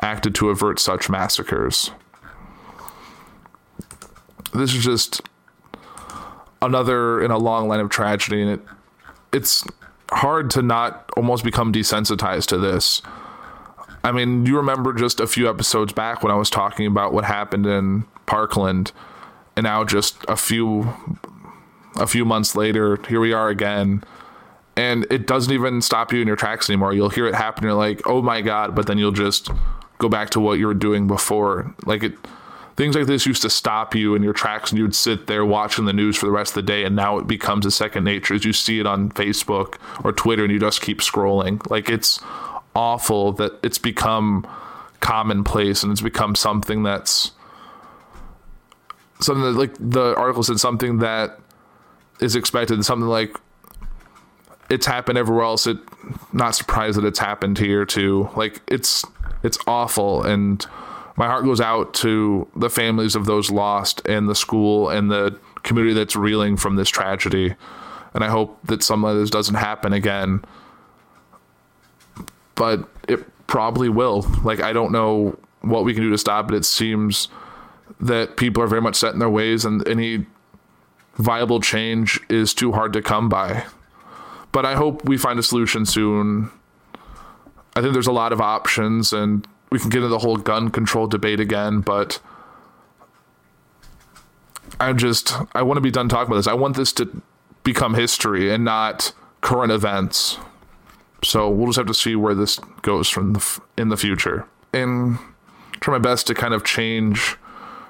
acted 0.00 0.34
to 0.34 0.50
avert 0.50 0.80
such 0.80 1.08
massacres. 1.08 1.90
This 4.54 4.74
is 4.74 4.84
just 4.84 5.20
another 6.62 7.22
in 7.22 7.30
a 7.30 7.38
long 7.38 7.68
line 7.68 7.80
of 7.80 7.90
tragedy, 7.90 8.42
and 8.42 8.50
it 8.52 8.60
it's 9.32 9.64
hard 10.10 10.50
to 10.52 10.62
not 10.62 11.10
almost 11.16 11.44
become 11.44 11.72
desensitized 11.72 12.46
to 12.46 12.58
this. 12.58 13.02
I 14.04 14.12
mean, 14.12 14.46
you 14.46 14.56
remember 14.56 14.92
just 14.92 15.18
a 15.18 15.26
few 15.26 15.48
episodes 15.48 15.92
back 15.92 16.22
when 16.22 16.30
I 16.30 16.36
was 16.36 16.50
talking 16.50 16.86
about 16.86 17.12
what 17.12 17.24
happened 17.24 17.66
in 17.66 18.04
Parkland, 18.26 18.92
and 19.56 19.64
now 19.64 19.82
just 19.84 20.24
a 20.28 20.36
few 20.36 20.94
a 21.96 22.06
few 22.06 22.24
months 22.24 22.56
later, 22.56 22.98
here 23.08 23.20
we 23.20 23.32
are 23.32 23.48
again. 23.48 24.02
And 24.76 25.06
it 25.10 25.26
doesn't 25.26 25.52
even 25.52 25.80
stop 25.80 26.12
you 26.12 26.20
in 26.20 26.26
your 26.26 26.36
tracks 26.36 26.68
anymore. 26.68 26.92
You'll 26.92 27.10
hear 27.10 27.26
it 27.26 27.34
happen. 27.34 27.62
You're 27.62 27.74
like, 27.74 28.02
oh 28.06 28.20
my 28.20 28.40
God. 28.40 28.74
But 28.74 28.86
then 28.86 28.98
you'll 28.98 29.12
just 29.12 29.50
go 29.98 30.08
back 30.08 30.30
to 30.30 30.40
what 30.40 30.58
you 30.58 30.66
were 30.66 30.74
doing 30.74 31.06
before. 31.06 31.72
Like 31.84 32.02
it, 32.02 32.14
things 32.76 32.96
like 32.96 33.06
this 33.06 33.26
used 33.26 33.42
to 33.42 33.50
stop 33.50 33.94
you 33.94 34.14
in 34.14 34.22
your 34.22 34.32
tracks 34.32 34.70
and 34.70 34.78
you'd 34.78 34.94
sit 34.94 35.26
there 35.26 35.44
watching 35.44 35.84
the 35.84 35.92
news 35.92 36.16
for 36.16 36.26
the 36.26 36.32
rest 36.32 36.52
of 36.52 36.54
the 36.56 36.62
day. 36.62 36.84
And 36.84 36.96
now 36.96 37.18
it 37.18 37.26
becomes 37.26 37.64
a 37.66 37.70
second 37.70 38.04
nature 38.04 38.34
as 38.34 38.44
you 38.44 38.52
see 38.52 38.80
it 38.80 38.86
on 38.86 39.10
Facebook 39.10 39.76
or 40.04 40.12
Twitter 40.12 40.44
and 40.44 40.52
you 40.52 40.58
just 40.58 40.80
keep 40.82 41.00
scrolling. 41.00 41.68
Like 41.70 41.88
it's 41.88 42.20
awful 42.74 43.32
that 43.34 43.52
it's 43.62 43.78
become 43.78 44.46
commonplace 45.00 45.82
and 45.82 45.92
it's 45.92 46.00
become 46.00 46.34
something 46.34 46.82
that's 46.82 47.32
something 49.20 49.44
that 49.44 49.52
like 49.52 49.74
the 49.78 50.14
article 50.16 50.42
said 50.42 50.58
something 50.58 50.98
that 50.98 51.38
is 52.20 52.34
expected 52.34 52.82
something 52.84 53.06
like 53.06 53.36
it's 54.70 54.86
happened 54.86 55.18
everywhere 55.18 55.44
else 55.44 55.66
it 55.66 55.76
not 56.32 56.54
surprised 56.54 56.96
that 56.96 57.04
it's 57.04 57.18
happened 57.18 57.58
here 57.58 57.84
too 57.84 58.28
like 58.34 58.62
it's 58.66 59.04
it's 59.42 59.58
awful 59.66 60.22
and 60.22 60.66
my 61.16 61.26
heart 61.26 61.44
goes 61.44 61.60
out 61.60 61.94
to 61.94 62.48
the 62.56 62.70
families 62.70 63.14
of 63.14 63.26
those 63.26 63.50
lost 63.50 64.06
and 64.06 64.28
the 64.28 64.34
school 64.34 64.88
and 64.88 65.10
the 65.10 65.38
community 65.62 65.94
that's 65.94 66.16
reeling 66.16 66.56
from 66.56 66.76
this 66.76 66.88
tragedy 66.88 67.54
and 68.12 68.24
i 68.24 68.28
hope 68.28 68.58
that 68.64 68.82
something 68.82 69.10
like 69.10 69.16
this 69.16 69.30
doesn't 69.30 69.54
happen 69.56 69.92
again 69.92 70.44
but 72.54 72.88
it 73.08 73.24
probably 73.46 73.88
will 73.88 74.26
like 74.42 74.60
i 74.60 74.72
don't 74.72 74.92
know 74.92 75.36
what 75.62 75.84
we 75.84 75.94
can 75.94 76.02
do 76.02 76.10
to 76.10 76.18
stop 76.18 76.50
it 76.50 76.56
it 76.56 76.64
seems 76.64 77.28
that 78.00 78.36
people 78.36 78.62
are 78.62 78.66
very 78.66 78.82
much 78.82 78.96
set 78.96 79.12
in 79.12 79.18
their 79.18 79.30
ways 79.30 79.64
and 79.64 79.86
any 79.88 80.26
viable 81.16 81.60
change 81.60 82.20
is 82.28 82.54
too 82.54 82.72
hard 82.72 82.92
to 82.92 83.02
come 83.02 83.28
by. 83.28 83.64
But 84.52 84.64
I 84.64 84.74
hope 84.74 85.04
we 85.04 85.16
find 85.16 85.38
a 85.38 85.42
solution 85.42 85.86
soon. 85.86 86.50
I 87.76 87.80
think 87.80 87.92
there's 87.92 88.06
a 88.06 88.12
lot 88.12 88.32
of 88.32 88.40
options 88.40 89.12
and 89.12 89.46
we 89.70 89.78
can 89.78 89.90
get 89.90 89.98
into 89.98 90.08
the 90.08 90.18
whole 90.18 90.36
gun 90.36 90.70
control 90.70 91.06
debate 91.06 91.40
again, 91.40 91.80
but 91.80 92.20
I 94.80 94.92
just 94.92 95.34
I 95.54 95.62
want 95.62 95.76
to 95.76 95.80
be 95.80 95.90
done 95.90 96.08
talking 96.08 96.28
about 96.28 96.36
this. 96.36 96.46
I 96.46 96.54
want 96.54 96.76
this 96.76 96.92
to 96.94 97.22
become 97.62 97.94
history 97.94 98.52
and 98.52 98.64
not 98.64 99.12
current 99.40 99.72
events. 99.72 100.38
So 101.22 101.48
we'll 101.48 101.68
just 101.68 101.78
have 101.78 101.86
to 101.86 101.94
see 101.94 102.16
where 102.16 102.34
this 102.34 102.58
goes 102.82 103.08
from 103.08 103.32
the 103.32 103.38
f- 103.38 103.60
in 103.78 103.88
the 103.88 103.96
future. 103.96 104.46
And 104.72 105.18
try 105.80 105.92
my 105.92 105.98
best 105.98 106.26
to 106.26 106.34
kind 106.34 106.52
of 106.52 106.64
change 106.64 107.36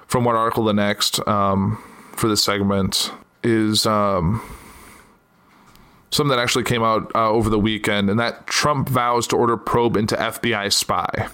from 0.07 0.25
one 0.25 0.37
article 0.37 0.65
to 0.65 0.69
the 0.69 0.75
next 0.75 1.27
um, 1.27 1.83
for 2.13 2.29
this 2.29 2.45
segment 2.45 3.11
is 3.43 3.87
um, 3.87 4.41
something 6.15 6.37
that 6.37 6.43
actually 6.43 6.65
came 6.65 6.83
out 6.83 7.11
uh, 7.15 7.31
over 7.31 7.51
the 7.51 7.59
weekend, 7.59 8.11
and 8.11 8.19
that 8.19 8.47
Trump 8.47 8.89
vows 8.89 9.27
to 9.29 9.37
order 9.37 9.57
probe 9.57 9.97
into 9.97 10.17
FBI 10.17 10.73
spy. 10.73 11.29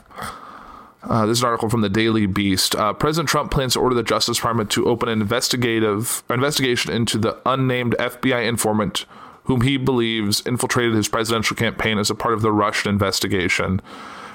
Uh, 1.02 1.24
this 1.26 1.38
is 1.38 1.42
an 1.42 1.46
article 1.46 1.70
from 1.70 1.80
the 1.80 1.88
Daily 1.88 2.26
Beast. 2.26 2.74
Uh, 2.74 2.92
President 2.92 3.28
Trump 3.28 3.50
plans 3.50 3.72
to 3.72 3.80
order 3.80 3.94
the 3.94 4.02
Justice 4.02 4.36
Department 4.36 4.70
to 4.72 4.86
open 4.86 5.08
an 5.08 5.20
investigative 5.20 6.22
investigation 6.28 6.92
into 6.92 7.16
the 7.16 7.38
unnamed 7.46 7.94
FBI 7.98 8.46
informant 8.46 9.06
whom 9.44 9.62
he 9.62 9.76
believes 9.76 10.46
infiltrated 10.46 10.94
his 10.94 11.08
presidential 11.08 11.56
campaign 11.56 11.98
as 11.98 12.08
a 12.08 12.14
part 12.14 12.34
of 12.34 12.40
the 12.42 12.52
Russian 12.52 12.90
investigation. 12.90 13.80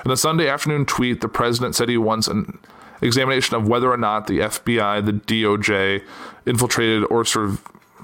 In 0.03 0.11
a 0.11 0.17
Sunday 0.17 0.49
afternoon 0.49 0.85
tweet, 0.85 1.21
the 1.21 1.29
president 1.29 1.73
said 1.73 1.87
he 1.87 1.97
wants 1.97 2.27
an 2.27 2.59
examination 3.01 3.55
of 3.55 3.67
whether 3.67 3.89
or 3.89 3.97
not 3.97 4.27
the 4.27 4.39
FBI, 4.39 5.05
the 5.05 5.13
DOJ, 5.13 6.03
infiltrated 6.45 7.05
or 7.09 7.23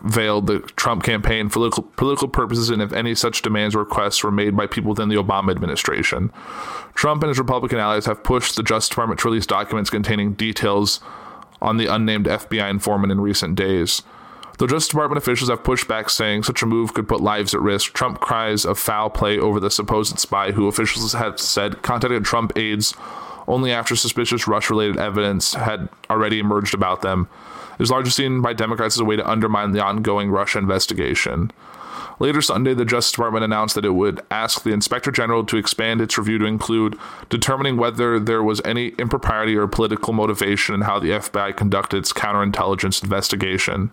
surveilled 0.04 0.48
the 0.48 0.60
Trump 0.76 1.04
campaign 1.04 1.50
for 1.50 1.54
political, 1.54 1.84
political 1.84 2.28
purposes 2.28 2.70
and 2.70 2.82
if 2.82 2.94
any 2.94 3.16
such 3.16 3.42
demands 3.42 3.76
or 3.76 3.80
requests 3.80 4.24
were 4.24 4.32
made 4.32 4.56
by 4.56 4.68
people 4.68 4.90
within 4.90 5.10
the 5.10 5.16
Obama 5.16 5.52
administration. 5.52 6.32
Trump 6.94 7.24
and 7.24 7.30
his 7.30 7.40
Republican 7.40 7.80
allies 7.80 8.06
have 8.06 8.24
pushed 8.24 8.56
the 8.56 8.64
Justice 8.64 8.90
Department 8.90 9.20
to 9.20 9.28
release 9.28 9.46
documents 9.46 9.90
containing 9.90 10.34
details 10.34 11.00
on 11.62 11.78
the 11.78 11.88
unnamed 11.88 12.26
FBI 12.26 12.70
informant 12.70 13.12
in 13.12 13.22
recent 13.22 13.56
days. 13.56 14.02
Though 14.58 14.68
Justice 14.68 14.90
Department 14.90 15.18
officials 15.18 15.50
have 15.50 15.64
pushed 15.64 15.88
back, 15.88 16.10
saying 16.10 16.44
such 16.44 16.62
a 16.62 16.66
move 16.66 16.94
could 16.94 17.08
put 17.08 17.22
lives 17.22 17.56
at 17.56 17.62
risk, 17.62 17.94
Trump 17.94 18.20
cries 18.20 18.66
of 18.66 18.78
foul 18.78 19.10
play 19.10 19.40
over 19.40 19.60
the 19.60 19.72
supposed 19.72 20.20
spy 20.20 20.52
who 20.52 20.68
officials 20.68 21.14
have 21.14 21.40
said 21.40 21.82
contacted 21.82 22.26
Trump 22.26 22.54
aides 22.56 22.94
only 23.48 23.72
after 23.72 23.96
suspicious 23.96 24.48
Russia 24.48 24.74
related 24.74 24.98
evidence 24.98 25.54
had 25.54 25.90
already 26.10 26.40
emerged 26.40 26.74
about 26.74 27.02
them. 27.02 27.28
Is 27.82 27.89
largely 27.89 28.12
seen 28.12 28.41
by 28.41 28.54
Democrats 28.54 28.96
as 28.96 29.00
a 29.00 29.06
way 29.06 29.15
to 29.15 29.28
undermine 29.28 29.72
the 29.72 29.84
ongoing 29.84 30.30
Russia 30.30 30.60
investigation. 30.60 31.52
Later 32.20 32.39
Sunday, 32.39 32.76
the 32.76 32.86
Justice 32.86 33.13
Department 33.13 33.44
announced 33.44 33.74
that 33.74 33.86
it 33.86 33.96
would 33.96 34.22
ask 34.30 34.62
the 34.62 34.70
Inspector 34.70 35.10
General 35.10 35.44
to 35.48 35.58
expand 35.58 36.00
its 36.00 36.15
review 36.15 36.38
to 36.38 36.46
include 36.46 36.96
determining 37.30 37.78
whether 37.78 38.20
there 38.20 38.44
was 38.44 38.62
any 38.63 38.89
impropriety 39.00 39.56
or 39.56 39.65
political 39.65 40.13
motivation 40.13 40.76
in 40.76 40.82
how 40.82 41.00
the 41.00 41.10
FBI 41.10 41.58
conducted 41.58 41.98
its 41.98 42.13
counterintelligence 42.13 43.02
investigation 43.02 43.91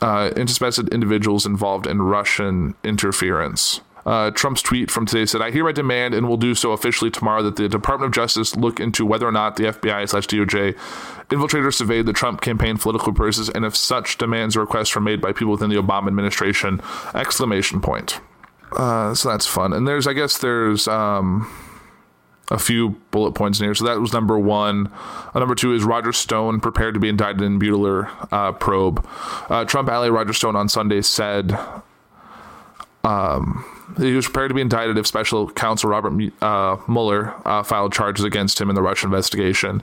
uh, 0.00 0.30
into 0.36 0.88
individuals 0.92 1.44
involved 1.44 1.88
in 1.88 2.02
Russian 2.02 2.76
interference. 2.84 3.80
Uh, 4.04 4.30
Trump's 4.30 4.62
tweet 4.62 4.90
from 4.90 5.06
today 5.06 5.26
said, 5.26 5.40
I 5.42 5.50
hereby 5.50 5.72
demand 5.72 6.14
and 6.14 6.28
will 6.28 6.36
do 6.36 6.54
so 6.54 6.72
officially 6.72 7.10
tomorrow 7.10 7.42
that 7.42 7.56
the 7.56 7.68
Department 7.68 8.08
of 8.08 8.14
Justice 8.14 8.56
look 8.56 8.80
into 8.80 9.06
whether 9.06 9.26
or 9.26 9.32
not 9.32 9.56
the 9.56 9.64
FBI 9.64 10.08
slash 10.08 10.26
DOJ 10.26 10.76
infiltrated 11.30 11.66
or 11.66 11.72
surveyed 11.72 12.06
the 12.06 12.12
Trump 12.12 12.40
campaign 12.40 12.78
political 12.78 13.12
purposes 13.12 13.48
and 13.48 13.64
if 13.64 13.76
such 13.76 14.18
demands 14.18 14.56
or 14.56 14.60
requests 14.60 14.94
were 14.94 15.00
made 15.00 15.20
by 15.20 15.32
people 15.32 15.52
within 15.52 15.70
the 15.70 15.76
Obama 15.76 16.08
administration. 16.08 16.80
Exclamation 17.14 17.80
point. 17.80 18.20
Uh, 18.72 19.14
so 19.14 19.28
that's 19.28 19.46
fun. 19.46 19.72
And 19.72 19.86
there's, 19.86 20.06
I 20.06 20.14
guess, 20.14 20.38
there's 20.38 20.88
um, 20.88 21.50
a 22.50 22.58
few 22.58 22.90
bullet 23.10 23.32
points 23.32 23.60
in 23.60 23.66
here. 23.66 23.74
So 23.74 23.84
that 23.84 24.00
was 24.00 24.12
number 24.12 24.38
one. 24.38 24.90
Uh, 25.34 25.38
number 25.38 25.54
two 25.54 25.74
is 25.74 25.84
Roger 25.84 26.12
Stone 26.12 26.60
prepared 26.60 26.94
to 26.94 27.00
be 27.00 27.08
indicted 27.08 27.42
in 27.42 27.58
Butler 27.58 28.10
uh, 28.30 28.52
probe. 28.52 29.06
Uh, 29.48 29.64
Trump 29.64 29.88
ally 29.88 30.08
Roger 30.08 30.32
Stone 30.32 30.56
on 30.56 30.68
Sunday 30.68 31.02
said 31.02 31.56
um, 33.04 33.64
he 33.98 34.14
was 34.14 34.26
prepared 34.26 34.50
to 34.50 34.54
be 34.54 34.60
indicted 34.60 34.96
if 34.96 35.06
special 35.06 35.50
counsel 35.50 35.90
Robert 35.90 36.12
uh, 36.40 36.76
Mueller 36.88 37.34
uh, 37.46 37.62
filed 37.62 37.92
charges 37.92 38.24
against 38.24 38.60
him 38.60 38.68
in 38.68 38.74
the 38.74 38.82
Russian 38.82 39.08
investigation. 39.08 39.82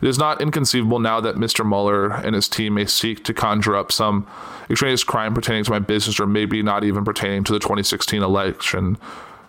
It 0.00 0.08
is 0.08 0.18
not 0.18 0.40
inconceivable 0.40 0.98
now 1.00 1.20
that 1.20 1.36
Mr. 1.36 1.66
Mueller 1.66 2.12
and 2.12 2.34
his 2.34 2.48
team 2.48 2.74
may 2.74 2.86
seek 2.86 3.24
to 3.24 3.34
conjure 3.34 3.76
up 3.76 3.92
some 3.92 4.26
extraneous 4.70 5.04
crime 5.04 5.34
pertaining 5.34 5.64
to 5.64 5.70
my 5.70 5.78
business 5.78 6.20
or 6.20 6.26
maybe 6.26 6.62
not 6.62 6.84
even 6.84 7.04
pertaining 7.04 7.44
to 7.44 7.52
the 7.52 7.58
2016 7.58 8.22
election. 8.22 8.96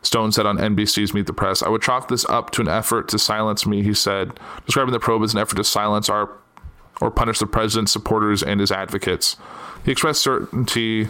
Stone 0.02 0.32
said 0.32 0.48
on 0.48 0.58
NBC's 0.58 1.14
Meet 1.14 1.28
the 1.28 1.34
Press, 1.34 1.62
I 1.62 1.70
would 1.70 1.84
chalk 1.84 2.08
this 2.08 2.26
up 2.26 2.50
to 2.52 2.62
an 2.62 2.68
effort 2.68 3.08
to 3.10 3.20
silence 3.20 3.68
me, 3.68 3.84
he 3.84 3.94
said, 3.94 4.40
describing 4.66 4.94
the 4.94 5.00
probe 5.00 5.22
as 5.22 5.34
an 5.34 5.40
effort 5.40 5.58
to 5.58 5.64
silence 5.64 6.10
our 6.10 6.38
or 7.00 7.10
punish 7.10 7.40
the 7.40 7.48
president's 7.48 7.92
supporters 7.92 8.44
and 8.44 8.60
his 8.60 8.72
advocates. 8.72 9.36
He 9.84 9.92
expressed 9.92 10.22
certainty 10.22 11.10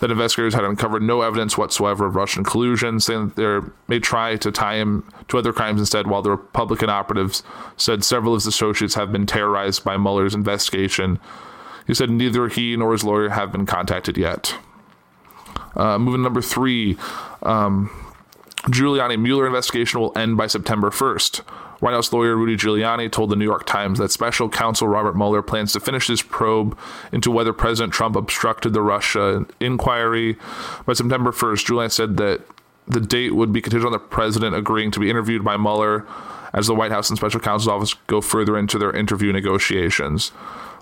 that 0.00 0.10
investigators 0.10 0.54
had 0.54 0.64
uncovered 0.64 1.02
no 1.02 1.22
evidence 1.22 1.56
whatsoever 1.56 2.06
of 2.06 2.16
Russian 2.16 2.44
collusion, 2.44 3.00
saying 3.00 3.28
that 3.28 3.36
they 3.36 3.72
may 3.88 3.98
try 3.98 4.36
to 4.36 4.50
tie 4.50 4.76
him 4.76 5.08
to 5.28 5.38
other 5.38 5.52
crimes 5.52 5.80
instead, 5.80 6.06
while 6.06 6.22
the 6.22 6.30
Republican 6.30 6.90
operatives 6.90 7.42
said 7.76 8.04
several 8.04 8.34
of 8.34 8.38
his 8.38 8.46
associates 8.46 8.94
have 8.94 9.10
been 9.10 9.26
terrorized 9.26 9.84
by 9.84 9.96
Mueller's 9.96 10.34
investigation. 10.34 11.18
He 11.86 11.94
said 11.94 12.10
neither 12.10 12.48
he 12.48 12.76
nor 12.76 12.92
his 12.92 13.04
lawyer 13.04 13.30
have 13.30 13.52
been 13.52 13.64
contacted 13.64 14.16
yet. 14.18 14.54
Uh, 15.74 15.98
moving 15.98 16.20
to 16.20 16.24
number 16.24 16.42
three, 16.42 16.96
um, 17.42 17.90
Giuliani 18.64 19.18
Mueller 19.20 19.46
investigation 19.46 20.00
will 20.00 20.16
end 20.16 20.36
by 20.36 20.46
September 20.46 20.90
1st. 20.90 21.42
White 21.80 21.94
House 21.94 22.12
lawyer 22.12 22.36
Rudy 22.36 22.56
Giuliani 22.56 23.10
told 23.10 23.30
the 23.30 23.36
New 23.36 23.44
York 23.44 23.66
Times 23.66 23.98
that 23.98 24.10
special 24.10 24.48
counsel 24.48 24.88
Robert 24.88 25.16
Mueller 25.16 25.42
plans 25.42 25.72
to 25.72 25.80
finish 25.80 26.06
his 26.06 26.22
probe 26.22 26.78
into 27.12 27.30
whether 27.30 27.52
President 27.52 27.92
Trump 27.92 28.16
obstructed 28.16 28.72
the 28.72 28.82
Russia 28.82 29.46
inquiry. 29.60 30.36
By 30.86 30.94
September 30.94 31.32
1st, 31.32 31.66
Giuliani 31.66 31.92
said 31.92 32.16
that 32.16 32.42
the 32.86 33.00
date 33.00 33.34
would 33.34 33.52
be 33.52 33.60
contingent 33.60 33.86
on 33.86 33.92
the 33.92 33.98
president 33.98 34.54
agreeing 34.54 34.90
to 34.92 35.00
be 35.00 35.10
interviewed 35.10 35.44
by 35.44 35.56
Mueller 35.56 36.06
as 36.52 36.66
the 36.66 36.74
White 36.74 36.92
House 36.92 37.10
and 37.10 37.18
special 37.18 37.40
counsel's 37.40 37.68
office 37.68 37.94
go 38.06 38.20
further 38.20 38.56
into 38.56 38.78
their 38.78 38.94
interview 38.94 39.32
negotiations. 39.32 40.32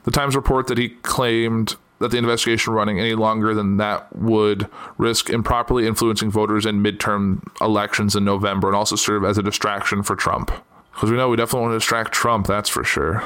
The 0.05 0.11
Times 0.11 0.37
report 0.37 0.67
that 0.69 0.79
he 0.79 0.91
claimed 0.91 1.77
that 1.99 2.11
the 2.11 2.19
investigation 2.19 2.75
running 2.75 3.01
any 3.01 3.15
longer 3.15 3.55
than 3.55 3.79
that 3.79 4.15
would 4.15 4.69
risk 4.99 5.31
improperly 5.31 5.87
influencing 5.87 6.31
voters 6.31 6.67
in 6.67 6.83
midterm 6.83 7.43
elections 7.61 8.15
in 8.15 8.25
November 8.25 8.69
and 8.69 8.77
also 8.77 8.97
serve 8.97 9.25
as 9.25 9.39
a 9.39 9.43
distraction 9.43 10.03
for 10.03 10.15
Trump. 10.15 10.51
Because 10.95 11.11
we 11.11 11.17
know 11.17 11.29
we 11.29 11.37
definitely 11.37 11.63
want 11.63 11.73
to 11.73 11.79
distract 11.79 12.13
Trump, 12.13 12.47
that's 12.47 12.69
for 12.69 12.85
sure. 12.85 13.23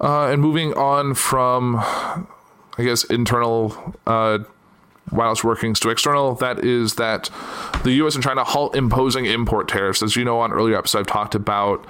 Uh, 0.00 0.28
and 0.28 0.40
moving 0.40 0.72
on 0.74 1.14
from, 1.14 1.76
I 1.76 2.26
guess, 2.78 3.04
internal 3.04 3.94
uh, 4.06 4.38
White 5.10 5.24
House 5.24 5.44
workings 5.44 5.80
to 5.80 5.90
external, 5.90 6.34
that 6.36 6.64
is 6.64 6.94
that 6.94 7.28
the 7.82 7.92
U.S. 7.92 8.14
and 8.14 8.22
China 8.22 8.44
halt 8.44 8.76
imposing 8.76 9.26
import 9.26 9.68
tariffs. 9.68 10.02
As 10.02 10.16
you 10.16 10.24
know, 10.24 10.38
on 10.40 10.52
earlier 10.52 10.78
episodes, 10.78 11.00
I've 11.00 11.12
talked 11.12 11.34
about 11.34 11.84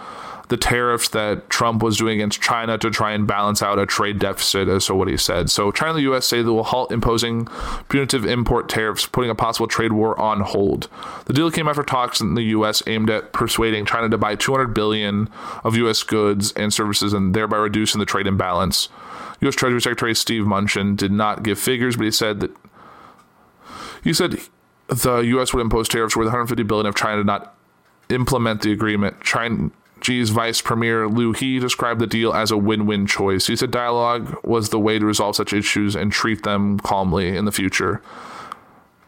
the 0.51 0.57
tariffs 0.57 1.09
that 1.11 1.49
Trump 1.49 1.81
was 1.81 1.97
doing 1.97 2.17
against 2.17 2.43
China 2.43 2.77
to 2.77 2.91
try 2.91 3.13
and 3.13 3.25
balance 3.25 3.63
out 3.63 3.79
a 3.79 3.87
trade 3.87 4.19
deficit, 4.19 4.67
as 4.67 4.85
so 4.85 4.97
what 4.97 5.07
he 5.07 5.17
said. 5.17 5.49
So 5.49 5.71
China 5.71 5.91
and 5.91 5.99
the 5.99 6.03
U.S. 6.03 6.27
say 6.27 6.43
they 6.43 6.51
will 6.51 6.65
halt 6.65 6.91
imposing 6.91 7.47
punitive 7.89 8.27
import 8.27 8.69
tariffs, 8.69 9.07
putting 9.07 9.31
a 9.31 9.35
possible 9.37 9.69
trade 9.69 9.93
war 9.93 10.19
on 10.19 10.41
hold. 10.41 10.89
The 11.27 11.33
deal 11.33 11.53
came 11.53 11.69
after 11.69 11.85
talks 11.85 12.21
in 12.21 12.35
the 12.35 12.43
U.S. 12.43 12.83
aimed 12.89 13.11
at 13.11 13.33
persuading 13.33 13.87
China 13.87 14.09
to 14.09 14.19
buy 14.19 14.35
200 14.35 14.75
billion 14.75 15.29
of 15.63 15.77
U.S. 15.77 16.03
goods 16.03 16.51
and 16.53 16.75
services, 16.75 17.13
and 17.13 17.33
thereby 17.33 17.57
reducing 17.57 18.01
the 18.01 18.05
trade 18.05 18.27
imbalance. 18.27 18.89
U.S. 19.43 19.55
Treasury 19.55 19.81
Secretary 19.81 20.17
Steve 20.17 20.43
Mnuchin 20.43 20.97
did 20.97 21.13
not 21.13 21.45
give 21.45 21.61
figures, 21.61 21.97
but 21.97 22.07
he 22.07 22.11
said 22.11 22.41
that 22.41 22.51
he 24.03 24.13
said 24.13 24.41
the 24.89 25.19
U.S. 25.19 25.55
would 25.55 25.61
impose 25.61 25.89
tariffs 25.89 26.17
worth 26.17 26.27
150 26.27 26.65
billion 26.65 26.87
if 26.87 26.97
China 26.97 27.19
did 27.19 27.27
not 27.27 27.55
implement 28.09 28.63
the 28.63 28.73
agreement. 28.73 29.21
China 29.23 29.71
Xi's 30.05 30.31
Vice 30.31 30.61
Premier 30.61 31.09
Liu 31.09 31.33
He 31.33 31.59
described 31.59 32.01
the 32.01 32.07
deal 32.07 32.33
as 32.33 32.51
a 32.51 32.57
win 32.57 32.87
win 32.87 33.07
choice. 33.07 33.47
He 33.47 33.57
said 33.57 33.71
dialogue 33.71 34.37
was 34.45 34.71
the 34.71 34.79
way 34.79 34.99
to 34.99 35.07
resolve 35.07 35.37
such 35.37 35.53
issues 35.53 35.95
and 35.95 36.13
treat 36.13 36.43
them 36.43 36.79
calmly 36.81 37.37
in 37.37 37.45
the 37.45 37.53
future. 37.53 38.03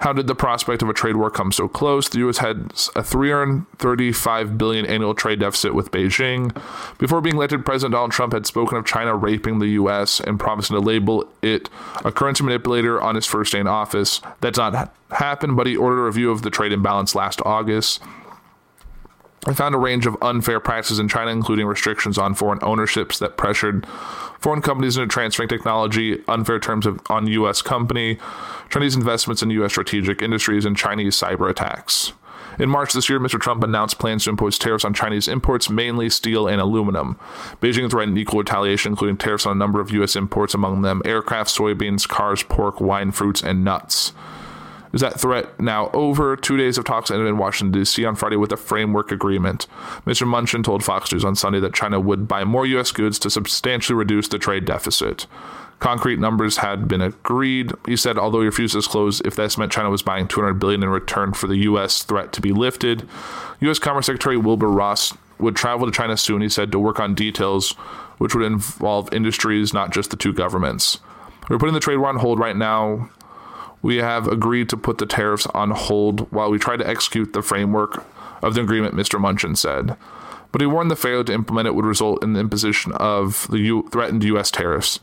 How 0.02 0.12
did 0.12 0.26
the 0.26 0.34
prospect 0.34 0.82
of 0.82 0.88
a 0.88 0.92
trade 0.92 1.14
war 1.14 1.30
come 1.30 1.52
so 1.52 1.68
close? 1.68 2.08
The 2.08 2.18
U.S. 2.18 2.38
had 2.38 2.72
a 2.96 3.04
335 3.04 4.58
billion 4.58 4.84
annual 4.84 5.14
trade 5.14 5.38
deficit 5.38 5.74
with 5.74 5.92
Beijing. 5.92 6.52
Before 6.98 7.20
being 7.20 7.36
elected, 7.36 7.64
President 7.64 7.92
Donald 7.92 8.10
Trump 8.10 8.32
had 8.32 8.44
spoken 8.44 8.76
of 8.76 8.84
China 8.84 9.14
raping 9.14 9.60
the 9.60 9.68
U.S. 9.68 10.18
and 10.18 10.40
promising 10.40 10.74
to 10.74 10.80
label 10.80 11.28
it 11.40 11.70
a 12.04 12.10
currency 12.10 12.42
manipulator 12.42 13.00
on 13.00 13.14
his 13.14 13.26
first 13.26 13.52
day 13.52 13.60
in 13.60 13.68
office. 13.68 14.20
That's 14.40 14.58
not 14.58 14.92
happened, 15.12 15.56
but 15.56 15.68
he 15.68 15.76
ordered 15.76 16.00
a 16.00 16.06
review 16.06 16.32
of 16.32 16.42
the 16.42 16.50
trade 16.50 16.72
imbalance 16.72 17.14
last 17.14 17.40
August. 17.44 18.02
I 19.44 19.54
found 19.54 19.74
a 19.74 19.78
range 19.78 20.06
of 20.06 20.16
unfair 20.22 20.60
practices 20.60 21.00
in 21.00 21.08
China, 21.08 21.32
including 21.32 21.66
restrictions 21.66 22.16
on 22.16 22.34
foreign 22.34 22.60
ownerships 22.62 23.18
that 23.18 23.36
pressured 23.36 23.86
foreign 24.38 24.62
companies 24.62 24.96
into 24.96 25.08
transferring 25.08 25.48
technology, 25.48 26.22
unfair 26.28 26.60
terms 26.60 26.86
of, 26.86 27.00
on 27.10 27.26
U.S. 27.26 27.60
company, 27.60 28.18
Chinese 28.70 28.94
investments 28.94 29.42
in 29.42 29.50
U.S. 29.50 29.72
strategic 29.72 30.22
industries, 30.22 30.64
and 30.64 30.76
Chinese 30.76 31.16
cyber 31.16 31.50
attacks. 31.50 32.12
In 32.58 32.68
March 32.68 32.92
this 32.92 33.08
year, 33.08 33.18
Mr. 33.18 33.40
Trump 33.40 33.64
announced 33.64 33.98
plans 33.98 34.24
to 34.24 34.30
impose 34.30 34.58
tariffs 34.58 34.84
on 34.84 34.94
Chinese 34.94 35.26
imports, 35.26 35.70
mainly 35.70 36.10
steel 36.10 36.46
and 36.46 36.60
aluminum. 36.60 37.18
Beijing 37.60 37.90
threatened 37.90 38.18
equal 38.18 38.40
retaliation, 38.40 38.92
including 38.92 39.16
tariffs 39.16 39.46
on 39.46 39.52
a 39.52 39.58
number 39.58 39.80
of 39.80 39.90
U.S. 39.90 40.14
imports, 40.14 40.54
among 40.54 40.82
them 40.82 41.02
aircraft, 41.04 41.50
soybeans, 41.50 42.06
cars, 42.06 42.42
pork, 42.42 42.80
wine, 42.80 43.10
fruits, 43.10 43.42
and 43.42 43.64
nuts. 43.64 44.12
Is 44.92 45.00
that 45.00 45.18
threat 45.18 45.58
now 45.58 45.90
over? 45.92 46.36
Two 46.36 46.56
days 46.56 46.76
of 46.76 46.84
talks 46.84 47.10
ended 47.10 47.26
in 47.26 47.38
Washington, 47.38 47.80
D.C. 47.80 48.04
on 48.04 48.14
Friday 48.14 48.36
with 48.36 48.52
a 48.52 48.56
framework 48.56 49.10
agreement. 49.10 49.66
Mr. 50.06 50.26
Munchin 50.26 50.62
told 50.62 50.84
Fox 50.84 51.10
News 51.12 51.24
on 51.24 51.34
Sunday 51.34 51.60
that 51.60 51.74
China 51.74 51.98
would 51.98 52.28
buy 52.28 52.44
more 52.44 52.66
U.S. 52.66 52.92
goods 52.92 53.18
to 53.20 53.30
substantially 53.30 53.96
reduce 53.96 54.28
the 54.28 54.38
trade 54.38 54.66
deficit. 54.66 55.26
Concrete 55.78 56.20
numbers 56.20 56.58
had 56.58 56.86
been 56.86 57.00
agreed. 57.00 57.72
He 57.86 57.96
said, 57.96 58.16
although 58.16 58.40
he 58.40 58.46
refused 58.46 58.72
to 58.72 58.78
disclose 58.78 59.20
if 59.22 59.34
this 59.34 59.58
meant 59.58 59.72
China 59.72 59.90
was 59.90 60.02
buying 60.02 60.28
200 60.28 60.54
billion 60.54 60.82
in 60.82 60.90
return 60.90 61.32
for 61.32 61.48
the 61.48 61.56
U.S. 61.56 62.04
threat 62.04 62.32
to 62.34 62.40
be 62.40 62.52
lifted. 62.52 63.08
U.S. 63.60 63.78
Commerce 63.78 64.06
Secretary 64.06 64.36
Wilbur 64.36 64.70
Ross 64.70 65.12
would 65.38 65.56
travel 65.56 65.86
to 65.86 65.92
China 65.92 66.16
soon. 66.16 66.40
He 66.40 66.48
said 66.48 66.70
to 66.70 66.78
work 66.78 67.00
on 67.00 67.14
details, 67.14 67.72
which 68.18 68.34
would 68.34 68.44
involve 68.44 69.12
industries, 69.12 69.74
not 69.74 69.92
just 69.92 70.10
the 70.10 70.16
two 70.16 70.32
governments. 70.32 71.00
We're 71.48 71.58
putting 71.58 71.74
the 71.74 71.80
trade 71.80 71.96
war 71.96 72.10
on 72.10 72.16
hold 72.16 72.38
right 72.38 72.56
now. 72.56 73.10
We 73.82 73.96
have 73.96 74.28
agreed 74.28 74.68
to 74.70 74.76
put 74.76 74.98
the 74.98 75.06
tariffs 75.06 75.46
on 75.46 75.72
hold 75.72 76.30
while 76.32 76.50
we 76.50 76.58
try 76.58 76.76
to 76.76 76.88
execute 76.88 77.32
the 77.32 77.42
framework 77.42 78.06
of 78.40 78.54
the 78.54 78.62
agreement, 78.62 78.94
Mr. 78.94 79.20
Munchin 79.20 79.56
said. 79.56 79.96
But 80.52 80.60
he 80.60 80.66
warned 80.66 80.90
the 80.90 80.96
failure 80.96 81.24
to 81.24 81.32
implement 81.32 81.66
it 81.66 81.74
would 81.74 81.84
result 81.84 82.22
in 82.22 82.34
the 82.34 82.40
imposition 82.40 82.92
of 82.92 83.46
the 83.50 83.58
U- 83.58 83.88
threatened 83.90 84.22
U.S. 84.24 84.50
tariffs. 84.50 85.00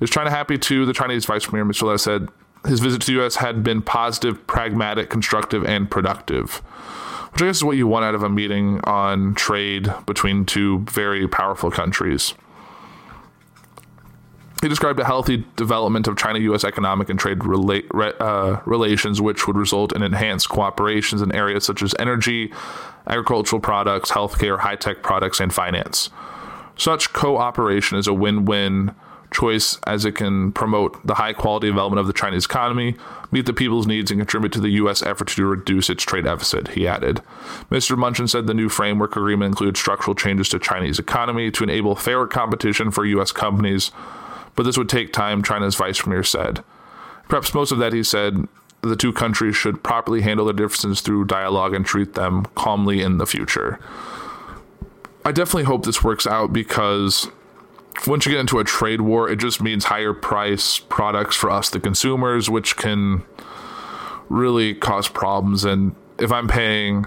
Is 0.00 0.10
China 0.10 0.30
happy 0.30 0.58
too? 0.58 0.84
The 0.84 0.92
Chinese 0.92 1.24
Vice 1.24 1.46
Premier 1.46 1.64
Mr. 1.64 1.82
Liu 1.82 1.98
said 1.98 2.28
his 2.66 2.80
visit 2.80 3.00
to 3.02 3.06
the 3.06 3.12
U.S. 3.14 3.36
had 3.36 3.62
been 3.62 3.80
positive, 3.82 4.44
pragmatic, 4.46 5.08
constructive, 5.08 5.64
and 5.64 5.90
productive. 5.90 6.56
Which 7.32 7.42
I 7.42 7.46
guess 7.46 7.56
is 7.56 7.64
what 7.64 7.76
you 7.76 7.86
want 7.86 8.04
out 8.04 8.14
of 8.14 8.22
a 8.22 8.28
meeting 8.28 8.80
on 8.84 9.34
trade 9.34 9.92
between 10.06 10.44
two 10.44 10.80
very 10.90 11.28
powerful 11.28 11.70
countries. 11.70 12.34
He 14.60 14.68
described 14.68 14.98
a 14.98 15.04
healthy 15.04 15.44
development 15.56 16.08
of 16.08 16.16
China 16.16 16.40
US 16.40 16.64
economic 16.64 17.08
and 17.08 17.18
trade 17.18 17.38
rela- 17.38 17.86
re- 17.92 18.12
uh, 18.18 18.60
relations, 18.64 19.20
which 19.20 19.46
would 19.46 19.56
result 19.56 19.92
in 19.92 20.02
enhanced 20.02 20.48
cooperations 20.48 21.22
in 21.22 21.32
areas 21.32 21.64
such 21.64 21.82
as 21.82 21.94
energy, 21.98 22.52
agricultural 23.06 23.60
products, 23.60 24.10
healthcare, 24.10 24.58
high 24.58 24.76
tech 24.76 25.02
products, 25.02 25.38
and 25.38 25.54
finance. 25.54 26.10
Such 26.76 27.12
cooperation 27.12 27.98
is 27.98 28.06
a 28.06 28.14
win 28.14 28.44
win 28.44 28.94
choice 29.30 29.78
as 29.86 30.04
it 30.04 30.12
can 30.12 30.52
promote 30.52 31.06
the 31.06 31.14
high 31.14 31.32
quality 31.32 31.66
development 31.68 32.00
of 32.00 32.06
the 32.06 32.12
Chinese 32.12 32.46
economy, 32.46 32.96
meet 33.30 33.46
the 33.46 33.52
people's 33.52 33.86
needs, 33.86 34.10
and 34.10 34.20
contribute 34.20 34.52
to 34.52 34.60
the 34.60 34.70
U.S. 34.70 35.02
effort 35.02 35.28
to 35.28 35.46
reduce 35.46 35.90
its 35.90 36.02
trade 36.02 36.24
deficit, 36.24 36.68
he 36.68 36.88
added. 36.88 37.20
Mr. 37.70 37.96
Munchin 37.96 38.28
said 38.28 38.46
the 38.46 38.54
new 38.54 38.68
framework 38.68 39.16
agreement 39.16 39.50
includes 39.50 39.78
structural 39.78 40.14
changes 40.14 40.48
to 40.48 40.58
Chinese 40.58 40.98
economy 40.98 41.50
to 41.50 41.64
enable 41.64 41.94
fairer 41.94 42.26
competition 42.26 42.90
for 42.90 43.04
U.S. 43.04 43.32
companies, 43.32 43.90
but 44.58 44.64
this 44.64 44.76
would 44.76 44.88
take 44.88 45.12
time, 45.12 45.40
China's 45.40 45.76
vice 45.76 46.00
premier 46.00 46.24
said. 46.24 46.64
Perhaps 47.28 47.54
most 47.54 47.70
of 47.70 47.78
that, 47.78 47.92
he 47.92 48.02
said, 48.02 48.48
the 48.80 48.96
two 48.96 49.12
countries 49.12 49.54
should 49.54 49.84
properly 49.84 50.22
handle 50.22 50.46
their 50.46 50.52
differences 50.52 51.00
through 51.00 51.26
dialogue 51.26 51.74
and 51.74 51.86
treat 51.86 52.14
them 52.14 52.44
calmly 52.56 53.00
in 53.00 53.18
the 53.18 53.24
future. 53.24 53.78
I 55.24 55.30
definitely 55.30 55.62
hope 55.62 55.84
this 55.84 56.02
works 56.02 56.26
out 56.26 56.52
because 56.52 57.28
once 58.04 58.26
you 58.26 58.32
get 58.32 58.40
into 58.40 58.58
a 58.58 58.64
trade 58.64 59.02
war, 59.02 59.30
it 59.30 59.36
just 59.36 59.62
means 59.62 59.84
higher 59.84 60.12
price 60.12 60.80
products 60.80 61.36
for 61.36 61.50
us, 61.50 61.70
the 61.70 61.78
consumers, 61.78 62.50
which 62.50 62.76
can 62.76 63.22
really 64.28 64.74
cause 64.74 65.06
problems. 65.06 65.64
And 65.64 65.94
if 66.18 66.32
I'm 66.32 66.48
paying 66.48 67.06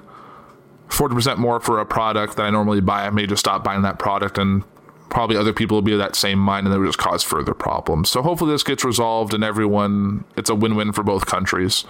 40% 0.87 1.37
more 1.37 1.59
for 1.59 1.81
a 1.81 1.85
product 1.85 2.37
that 2.37 2.43
I 2.43 2.49
normally 2.49 2.79
buy, 2.79 3.05
I 3.05 3.09
may 3.09 3.27
just 3.27 3.41
stop 3.41 3.61
buying 3.61 3.81
that 3.81 3.99
product 3.99 4.37
and 4.37 4.63
probably 5.11 5.37
other 5.37 5.53
people 5.53 5.77
will 5.77 5.83
be 5.83 5.93
of 5.93 5.99
that 5.99 6.15
same 6.15 6.39
mind 6.39 6.65
and 6.65 6.73
that 6.73 6.79
would 6.79 6.87
just 6.87 6.97
cause 6.97 7.21
further 7.21 7.53
problems. 7.53 8.09
So 8.09 8.21
hopefully 8.21 8.51
this 8.51 8.63
gets 8.63 8.83
resolved 8.83 9.33
and 9.33 9.43
everyone, 9.43 10.23
it's 10.35 10.49
a 10.49 10.55
win 10.55 10.75
win 10.75 10.91
for 10.93 11.03
both 11.03 11.25
countries. 11.27 11.85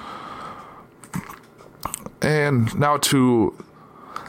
And 2.22 2.78
now 2.78 2.98
to 2.98 3.56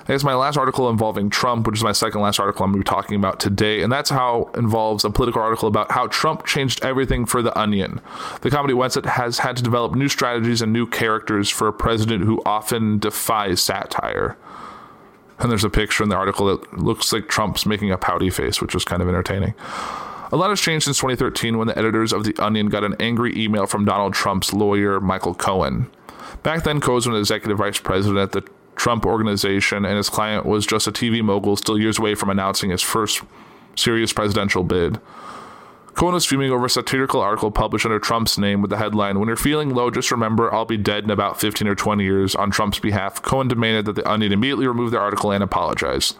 I 0.02 0.06
guess 0.06 0.24
my 0.24 0.34
last 0.34 0.56
article 0.56 0.90
involving 0.90 1.30
Trump, 1.30 1.66
which 1.66 1.76
is 1.76 1.84
my 1.84 1.92
second 1.92 2.22
last 2.22 2.40
article 2.40 2.64
I'm 2.64 2.72
going 2.72 2.82
to 2.82 2.90
be 2.90 2.94
talking 2.94 3.16
about 3.16 3.38
today, 3.38 3.82
and 3.82 3.92
that's 3.92 4.10
how 4.10 4.50
involves 4.56 5.04
a 5.04 5.10
political 5.10 5.40
article 5.40 5.68
about 5.68 5.92
how 5.92 6.08
Trump 6.08 6.44
changed 6.44 6.84
everything 6.84 7.24
for 7.24 7.40
The 7.40 7.56
Onion. 7.56 8.00
The 8.40 8.50
comedy 8.50 8.74
website 8.74 9.06
has 9.06 9.38
had 9.38 9.56
to 9.58 9.62
develop 9.62 9.94
new 9.94 10.08
strategies 10.08 10.60
and 10.60 10.72
new 10.72 10.88
characters 10.88 11.48
for 11.48 11.68
a 11.68 11.72
president 11.72 12.24
who 12.24 12.42
often 12.44 12.98
defies 12.98 13.62
satire. 13.62 14.36
And 15.38 15.50
there's 15.50 15.64
a 15.64 15.70
picture 15.70 16.02
in 16.02 16.08
the 16.08 16.16
article 16.16 16.46
that 16.46 16.78
looks 16.78 17.12
like 17.12 17.28
Trump's 17.28 17.66
making 17.66 17.90
a 17.90 17.98
pouty 17.98 18.30
face, 18.30 18.60
which 18.60 18.74
was 18.74 18.84
kind 18.84 19.02
of 19.02 19.08
entertaining. 19.08 19.54
A 20.30 20.36
lot 20.36 20.50
has 20.50 20.60
changed 20.60 20.84
since 20.84 20.98
2013 20.98 21.58
when 21.58 21.68
the 21.68 21.76
editors 21.76 22.12
of 22.12 22.24
The 22.24 22.34
Onion 22.38 22.68
got 22.68 22.84
an 22.84 22.96
angry 22.98 23.36
email 23.36 23.66
from 23.66 23.84
Donald 23.84 24.14
Trump's 24.14 24.52
lawyer, 24.52 24.98
Michael 25.00 25.34
Cohen. 25.34 25.90
Back 26.42 26.64
then, 26.64 26.80
Cohen 26.80 26.94
was 26.94 27.06
an 27.06 27.16
executive 27.16 27.58
vice 27.58 27.78
president 27.78 28.18
at 28.18 28.32
the 28.32 28.50
Trump 28.74 29.04
organization, 29.04 29.84
and 29.84 29.96
his 29.96 30.08
client 30.08 30.46
was 30.46 30.66
just 30.66 30.86
a 30.86 30.92
TV 30.92 31.22
mogul 31.22 31.56
still 31.56 31.78
years 31.78 31.98
away 31.98 32.14
from 32.14 32.30
announcing 32.30 32.70
his 32.70 32.80
first 32.80 33.22
serious 33.76 34.12
presidential 34.12 34.62
bid. 34.62 34.98
Cohen 35.94 36.14
was 36.14 36.24
fuming 36.24 36.50
over 36.50 36.66
a 36.66 36.70
satirical 36.70 37.20
article 37.20 37.50
published 37.50 37.84
under 37.84 37.98
Trump's 37.98 38.38
name 38.38 38.62
with 38.62 38.70
the 38.70 38.78
headline, 38.78 39.18
When 39.18 39.28
you're 39.28 39.36
feeling 39.36 39.70
low, 39.70 39.90
just 39.90 40.10
remember 40.10 40.52
I'll 40.52 40.64
be 40.64 40.76
dead 40.76 41.04
in 41.04 41.10
about 41.10 41.40
15 41.40 41.68
or 41.68 41.74
20 41.74 42.02
years. 42.02 42.34
On 42.34 42.50
Trump's 42.50 42.78
behalf, 42.78 43.20
Cohen 43.22 43.48
demanded 43.48 43.84
that 43.84 43.94
the 43.94 44.10
Onion 44.10 44.32
immediately 44.32 44.66
remove 44.66 44.90
the 44.90 44.98
article 44.98 45.30
and 45.30 45.44
apologize. 45.44 46.14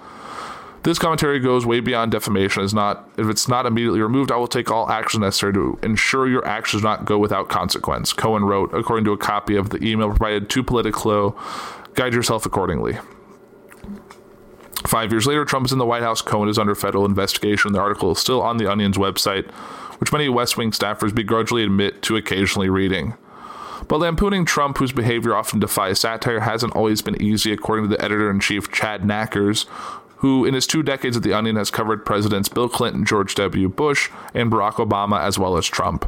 This 0.82 0.98
commentary 0.98 1.38
goes 1.38 1.64
way 1.64 1.80
beyond 1.80 2.10
defamation. 2.10 2.64
Is 2.64 2.74
not 2.74 3.08
if 3.16 3.28
it's 3.28 3.48
not 3.48 3.66
immediately 3.66 4.00
removed, 4.00 4.32
I 4.32 4.36
will 4.36 4.48
take 4.48 4.70
all 4.70 4.90
actions 4.90 5.20
necessary 5.20 5.52
to 5.54 5.78
ensure 5.82 6.28
your 6.28 6.44
actions 6.44 6.82
do 6.82 6.88
not 6.88 7.04
go 7.04 7.18
without 7.18 7.48
consequence. 7.48 8.12
Cohen 8.12 8.44
wrote, 8.44 8.74
according 8.74 9.04
to 9.04 9.12
a 9.12 9.16
copy 9.16 9.54
of 9.54 9.70
the 9.70 9.82
email 9.84 10.08
provided 10.08 10.50
to 10.50 10.62
Politico 10.62 11.36
Guide 11.94 12.14
yourself 12.14 12.46
accordingly. 12.46 12.98
Five 14.92 15.10
years 15.10 15.24
later, 15.24 15.46
Trump 15.46 15.64
is 15.64 15.72
in 15.72 15.78
the 15.78 15.86
White 15.86 16.02
House. 16.02 16.20
Cohen 16.20 16.50
is 16.50 16.58
under 16.58 16.74
federal 16.74 17.06
investigation. 17.06 17.72
The 17.72 17.80
article 17.80 18.10
is 18.12 18.18
still 18.18 18.42
on 18.42 18.58
the 18.58 18.70
Onion's 18.70 18.98
website, 18.98 19.50
which 19.98 20.12
many 20.12 20.28
West 20.28 20.58
Wing 20.58 20.70
staffers 20.70 21.14
begrudgingly 21.14 21.64
admit 21.64 22.02
to 22.02 22.16
occasionally 22.16 22.68
reading. 22.68 23.14
But 23.88 24.00
lampooning 24.00 24.44
Trump, 24.44 24.76
whose 24.76 24.92
behavior 24.92 25.34
often 25.34 25.60
defies 25.60 26.00
satire, 26.00 26.40
hasn't 26.40 26.76
always 26.76 27.00
been 27.00 27.22
easy, 27.22 27.54
according 27.54 27.88
to 27.88 27.96
the 27.96 28.04
editor 28.04 28.30
in 28.30 28.38
chief, 28.38 28.70
Chad 28.70 29.00
Nackers, 29.02 29.64
who, 30.16 30.44
in 30.44 30.52
his 30.52 30.66
two 30.66 30.82
decades 30.82 31.16
at 31.16 31.22
The 31.22 31.32
Onion, 31.32 31.56
has 31.56 31.70
covered 31.70 32.04
Presidents 32.04 32.50
Bill 32.50 32.68
Clinton, 32.68 33.06
George 33.06 33.34
W. 33.36 33.70
Bush, 33.70 34.10
and 34.34 34.52
Barack 34.52 34.74
Obama, 34.74 35.22
as 35.22 35.38
well 35.38 35.56
as 35.56 35.64
Trump. 35.64 36.04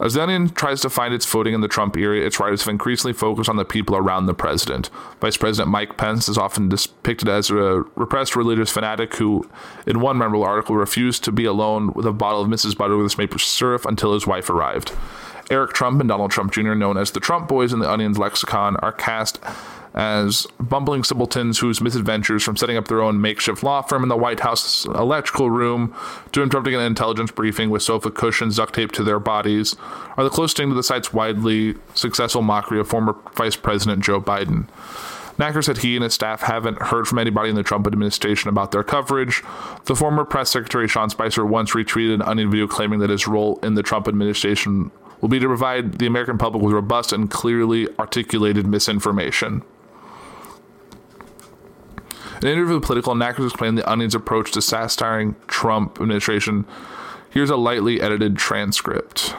As 0.00 0.14
The 0.14 0.22
Onion 0.22 0.48
tries 0.50 0.80
to 0.80 0.90
find 0.90 1.14
its 1.14 1.24
footing 1.24 1.54
in 1.54 1.60
the 1.60 1.68
Trump 1.68 1.96
era, 1.96 2.18
its 2.18 2.40
writers 2.40 2.62
have 2.62 2.70
increasingly 2.72 3.12
focused 3.12 3.48
on 3.48 3.56
the 3.56 3.64
people 3.64 3.96
around 3.96 4.26
the 4.26 4.34
president. 4.34 4.90
Vice 5.20 5.36
President 5.36 5.70
Mike 5.70 5.96
Pence 5.96 6.28
is 6.28 6.36
often 6.36 6.68
depicted 6.68 7.28
as 7.28 7.50
a 7.50 7.84
repressed 7.94 8.34
religious 8.34 8.70
fanatic 8.70 9.14
who, 9.14 9.48
in 9.86 10.00
one 10.00 10.18
memorable 10.18 10.44
article, 10.44 10.74
refused 10.74 11.22
to 11.24 11.32
be 11.32 11.44
alone 11.44 11.92
with 11.94 12.06
a 12.06 12.12
bottle 12.12 12.42
of 12.42 12.48
Mrs. 12.48 12.76
Butterworth's 12.76 13.16
maple 13.16 13.38
syrup 13.38 13.86
until 13.86 14.14
his 14.14 14.26
wife 14.26 14.50
arrived. 14.50 14.92
Eric 15.50 15.74
Trump 15.74 16.00
and 16.00 16.08
Donald 16.08 16.30
Trump 16.30 16.52
Jr., 16.52 16.74
known 16.74 16.96
as 16.96 17.12
the 17.12 17.20
Trump 17.20 17.46
Boys 17.48 17.72
in 17.72 17.78
the 17.78 17.88
Onion's 17.88 18.18
lexicon, 18.18 18.76
are 18.76 18.92
cast 18.92 19.38
as 19.94 20.46
bumbling 20.58 21.04
simpletons 21.04 21.60
whose 21.60 21.80
misadventures 21.80 22.42
from 22.42 22.56
setting 22.56 22.76
up 22.76 22.88
their 22.88 23.00
own 23.00 23.20
makeshift 23.20 23.62
law 23.62 23.80
firm 23.80 24.02
in 24.02 24.08
the 24.08 24.16
White 24.16 24.40
House 24.40 24.84
electrical 24.86 25.50
room 25.50 25.94
to 26.32 26.42
interrupting 26.42 26.74
an 26.74 26.80
intelligence 26.80 27.30
briefing 27.30 27.70
with 27.70 27.82
sofa 27.82 28.10
cushions 28.10 28.56
duct 28.56 28.74
taped 28.74 28.94
to 28.96 29.04
their 29.04 29.20
bodies 29.20 29.76
are 30.16 30.24
the 30.24 30.30
closest 30.30 30.56
thing 30.56 30.68
to 30.68 30.74
the 30.74 30.82
site's 30.82 31.12
widely 31.12 31.74
successful 31.94 32.42
mockery 32.42 32.80
of 32.80 32.88
former 32.88 33.16
Vice 33.34 33.56
President 33.56 34.02
Joe 34.02 34.20
Biden. 34.20 34.66
Nacker 35.38 35.64
said 35.64 35.78
he 35.78 35.96
and 35.96 36.04
his 36.04 36.14
staff 36.14 36.42
haven't 36.42 36.80
heard 36.80 37.08
from 37.08 37.18
anybody 37.18 37.50
in 37.50 37.56
the 37.56 37.62
Trump 37.64 37.86
administration 37.86 38.48
about 38.48 38.70
their 38.70 38.84
coverage. 38.84 39.42
The 39.86 39.96
former 39.96 40.24
press 40.24 40.50
secretary 40.50 40.86
Sean 40.86 41.10
Spicer 41.10 41.44
once 41.44 41.72
retweeted 41.72 42.14
an 42.14 42.22
onion 42.22 42.50
video 42.50 42.68
claiming 42.68 43.00
that 43.00 43.10
his 43.10 43.26
role 43.26 43.58
in 43.62 43.74
the 43.74 43.82
Trump 43.82 44.06
administration 44.06 44.92
will 45.20 45.28
be 45.28 45.40
to 45.40 45.46
provide 45.46 45.94
the 45.94 46.06
American 46.06 46.38
public 46.38 46.62
with 46.62 46.72
robust 46.72 47.12
and 47.12 47.30
clearly 47.30 47.88
articulated 47.98 48.66
misinformation. 48.66 49.62
In 52.42 52.48
an 52.48 52.54
interview 52.54 52.74
with 52.74 52.84
Politico, 52.84 53.14
Nackers 53.14 53.46
explained 53.46 53.78
the 53.78 53.90
Onion's 53.90 54.14
approach 54.14 54.52
to 54.52 54.62
satirizing 54.62 55.36
Trump 55.46 56.00
administration. 56.00 56.66
Here's 57.30 57.50
a 57.50 57.56
lightly 57.56 58.00
edited 58.00 58.36
transcript. 58.36 59.34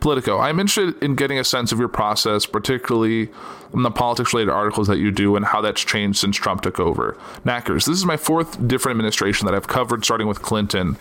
Politico, 0.00 0.38
I'm 0.38 0.60
interested 0.60 1.02
in 1.02 1.16
getting 1.16 1.38
a 1.38 1.44
sense 1.44 1.72
of 1.72 1.80
your 1.80 1.88
process, 1.88 2.46
particularly 2.46 3.28
in 3.74 3.82
the 3.82 3.90
politics 3.90 4.32
related 4.32 4.52
articles 4.52 4.86
that 4.86 4.98
you 4.98 5.10
do 5.10 5.34
and 5.34 5.44
how 5.44 5.60
that's 5.60 5.80
changed 5.80 6.18
since 6.18 6.36
Trump 6.36 6.62
took 6.62 6.78
over. 6.78 7.18
Nackers, 7.44 7.86
this 7.86 7.98
is 7.98 8.04
my 8.04 8.16
fourth 8.16 8.68
different 8.68 8.96
administration 8.96 9.46
that 9.46 9.54
I've 9.54 9.66
covered, 9.66 10.04
starting 10.04 10.28
with 10.28 10.42
Clinton. 10.42 10.96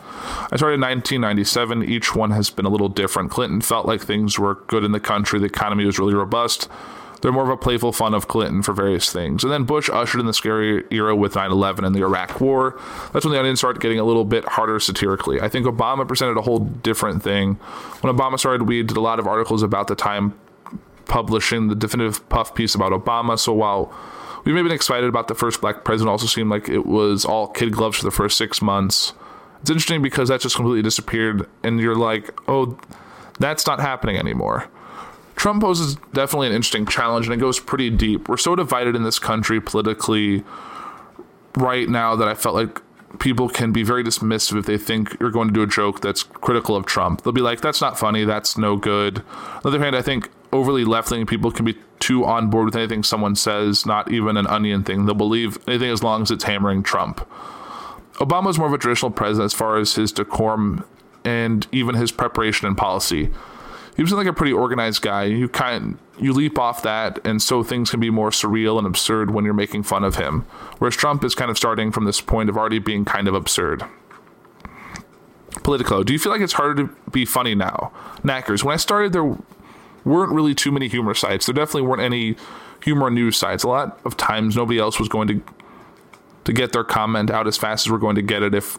I 0.52 0.56
started 0.58 0.76
in 0.76 0.82
1997. 0.82 1.84
Each 1.84 2.15
one 2.15 2.32
has 2.32 2.50
been 2.50 2.65
a 2.65 2.70
little 2.70 2.89
different. 2.89 3.30
Clinton 3.30 3.62
felt 3.62 3.86
like 3.86 4.02
things 4.02 4.39
were 4.39 4.56
good 4.68 4.84
in 4.84 4.91
the 4.91 5.00
country, 5.00 5.39
the 5.39 5.46
economy 5.46 5.86
was 5.86 6.00
really 6.00 6.15
robust. 6.15 6.68
They're 7.26 7.34
more 7.34 7.42
of 7.42 7.50
a 7.50 7.58
playful 7.58 7.92
fun 7.92 8.14
of 8.14 8.28
Clinton 8.28 8.62
for 8.62 8.72
various 8.72 9.12
things. 9.12 9.44
And 9.44 9.52
then 9.52 9.64
Bush 9.64 9.90
ushered 9.90 10.20
in 10.20 10.28
the 10.28 10.34
scary 10.34 10.84
era 10.92 11.16
with 11.16 11.34
9 11.34 11.50
11 11.50 11.84
and 11.84 11.96
the 11.96 12.02
Iraq 12.02 12.40
War. 12.40 12.80
That's 13.14 13.26
when 13.26 13.34
the 13.34 13.40
onion 13.40 13.56
started 13.56 13.82
getting 13.82 13.98
a 13.98 14.04
little 14.04 14.26
bit 14.26 14.46
harder 14.46 14.80
satirically. 14.80 15.42
I 15.42 15.50
think 15.50 15.66
Obama 15.66 16.08
presented 16.08 16.38
a 16.38 16.44
whole 16.44 16.60
different 16.60 17.24
thing. 17.24 17.56
When 18.02 18.16
Obama 18.16 18.38
started, 18.38 18.68
we 18.68 18.84
did 18.84 18.96
a 18.96 19.02
lot 19.02 19.18
of 19.18 19.26
articles 19.26 19.64
about 19.64 19.88
the 19.88 19.96
time 19.96 20.38
publishing 21.06 21.68
the 21.68 21.74
definitive 21.74 22.30
puff 22.30 22.54
piece 22.54 22.76
about 22.76 22.92
Obama. 22.92 23.40
So 23.40 23.54
while 23.54 23.92
we 24.44 24.52
may 24.52 24.60
have 24.60 24.66
been 24.66 24.76
excited 24.76 25.10
about 25.10 25.28
the 25.28 25.34
first 25.34 25.62
black 25.62 25.84
president, 25.84 26.12
also 26.12 26.28
seemed 26.28 26.52
like 26.52 26.70
it 26.70 26.86
was 26.86 27.26
all 27.26 27.48
kid 27.48 27.72
gloves 27.72 27.98
for 27.98 28.04
the 28.04 28.12
first 28.12 28.38
six 28.38 28.62
months. 28.62 29.14
It's 29.62 29.72
interesting 29.72 30.04
because 30.04 30.30
that 30.30 30.42
just 30.42 30.56
completely 30.56 30.84
disappeared, 30.84 31.50
and 31.64 31.80
you're 31.80 31.96
like, 31.96 32.40
oh, 32.48 32.78
that's 33.40 33.66
not 33.66 33.80
happening 33.80 34.16
anymore. 34.16 34.70
Trump 35.36 35.62
poses 35.62 35.95
definitely 36.13 36.48
an 36.48 36.54
interesting 36.54 36.86
challenge 36.86 37.26
and 37.28 37.34
it 37.34 37.38
goes 37.38 37.60
pretty 37.60 37.89
deep. 37.89 38.30
We're 38.30 38.38
so 38.38 38.56
divided 38.56 38.95
in 38.95 39.04
this 39.04 39.19
country 39.19 39.60
politically 39.60 40.43
right 41.56 41.88
now 41.89 42.15
that 42.15 42.28
I 42.28 42.34
felt 42.34 42.56
like 42.56 42.82
people 43.19 43.50
can 43.50 43.71
be 43.71 43.84
very 43.84 44.04
dismissive 44.04 44.58
if 44.60 44.65
they 44.65 44.78
think 44.78 45.15
you're 45.19 45.32
going 45.32 45.48
to 45.48 45.54
do 45.54 45.62
a 45.62 45.67
joke 45.67 46.02
that's 46.02 46.24
critical 46.24 46.76
of 46.76 46.86
Trump. 46.86 47.21
They'll 47.21 47.34
be 47.34 47.41
like, 47.41 47.62
that's 47.62 47.82
not 47.82 47.98
funny, 47.98 48.26
that's 48.26 48.58
no 48.58 48.76
good. 48.76 49.19
On 49.19 49.62
the 49.63 49.69
other 49.69 49.80
hand, 49.80 49.95
I 49.95 50.02
think 50.02 50.30
overly 50.52 50.86
left 50.86 51.12
leaning 51.12 51.26
people 51.26 51.52
can 51.52 51.65
be 51.65 51.78
too 52.00 52.26
on 52.26 52.50
board 52.50 52.65
with 52.65 52.76
anything 52.76 53.04
someone 53.04 53.36
says, 53.36 53.86
not 53.86 54.12
even 54.12 54.38
an 54.38 54.48
onion 54.48 54.84
thing. 54.84 55.06
They'll 55.06 55.15
believe 55.15 55.58
anything 55.67 55.89
as 55.89 56.04
long 56.04 56.21
as 56.24 56.32
it's 56.32 56.43
hammering 56.43 56.84
Trump. 56.84 57.28
Obama's 58.15 58.58
more 58.58 58.67
of 58.67 58.74
a 58.74 58.78
traditional 58.78 59.12
president 59.12 59.45
as 59.45 59.54
far 59.54 59.78
as 59.78 59.95
his 59.95 60.12
decorum 60.12 60.86
and 61.24 61.67
even 61.71 61.95
his 61.95 62.12
preparation 62.12 62.67
and 62.67 62.78
policy 62.78 63.32
he 63.95 64.01
was 64.01 64.12
like 64.12 64.27
a 64.27 64.34
pretty 64.34 64.53
organized 64.53 65.01
guy. 65.01 65.23
You 65.25 65.47
kind 65.47 65.97
you 66.17 66.34
leap 66.34 66.58
off 66.58 66.81
that, 66.84 67.25
and 67.25 67.41
so 67.41 67.63
things 67.63 67.91
can 67.91 67.99
be 67.99 68.10
more 68.10 68.29
surreal 68.29 68.77
and 68.77 68.88
absurd 68.88 69.31
when 69.31 69.43
you're 69.45 69.53
making 69.53 69.84
fun 69.84 70.03
of 70.03 70.15
him. 70.15 70.41
Whereas 70.77 70.95
Trump 70.95 71.23
is 71.23 71.36
kind 71.36 71.51
of 71.51 71.58
starting 71.58 71.91
from 71.91 72.05
this 72.05 72.21
point 72.21 72.49
of 72.49 72.58
already 72.58 72.79
being 72.79 73.05
kind 73.05 73.27
of 73.27 73.34
absurd. 73.34 73.84
Politico, 75.63 76.03
do 76.03 76.13
you 76.13 76.19
feel 76.19 76.31
like 76.31 76.41
it's 76.41 76.53
harder 76.53 76.88
to 76.88 76.95
be 77.12 77.25
funny 77.25 77.55
now? 77.55 77.91
Nackers, 78.23 78.63
when 78.63 78.73
I 78.73 78.77
started, 78.77 79.13
there 79.13 79.38
weren't 80.03 80.31
really 80.31 80.53
too 80.53 80.71
many 80.71 80.88
humor 80.88 81.13
sites. 81.13 81.45
There 81.45 81.53
definitely 81.53 81.84
weren't 81.84 82.01
any 82.01 82.36
humor 82.84 83.10
news 83.10 83.38
sites. 83.38 83.63
A 83.63 83.67
lot 83.67 83.99
of 84.05 84.15
times, 84.15 84.55
nobody 84.55 84.79
else 84.79 84.99
was 84.99 85.10
going 85.10 85.27
to 85.27 85.41
to 86.45 86.53
get 86.53 86.71
their 86.71 86.84
comment 86.84 87.31
out 87.31 87.47
as 87.47 87.58
fast 87.58 87.88
as 87.88 87.91
we're 87.91 87.97
going 87.97 88.15
to 88.15 88.21
get 88.21 88.43
it 88.43 88.53
if 88.53 88.77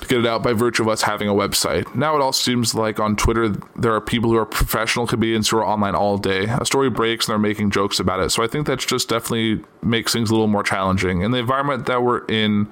to 0.00 0.06
get 0.06 0.18
it 0.18 0.26
out 0.26 0.42
by 0.42 0.52
virtue 0.52 0.82
of 0.82 0.88
us 0.88 1.02
having 1.02 1.28
a 1.28 1.32
website. 1.32 1.94
Now 1.94 2.16
it 2.16 2.22
all 2.22 2.32
seems 2.32 2.74
like 2.74 2.98
on 2.98 3.16
Twitter 3.16 3.50
there 3.76 3.94
are 3.94 4.00
people 4.00 4.30
who 4.30 4.36
are 4.36 4.46
professional 4.46 5.06
comedians 5.06 5.48
who 5.48 5.58
are 5.58 5.64
online 5.64 5.94
all 5.94 6.18
day. 6.18 6.44
A 6.44 6.64
story 6.64 6.90
breaks 6.90 7.26
and 7.26 7.32
they're 7.32 7.38
making 7.38 7.70
jokes 7.70 8.00
about 8.00 8.20
it. 8.20 8.30
So 8.30 8.42
I 8.42 8.46
think 8.46 8.66
that's 8.66 8.84
just 8.84 9.08
definitely 9.08 9.64
makes 9.82 10.12
things 10.12 10.30
a 10.30 10.32
little 10.32 10.48
more 10.48 10.62
challenging. 10.62 11.22
In 11.22 11.30
the 11.30 11.38
environment 11.38 11.86
that 11.86 12.02
we're 12.02 12.24
in, 12.26 12.64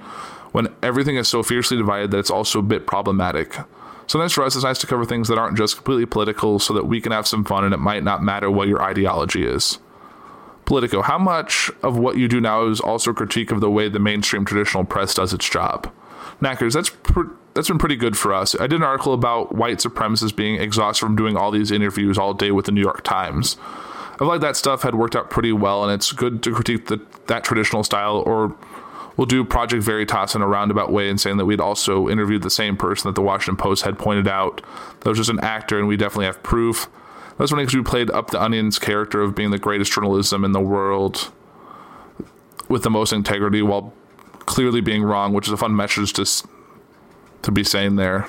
when 0.52 0.68
everything 0.82 1.16
is 1.16 1.28
so 1.28 1.42
fiercely 1.42 1.76
divided 1.76 2.10
that 2.10 2.18
it's 2.18 2.30
also 2.30 2.58
a 2.58 2.62
bit 2.62 2.86
problematic. 2.86 3.56
Sometimes 4.06 4.32
for 4.32 4.42
us 4.44 4.56
it's 4.56 4.64
nice 4.64 4.78
to 4.78 4.86
cover 4.86 5.04
things 5.04 5.28
that 5.28 5.38
aren't 5.38 5.58
just 5.58 5.76
completely 5.76 6.06
political 6.06 6.58
so 6.58 6.72
that 6.74 6.86
we 6.86 7.00
can 7.00 7.12
have 7.12 7.26
some 7.26 7.44
fun 7.44 7.64
and 7.64 7.74
it 7.74 7.78
might 7.78 8.02
not 8.02 8.22
matter 8.22 8.50
what 8.50 8.68
your 8.68 8.82
ideology 8.82 9.44
is. 9.44 9.78
Politico, 10.64 11.02
how 11.02 11.18
much 11.18 11.70
of 11.82 11.96
what 11.96 12.16
you 12.16 12.28
do 12.28 12.40
now 12.40 12.66
is 12.66 12.80
also 12.80 13.12
critique 13.12 13.50
of 13.50 13.60
the 13.60 13.70
way 13.70 13.88
the 13.88 13.98
mainstream 13.98 14.44
traditional 14.44 14.84
press 14.84 15.14
does 15.14 15.32
its 15.32 15.48
job? 15.48 15.90
Nackers, 16.40 16.74
that's 16.74 16.90
pr- 16.90 17.32
that's 17.54 17.68
been 17.68 17.78
pretty 17.78 17.96
good 17.96 18.16
for 18.16 18.32
us. 18.32 18.54
I 18.54 18.68
did 18.68 18.76
an 18.76 18.82
article 18.84 19.12
about 19.12 19.54
white 19.54 19.78
supremacists 19.78 20.34
being 20.34 20.60
exhausted 20.60 21.04
from 21.04 21.16
doing 21.16 21.36
all 21.36 21.50
these 21.50 21.72
interviews 21.72 22.16
all 22.16 22.34
day 22.34 22.52
with 22.52 22.66
the 22.66 22.72
New 22.72 22.80
York 22.80 23.02
Times. 23.02 23.56
I 23.60 24.18
feel 24.18 24.28
like 24.28 24.40
that 24.42 24.56
stuff 24.56 24.82
had 24.82 24.94
worked 24.94 25.16
out 25.16 25.30
pretty 25.30 25.52
well, 25.52 25.82
and 25.82 25.92
it's 25.92 26.12
good 26.12 26.42
to 26.44 26.52
critique 26.52 26.86
the, 26.86 27.00
that 27.26 27.44
traditional 27.44 27.82
style. 27.82 28.22
Or 28.24 28.54
we'll 29.16 29.26
do 29.26 29.44
Project 29.44 29.82
Veritas 29.82 30.34
in 30.34 30.42
a 30.42 30.46
roundabout 30.46 30.92
way 30.92 31.08
and 31.08 31.20
saying 31.20 31.36
that 31.38 31.46
we'd 31.46 31.60
also 31.60 32.08
interviewed 32.08 32.42
the 32.42 32.50
same 32.50 32.76
person 32.76 33.08
that 33.08 33.14
the 33.14 33.22
Washington 33.22 33.56
Post 33.56 33.84
had 33.84 33.98
pointed 33.98 34.28
out 34.28 34.60
that 35.00 35.08
was 35.08 35.18
just 35.18 35.30
an 35.30 35.40
actor, 35.40 35.78
and 35.78 35.88
we 35.88 35.96
definitely 35.96 36.26
have 36.26 36.42
proof. 36.42 36.88
That's 37.38 37.52
when 37.52 37.64
we 37.64 37.82
played 37.82 38.10
up 38.10 38.30
the 38.30 38.38
Onion's 38.38 38.78
character 38.78 39.22
of 39.22 39.34
being 39.34 39.50
the 39.50 39.58
greatest 39.58 39.92
journalism 39.92 40.44
in 40.44 40.52
the 40.52 40.60
world 40.60 41.32
with 42.68 42.82
the 42.82 42.90
most 42.90 43.12
integrity 43.12 43.62
while 43.62 43.92
clearly 44.58 44.80
being 44.80 45.04
wrong, 45.04 45.32
which 45.32 45.46
is 45.46 45.52
a 45.52 45.56
fun 45.56 45.76
message 45.76 46.12
to 46.12 46.24
to 47.42 47.52
be 47.52 47.62
saying 47.62 47.94
there. 47.94 48.26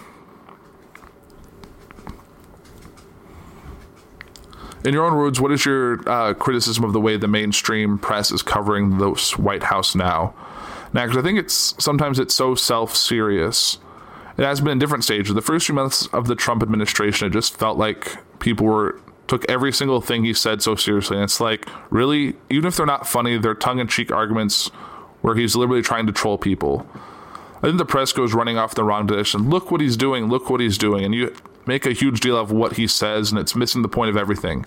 In 4.86 4.94
your 4.94 5.06
own 5.06 5.18
words, 5.18 5.42
what 5.42 5.52
is 5.52 5.66
your 5.66 6.08
uh, 6.08 6.36
criticism 6.36 6.84
of 6.84 6.94
the 6.94 7.02
way 7.02 7.18
the 7.18 7.28
mainstream 7.28 7.98
press 7.98 8.30
is 8.30 8.44
covering 8.44 9.00
the 9.00 9.10
White 9.38 9.64
House 9.64 9.96
now? 9.96 10.36
Now, 10.94 11.08
because 11.08 11.18
I 11.18 11.24
think 11.24 11.40
it's 11.40 11.74
sometimes 11.84 12.20
it's 12.20 12.36
so 12.36 12.54
self-serious. 12.54 13.80
It 14.38 14.44
has 14.44 14.62
been 14.62 14.74
in 14.74 14.78
different 14.78 15.04
stages. 15.04 15.34
The 15.34 15.42
first 15.42 15.66
few 15.66 15.74
months 15.74 16.06
of 16.14 16.28
the 16.28 16.36
Trump 16.36 16.62
administration, 16.62 17.26
it 17.26 17.32
just 17.32 17.58
felt 17.58 17.80
like 17.80 18.18
people 18.38 18.68
were 18.68 19.02
took 19.26 19.50
every 19.50 19.74
single 19.74 20.00
thing 20.00 20.26
he 20.26 20.36
said 20.36 20.62
so 20.62 20.76
seriously. 20.76 21.18
And 21.18 21.24
it's 21.24 21.40
like, 21.40 21.68
really, 21.90 22.36
even 22.52 22.68
if 22.68 22.78
they're 22.78 22.86
not 22.86 23.08
funny, 23.08 23.40
they're 23.40 23.56
tongue-in-cheek 23.56 24.12
arguments 24.12 24.70
where 25.22 25.36
he's 25.36 25.56
literally 25.56 25.82
trying 25.82 26.08
to 26.08 26.12
troll 26.12 26.38
people. 26.38 26.88
I 27.58 27.62
think 27.68 27.78
the 27.78 27.86
press 27.86 28.14
goes 28.14 28.34
running 28.34 28.58
off 28.58 28.76
the 28.76 28.84
wrong 28.84 29.06
direction. 29.06 29.50
Look 29.50 29.70
what 29.70 29.82
he's 29.82 29.98
doing. 29.98 30.30
Look 30.30 30.50
what 30.50 30.62
he's 30.62 30.78
doing. 30.78 31.04
And 31.04 31.14
you 31.14 31.36
make 31.66 31.86
a 31.86 31.92
huge 31.92 32.22
deal 32.22 32.38
of 32.38 32.52
what 32.52 32.78
he 32.78 32.88
says, 32.88 33.32
and 33.32 33.40
it's 33.40 33.56
missing 33.56 33.82
the 33.82 33.90
point 33.90 34.10
of 34.10 34.18
everything. 34.18 34.66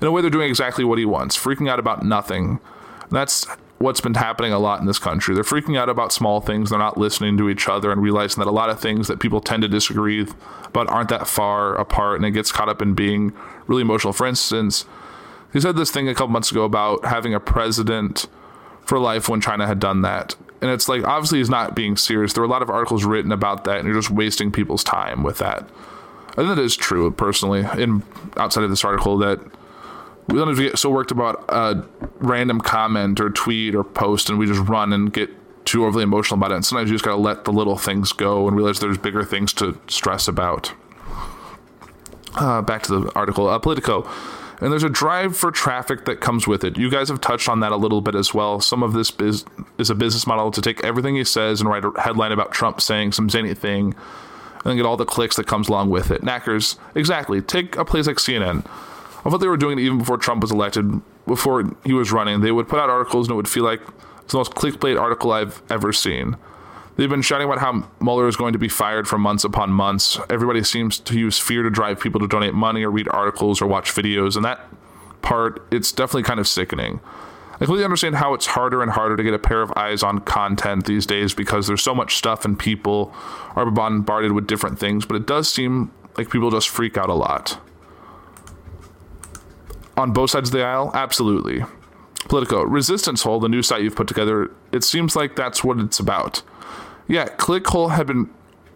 In 0.00 0.06
a 0.06 0.10
way, 0.10 0.20
they're 0.20 0.30
doing 0.30 0.48
exactly 0.48 0.84
what 0.84 0.98
he 0.98 1.04
wants, 1.04 1.36
freaking 1.36 1.70
out 1.70 1.78
about 1.78 2.04
nothing. 2.04 2.60
And 3.02 3.12
that's 3.12 3.46
what's 3.78 4.00
been 4.00 4.14
happening 4.14 4.52
a 4.52 4.58
lot 4.58 4.80
in 4.80 4.86
this 4.86 4.98
country. 4.98 5.34
They're 5.34 5.42
freaking 5.42 5.78
out 5.78 5.88
about 5.88 6.12
small 6.12 6.40
things. 6.40 6.70
They're 6.70 6.78
not 6.78 6.96
listening 6.96 7.36
to 7.38 7.48
each 7.48 7.68
other 7.68 7.90
and 7.90 8.02
realizing 8.02 8.42
that 8.42 8.48
a 8.48 8.52
lot 8.52 8.70
of 8.70 8.80
things 8.80 9.08
that 9.08 9.20
people 9.20 9.40
tend 9.40 9.62
to 9.62 9.68
disagree 9.68 10.26
about 10.66 10.88
aren't 10.88 11.08
that 11.08 11.26
far 11.26 11.74
apart, 11.74 12.16
and 12.16 12.26
it 12.26 12.30
gets 12.32 12.52
caught 12.52 12.68
up 12.68 12.80
in 12.80 12.94
being 12.94 13.32
really 13.66 13.82
emotional. 13.82 14.12
For 14.12 14.26
instance, 14.26 14.84
he 15.52 15.60
said 15.60 15.76
this 15.76 15.90
thing 15.90 16.08
a 16.08 16.14
couple 16.14 16.28
months 16.28 16.50
ago 16.50 16.64
about 16.64 17.04
having 17.06 17.34
a 17.34 17.40
president 17.40 18.26
for 18.84 18.98
life 18.98 19.28
when 19.28 19.40
China 19.40 19.66
had 19.66 19.78
done 19.78 20.02
that. 20.02 20.36
And 20.60 20.70
it's 20.70 20.88
like, 20.88 21.04
obviously, 21.04 21.38
he's 21.38 21.50
not 21.50 21.74
being 21.74 21.96
serious. 21.96 22.32
There 22.32 22.42
are 22.42 22.46
a 22.46 22.50
lot 22.50 22.62
of 22.62 22.70
articles 22.70 23.04
written 23.04 23.32
about 23.32 23.64
that, 23.64 23.78
and 23.78 23.86
you're 23.86 23.96
just 23.96 24.10
wasting 24.10 24.50
people's 24.50 24.84
time 24.84 25.22
with 25.22 25.38
that. 25.38 25.68
I 26.30 26.34
think 26.36 26.48
that 26.48 26.58
is 26.58 26.76
true, 26.76 27.10
personally, 27.10 27.66
in 27.80 28.02
outside 28.36 28.64
of 28.64 28.70
this 28.70 28.84
article, 28.84 29.18
that 29.18 29.40
we 30.28 30.38
don't 30.38 30.54
get 30.56 30.78
so 30.78 30.90
worked 30.90 31.10
about 31.10 31.44
a 31.48 31.84
random 32.18 32.60
comment 32.60 33.20
or 33.20 33.30
tweet 33.30 33.74
or 33.74 33.84
post, 33.84 34.30
and 34.30 34.38
we 34.38 34.46
just 34.46 34.66
run 34.68 34.92
and 34.92 35.12
get 35.12 35.30
too 35.66 35.84
overly 35.84 36.02
emotional 36.02 36.38
about 36.38 36.50
it. 36.50 36.56
And 36.56 36.64
sometimes 36.64 36.90
you 36.90 36.94
just 36.94 37.04
got 37.04 37.12
to 37.12 37.20
let 37.20 37.44
the 37.44 37.52
little 37.52 37.76
things 37.76 38.12
go 38.12 38.48
and 38.48 38.56
realize 38.56 38.80
there's 38.80 38.98
bigger 38.98 39.24
things 39.24 39.52
to 39.54 39.78
stress 39.86 40.28
about. 40.28 40.72
Uh, 42.36 42.62
back 42.62 42.82
to 42.82 43.00
the 43.00 43.12
article. 43.14 43.48
Uh, 43.48 43.58
Politico 43.58 44.08
and 44.60 44.70
there's 44.70 44.84
a 44.84 44.88
drive 44.88 45.36
for 45.36 45.50
traffic 45.50 46.04
that 46.04 46.20
comes 46.20 46.46
with 46.46 46.64
it. 46.64 46.78
You 46.78 46.90
guys 46.90 47.08
have 47.08 47.20
touched 47.20 47.48
on 47.48 47.60
that 47.60 47.72
a 47.72 47.76
little 47.76 48.00
bit 48.00 48.14
as 48.14 48.32
well. 48.32 48.60
Some 48.60 48.82
of 48.82 48.92
this 48.92 49.10
biz- 49.10 49.44
is 49.78 49.90
a 49.90 49.94
business 49.94 50.26
model 50.26 50.50
to 50.50 50.60
take 50.60 50.82
everything 50.84 51.16
he 51.16 51.24
says 51.24 51.60
and 51.60 51.68
write 51.68 51.84
a 51.84 51.92
headline 52.00 52.32
about 52.32 52.52
Trump 52.52 52.80
saying 52.80 53.12
some 53.12 53.28
zany 53.28 53.54
thing 53.54 53.94
and 54.64 54.76
get 54.76 54.86
all 54.86 54.96
the 54.96 55.04
clicks 55.04 55.36
that 55.36 55.46
comes 55.46 55.68
along 55.68 55.90
with 55.90 56.10
it. 56.10 56.22
Nackers, 56.22 56.78
exactly. 56.94 57.42
Take 57.42 57.76
a 57.76 57.84
place 57.84 58.06
like 58.06 58.16
CNN. 58.16 58.64
I 59.24 59.30
thought 59.30 59.38
they 59.38 59.48
were 59.48 59.56
doing 59.56 59.78
it 59.78 59.82
even 59.82 59.98
before 59.98 60.18
Trump 60.18 60.42
was 60.42 60.50
elected, 60.50 61.00
before 61.26 61.64
he 61.84 61.92
was 61.92 62.12
running. 62.12 62.40
They 62.40 62.52
would 62.52 62.68
put 62.68 62.78
out 62.78 62.90
articles 62.90 63.26
and 63.28 63.32
it 63.34 63.36
would 63.36 63.48
feel 63.48 63.64
like 63.64 63.80
it's 64.22 64.32
the 64.32 64.38
most 64.38 64.54
clickbait 64.54 65.00
article 65.00 65.32
I've 65.32 65.62
ever 65.70 65.92
seen. 65.92 66.36
They've 66.96 67.10
been 67.10 67.22
shouting 67.22 67.46
about 67.46 67.58
how 67.58 67.88
Mueller 68.00 68.28
is 68.28 68.36
going 68.36 68.52
to 68.52 68.58
be 68.58 68.68
fired 68.68 69.08
for 69.08 69.18
months 69.18 69.42
upon 69.42 69.70
months. 69.70 70.18
Everybody 70.30 70.62
seems 70.62 70.98
to 71.00 71.18
use 71.18 71.38
fear 71.38 71.62
to 71.64 71.70
drive 71.70 72.00
people 72.00 72.20
to 72.20 72.28
donate 72.28 72.54
money 72.54 72.84
or 72.84 72.90
read 72.90 73.08
articles 73.08 73.60
or 73.60 73.66
watch 73.66 73.90
videos, 73.90 74.36
and 74.36 74.44
that 74.44 74.60
part, 75.20 75.66
it's 75.72 75.90
definitely 75.90 76.22
kind 76.22 76.38
of 76.38 76.46
sickening. 76.46 77.00
I 77.54 77.58
completely 77.58 77.84
understand 77.84 78.16
how 78.16 78.34
it's 78.34 78.46
harder 78.46 78.82
and 78.82 78.92
harder 78.92 79.16
to 79.16 79.22
get 79.22 79.34
a 79.34 79.38
pair 79.38 79.62
of 79.62 79.72
eyes 79.76 80.02
on 80.02 80.20
content 80.20 80.86
these 80.86 81.06
days 81.06 81.34
because 81.34 81.66
there's 81.66 81.82
so 81.82 81.94
much 81.94 82.16
stuff 82.16 82.44
and 82.44 82.58
people 82.58 83.12
are 83.56 83.68
bombarded 83.70 84.32
with 84.32 84.46
different 84.46 84.78
things, 84.78 85.04
but 85.04 85.16
it 85.16 85.26
does 85.26 85.52
seem 85.52 85.92
like 86.16 86.30
people 86.30 86.50
just 86.50 86.68
freak 86.68 86.96
out 86.96 87.08
a 87.08 87.14
lot. 87.14 87.58
On 89.96 90.12
both 90.12 90.30
sides 90.30 90.50
of 90.50 90.52
the 90.52 90.64
aisle, 90.64 90.90
absolutely. 90.94 91.64
Politico, 92.28 92.62
Resistance 92.62 93.22
Hole, 93.22 93.38
the 93.38 93.48
new 93.48 93.62
site 93.62 93.82
you've 93.82 93.96
put 93.96 94.08
together, 94.08 94.50
it 94.72 94.82
seems 94.82 95.14
like 95.14 95.36
that's 95.36 95.62
what 95.62 95.78
it's 95.78 96.00
about 96.00 96.42
yeah, 97.08 97.26
Clickhole 97.26 97.90
had 97.90 98.06
been 98.06 98.30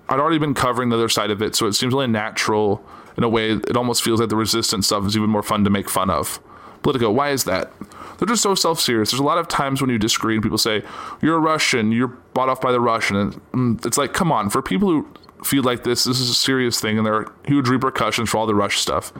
I'd 0.08 0.20
already 0.20 0.38
been 0.38 0.54
covering 0.54 0.88
the 0.88 0.96
other 0.96 1.08
side 1.08 1.30
of 1.30 1.42
it, 1.42 1.54
so 1.54 1.66
it 1.66 1.74
seems 1.74 1.92
really 1.92 2.06
natural 2.06 2.82
in 3.16 3.24
a 3.24 3.28
way. 3.28 3.50
It 3.50 3.76
almost 3.76 4.02
feels 4.02 4.20
like 4.20 4.30
the 4.30 4.36
resistance 4.36 4.86
stuff 4.86 5.06
is 5.06 5.16
even 5.16 5.28
more 5.28 5.42
fun 5.42 5.64
to 5.64 5.70
make 5.70 5.90
fun 5.90 6.08
of. 6.08 6.40
Politico, 6.82 7.10
why 7.10 7.30
is 7.30 7.44
that? 7.44 7.72
They're 8.18 8.28
just 8.28 8.42
so 8.42 8.54
self 8.54 8.80
serious. 8.80 9.10
There's 9.10 9.20
a 9.20 9.24
lot 9.24 9.38
of 9.38 9.48
times 9.48 9.80
when 9.80 9.90
you 9.90 9.98
disagree 9.98 10.34
and 10.34 10.42
people 10.42 10.58
say, 10.58 10.82
You're 11.20 11.36
a 11.36 11.40
Russian, 11.40 11.92
you're 11.92 12.08
bought 12.08 12.48
off 12.48 12.60
by 12.60 12.72
the 12.72 12.80
Russian. 12.80 13.16
And 13.16 13.52
mm, 13.52 13.86
it's 13.86 13.98
like, 13.98 14.12
come 14.12 14.32
on, 14.32 14.48
for 14.50 14.62
people 14.62 14.88
who 14.88 15.08
feel 15.44 15.62
like 15.62 15.84
this, 15.84 16.04
this 16.04 16.18
is 16.20 16.30
a 16.30 16.34
serious 16.34 16.80
thing 16.80 16.96
and 16.96 17.06
there 17.06 17.14
are 17.14 17.32
huge 17.44 17.68
repercussions 17.68 18.30
for 18.30 18.38
all 18.38 18.46
the 18.46 18.54
Rush 18.54 18.78
stuff. 18.78 19.12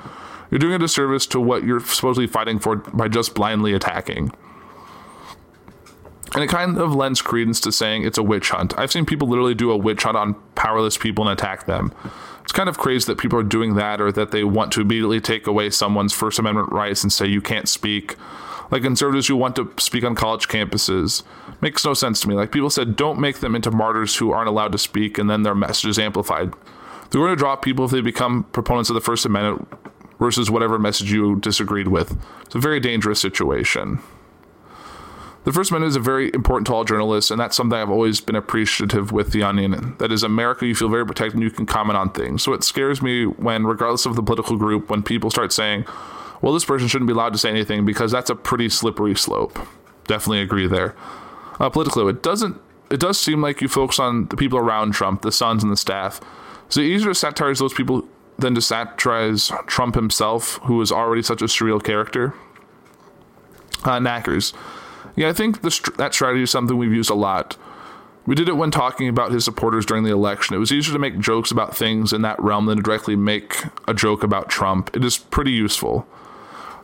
You're 0.51 0.59
doing 0.59 0.75
a 0.75 0.79
disservice 0.79 1.27
to 1.27 1.41
what 1.41 1.65
you're 1.65 1.81
supposedly 1.81 2.27
fighting 2.27 2.59
for 2.59 2.77
by 2.77 3.09
just 3.09 3.35
blindly 3.35 3.75
attacking. 3.75 4.33
And 6.35 6.45
it 6.45 6.49
kind 6.49 6.79
of 6.79 6.95
lends 6.95 7.23
credence 7.23 7.61
to 7.61 7.73
saying 7.73 8.05
it's 8.05 8.19
a 8.19 8.23
witch 8.23 8.51
hunt. 8.51 8.79
I've 8.79 8.93
seen 8.93 9.07
people 9.07 9.29
literally 9.29 9.55
do 9.55 9.71
a 9.71 9.77
witch 9.77 10.03
hunt 10.03 10.17
on 10.17 10.35
powerless 10.55 10.99
people 10.99 11.27
and 11.27 11.39
attack 11.39 11.67
them. 11.67 11.93
It's 12.43 12.53
kind 12.53 12.69
of 12.69 12.79
crazy 12.79 13.07
that 13.07 13.19
people 13.19 13.39
are 13.39 13.45
doing 13.45 13.75
that 13.75 14.01
or 14.01 14.13
that 14.13 14.31
they 14.31 14.45
want 14.45 14.73
to 14.73 14.81
immediately 14.81 15.21
take 15.21 15.47
away 15.47 15.71
someone's 15.71 16.13
First 16.13 16.39
Amendment 16.39 16.73
rights 16.73 17.03
and 17.03 17.13
say 17.13 17.27
you 17.27 17.41
can't 17.41 17.69
speak. 17.69 18.17
Like 18.71 18.83
conservatives 18.83 19.27
who 19.27 19.37
want 19.37 19.57
to 19.57 19.73
speak 19.79 20.05
on 20.05 20.15
college 20.15 20.49
campuses. 20.49 21.23
Makes 21.61 21.85
no 21.85 21.95
sense 21.95 22.21
to 22.21 22.29
me. 22.29 22.35
Like 22.35 22.53
people 22.53 22.71
said, 22.71 22.97
don't 22.97 23.19
make 23.19 23.41
them 23.41 23.55
into 23.55 23.71
martyrs 23.71 24.17
who 24.17 24.33
aren't 24.33 24.49
allowed 24.49 24.73
to 24.73 24.79
speak 24.79 25.19
and 25.19 25.29
then 25.31 25.43
their 25.43 25.55
message 25.55 25.91
is 25.91 25.99
amplified. 25.99 26.53
They're 27.11 27.23
going 27.23 27.33
to 27.33 27.37
drop 27.37 27.63
people 27.63 27.87
if 27.87 27.91
they 27.91 28.03
become 28.03 28.45
proponents 28.45 28.91
of 28.91 28.95
the 28.95 29.01
First 29.01 29.25
Amendment 29.25 29.67
versus 30.19 30.51
whatever 30.51 30.79
message 30.79 31.11
you 31.11 31.37
disagreed 31.37 31.89
with. 31.89 32.19
It's 32.43 32.55
a 32.55 32.59
very 32.59 32.81
dangerous 32.81 33.21
situation. 33.21 34.01
The 35.45 35.53
First 35.53 35.71
Amendment 35.71 35.91
is 35.91 35.97
a 35.97 36.01
very 36.01 36.31
important 36.35 36.67
to 36.67 36.75
all 36.75 36.85
journalists, 36.85 37.31
and 37.31 37.41
that's 37.41 37.57
something 37.57 37.79
I've 37.79 37.91
always 37.91 38.21
been 38.21 38.37
appreciative 38.37 39.13
with 39.13 39.33
The 39.33 39.43
Onion. 39.43 39.97
That 39.99 40.13
is, 40.13 40.23
America, 40.23 40.67
you 40.67 40.75
feel 40.75 40.89
very 40.89 41.07
protected 41.07 41.35
and 41.35 41.43
you 41.43 41.51
can 41.51 41.65
comment 41.65 41.97
on 41.97 42.11
things. 42.11 42.43
So 42.43 42.53
it 42.53 42.65
scares 42.65 43.01
me 43.01 43.25
when, 43.25 43.65
regardless 43.65 44.05
of 44.05 44.17
the 44.17 44.23
political 44.23 44.57
group, 44.57 44.91
when 44.91 45.03
people 45.03 45.31
start 45.31 45.53
saying, 45.53 45.87
well, 46.43 46.53
this 46.53 46.65
person 46.65 46.89
shouldn't 46.89 47.09
be 47.09 47.15
allowed 47.15 47.33
to 47.33 47.39
say 47.39 47.49
anything 47.51 47.87
because 47.87 48.13
that's 48.13 48.31
a 48.31 48.35
pretty 48.35 48.69
slippery 48.69 49.15
slope. 49.15 49.59
Definitely 50.07 50.41
agree 50.41 50.67
there. 50.67 50.95
Uh, 51.59 51.71
Politico, 51.71 52.09
it 52.09 52.23
doesn't. 52.23 52.61
It 52.91 53.01
does 53.01 53.21
seem 53.21 53.41
like 53.41 53.61
you 53.61 53.69
focus 53.69 53.99
on 53.99 54.27
the 54.29 54.37
people 54.37 54.59
around 54.59 54.93
Trump, 54.93 55.23
the 55.23 55.33
sons 55.33 55.63
and 55.63 55.73
the 55.73 55.77
staff. 55.77 56.21
It 56.71 56.79
easier 56.79 57.09
to 57.09 57.15
satirize 57.15 57.59
those 57.59 57.75
people 57.75 58.07
than 58.39 58.55
to 58.55 58.61
satirize 58.61 59.51
Trump 59.67 59.95
himself, 59.95 60.59
who 60.65 60.81
is 60.81 60.93
already 60.93 61.23
such 61.23 61.43
a 61.43 61.47
surreal 61.47 61.83
character? 61.83 62.35
Uh, 63.85 63.99
Nackers. 63.99 64.53
Yeah, 65.19 65.29
I 65.29 65.33
think 65.33 65.63
the, 65.63 65.93
that 65.97 66.15
strategy 66.15 66.45
is 66.45 66.51
something 66.53 66.77
we've 66.77 66.93
used 66.93 67.11
a 67.11 67.15
lot. 67.15 67.57
We 68.25 68.37
did 68.37 68.49
it 68.49 68.57
when 68.57 68.71
talking 68.71 69.09
about 69.09 69.33
his 69.33 69.45
supporters 69.45 69.85
during 69.85 70.05
the 70.05 70.13
election. 70.13 70.55
It 70.55 70.61
was 70.61 70.71
easier 70.71 70.93
to 70.93 70.99
make 71.01 71.19
jokes 71.19 71.51
about 71.51 71.77
things 71.77 72.13
in 72.13 72.23
that 72.23 72.41
realm 72.41 72.67
than 72.67 72.77
to 72.77 72.83
directly 72.85 73.17
make 73.17 73.65
a 73.89 73.95
joke 73.95 74.23
about 74.23 74.49
Trump. 74.49 74.95
It 74.95 75.05
is 75.05 75.19
pretty 75.19 75.51
useful. 75.51 76.07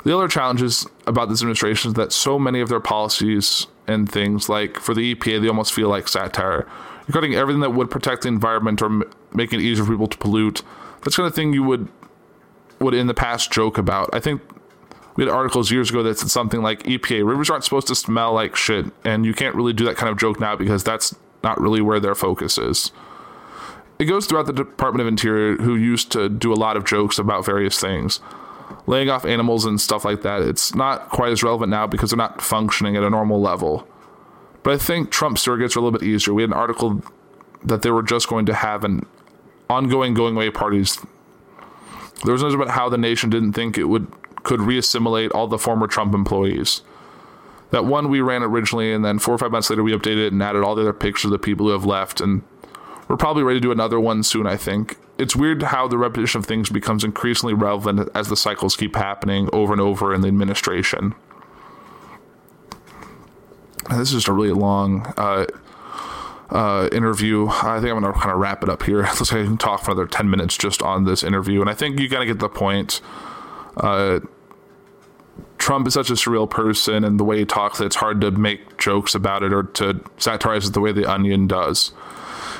The 0.02 0.12
other 0.16 0.26
challenges 0.26 0.84
about 1.06 1.28
this 1.28 1.42
administration 1.42 1.90
is 1.90 1.94
that 1.94 2.12
so 2.12 2.36
many 2.36 2.60
of 2.60 2.68
their 2.68 2.80
policies 2.80 3.68
and 3.86 4.10
things, 4.10 4.48
like 4.48 4.80
for 4.80 4.94
the 4.94 5.14
EPA, 5.14 5.40
they 5.40 5.48
almost 5.48 5.72
feel 5.72 5.88
like 5.88 6.08
satire. 6.08 6.66
You're 7.06 7.12
cutting 7.12 7.36
everything 7.36 7.60
that 7.60 7.70
would 7.70 7.88
protect 7.88 8.22
the 8.22 8.28
environment 8.28 8.82
or 8.82 8.86
m- 8.86 9.04
making 9.32 9.60
it 9.60 9.62
easier 9.62 9.84
for 9.84 9.92
people 9.92 10.08
to 10.08 10.18
pollute. 10.18 10.62
That's 11.02 11.14
kind 11.14 11.28
of 11.28 11.36
thing 11.36 11.52
you 11.52 11.62
would 11.62 11.86
would 12.80 12.94
in 12.94 13.06
the 13.06 13.14
past 13.14 13.52
joke 13.52 13.78
about. 13.78 14.10
I 14.12 14.18
think 14.18 14.42
we 15.16 15.24
had 15.24 15.32
articles 15.32 15.70
years 15.70 15.90
ago 15.90 16.02
that 16.02 16.18
said 16.18 16.30
something 16.30 16.62
like 16.62 16.82
EPA 16.84 17.26
rivers 17.26 17.50
aren't 17.50 17.64
supposed 17.64 17.86
to 17.88 17.94
smell 17.94 18.32
like 18.32 18.56
shit, 18.56 18.86
and 19.04 19.24
you 19.24 19.32
can't 19.34 19.54
really 19.54 19.72
do 19.72 19.84
that 19.84 19.96
kind 19.96 20.10
of 20.10 20.18
joke 20.18 20.40
now 20.40 20.56
because 20.56 20.82
that's 20.82 21.14
not 21.42 21.60
really 21.60 21.80
where 21.80 22.00
their 22.00 22.14
focus 22.14 22.58
is. 22.58 22.90
It 23.98 24.06
goes 24.06 24.26
throughout 24.26 24.46
the 24.46 24.52
Department 24.52 25.02
of 25.02 25.06
Interior, 25.06 25.56
who 25.56 25.76
used 25.76 26.10
to 26.12 26.28
do 26.28 26.52
a 26.52 26.56
lot 26.56 26.76
of 26.76 26.84
jokes 26.84 27.18
about 27.18 27.46
various 27.46 27.78
things, 27.78 28.18
laying 28.86 29.08
off 29.08 29.24
animals 29.24 29.64
and 29.64 29.80
stuff 29.80 30.04
like 30.04 30.22
that. 30.22 30.42
It's 30.42 30.74
not 30.74 31.10
quite 31.10 31.30
as 31.30 31.44
relevant 31.44 31.70
now 31.70 31.86
because 31.86 32.10
they're 32.10 32.16
not 32.16 32.42
functioning 32.42 32.96
at 32.96 33.04
a 33.04 33.10
normal 33.10 33.40
level. 33.40 33.86
But 34.64 34.74
I 34.74 34.78
think 34.78 35.10
Trump 35.10 35.36
surrogates 35.36 35.76
are 35.76 35.80
a 35.80 35.82
little 35.82 35.98
bit 35.98 36.02
easier. 36.02 36.34
We 36.34 36.42
had 36.42 36.50
an 36.50 36.56
article 36.56 37.02
that 37.62 37.82
they 37.82 37.90
were 37.90 38.02
just 38.02 38.28
going 38.28 38.46
to 38.46 38.54
have 38.54 38.82
an 38.82 39.06
ongoing 39.70 40.12
going 40.12 40.34
away 40.34 40.50
parties. 40.50 40.98
There 42.24 42.32
was 42.32 42.42
news 42.42 42.54
about 42.54 42.70
how 42.70 42.88
the 42.88 42.98
nation 42.98 43.30
didn't 43.30 43.52
think 43.52 43.78
it 43.78 43.84
would 43.84 44.10
could 44.44 44.60
reassimilate 44.60 45.34
all 45.34 45.48
the 45.48 45.58
former 45.58 45.86
Trump 45.86 46.14
employees. 46.14 46.82
That 47.70 47.84
one 47.84 48.08
we 48.08 48.20
ran 48.20 48.42
originally, 48.42 48.92
and 48.92 49.04
then 49.04 49.18
four 49.18 49.34
or 49.34 49.38
five 49.38 49.50
months 49.50 49.68
later 49.68 49.82
we 49.82 49.92
updated 49.92 50.26
it 50.26 50.32
and 50.32 50.42
added 50.42 50.62
all 50.62 50.76
the 50.76 50.82
other 50.82 50.92
pictures 50.92 51.24
of 51.26 51.30
the 51.32 51.38
people 51.38 51.66
who 51.66 51.72
have 51.72 51.84
left, 51.84 52.20
and 52.20 52.42
we're 53.08 53.16
probably 53.16 53.42
ready 53.42 53.58
to 53.58 53.62
do 53.62 53.72
another 53.72 53.98
one 53.98 54.22
soon. 54.22 54.46
I 54.46 54.56
think 54.56 54.96
it's 55.18 55.36
weird 55.36 55.62
how 55.62 55.88
the 55.88 55.98
repetition 55.98 56.38
of 56.38 56.46
things 56.46 56.70
becomes 56.70 57.04
increasingly 57.04 57.54
relevant 57.54 58.08
as 58.14 58.28
the 58.28 58.36
cycles 58.36 58.76
keep 58.76 58.96
happening 58.96 59.48
over 59.52 59.72
and 59.72 59.80
over 59.80 60.14
in 60.14 60.20
the 60.20 60.28
administration. 60.28 61.14
And 63.90 64.00
this 64.00 64.08
is 64.08 64.14
just 64.14 64.28
a 64.28 64.32
really 64.32 64.52
long 64.52 65.12
uh, 65.16 65.46
uh, 66.50 66.88
interview. 66.90 67.48
I 67.48 67.80
think 67.80 67.92
I'm 67.92 68.00
going 68.00 68.12
to 68.12 68.18
kind 68.18 68.32
of 68.32 68.38
wrap 68.38 68.62
it 68.62 68.68
up 68.68 68.82
here. 68.82 69.02
Let's 69.02 69.32
I 69.32 69.44
can 69.44 69.58
talk 69.58 69.82
for 69.84 69.92
another 69.92 70.06
10 70.06 70.30
minutes 70.30 70.56
just 70.56 70.82
on 70.82 71.04
this 71.04 71.22
interview. 71.22 71.60
And 71.60 71.68
I 71.68 71.74
think 71.74 72.00
you 72.00 72.08
got 72.08 72.20
to 72.20 72.26
get 72.26 72.38
the 72.38 72.48
point. 72.48 73.00
Uh, 73.76 74.20
Trump 75.58 75.86
is 75.86 75.94
such 75.94 76.10
a 76.10 76.14
surreal 76.14 76.48
person, 76.48 77.04
and 77.04 77.18
the 77.18 77.24
way 77.24 77.38
he 77.38 77.44
talks, 77.44 77.80
it's 77.80 77.96
hard 77.96 78.20
to 78.20 78.30
make 78.30 78.76
jokes 78.78 79.14
about 79.14 79.42
it 79.42 79.52
or 79.52 79.62
to 79.62 80.02
satirize 80.18 80.66
it 80.66 80.72
the 80.72 80.80
way 80.80 80.92
the 80.92 81.10
Onion 81.10 81.46
does. 81.46 81.92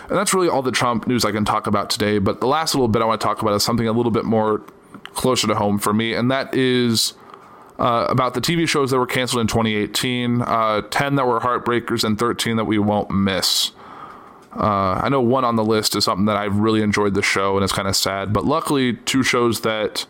And 0.09 0.19
that's 0.19 0.35
really 0.35 0.49
all 0.49 0.63
the 0.63 0.71
Trump 0.73 1.07
news 1.07 1.25
I 1.25 1.33
can 1.33 1.45
talk 1.45 1.67
about 1.67 1.91
today. 1.91 2.19
But 2.19 2.41
the 2.41 2.47
last 2.47 2.75
little 2.75 2.89
bit 2.89 3.03
I 3.03 3.05
want 3.05 3.21
to 3.21 3.27
talk 3.27 3.43
about 3.43 3.55
is 3.55 3.63
something 3.63 3.89
a 3.89 3.93
little 3.93 4.13
bit 4.13 4.25
more 4.25 4.63
closer 5.15 5.47
to 5.47 5.55
home 5.55 5.79
for 5.79 5.93
me, 5.93 6.15
and 6.15 6.31
that 6.31 6.55
is 6.55 7.15
uh, 7.79 8.07
about 8.09 8.35
the 8.35 8.41
TV 8.41 8.69
shows 8.69 8.91
that 8.91 8.99
were 8.99 9.07
canceled 9.07 9.41
in 9.41 9.47
2018 9.49 10.43
uh, 10.43 10.83
10 10.83 11.17
that 11.17 11.27
were 11.27 11.41
heartbreakers, 11.41 12.05
and 12.05 12.19
13 12.19 12.57
that 12.57 12.65
we 12.65 12.79
won't 12.79 13.11
miss. 13.11 13.73
Uh, 14.57 15.01
I 15.03 15.09
know 15.09 15.21
one 15.21 15.45
on 15.45 15.57
the 15.57 15.65
list 15.65 15.97
is 15.97 16.05
something 16.05 16.27
that 16.27 16.37
I've 16.37 16.57
really 16.57 16.83
enjoyed 16.83 17.15
the 17.15 17.23
show, 17.23 17.57
and 17.57 17.65
it's 17.65 17.73
kind 17.73 17.89
of 17.89 17.97
sad. 17.97 18.33
But 18.33 18.45
luckily, 18.45 18.95
two 18.95 19.23
shows 19.23 19.63
that 19.63 20.07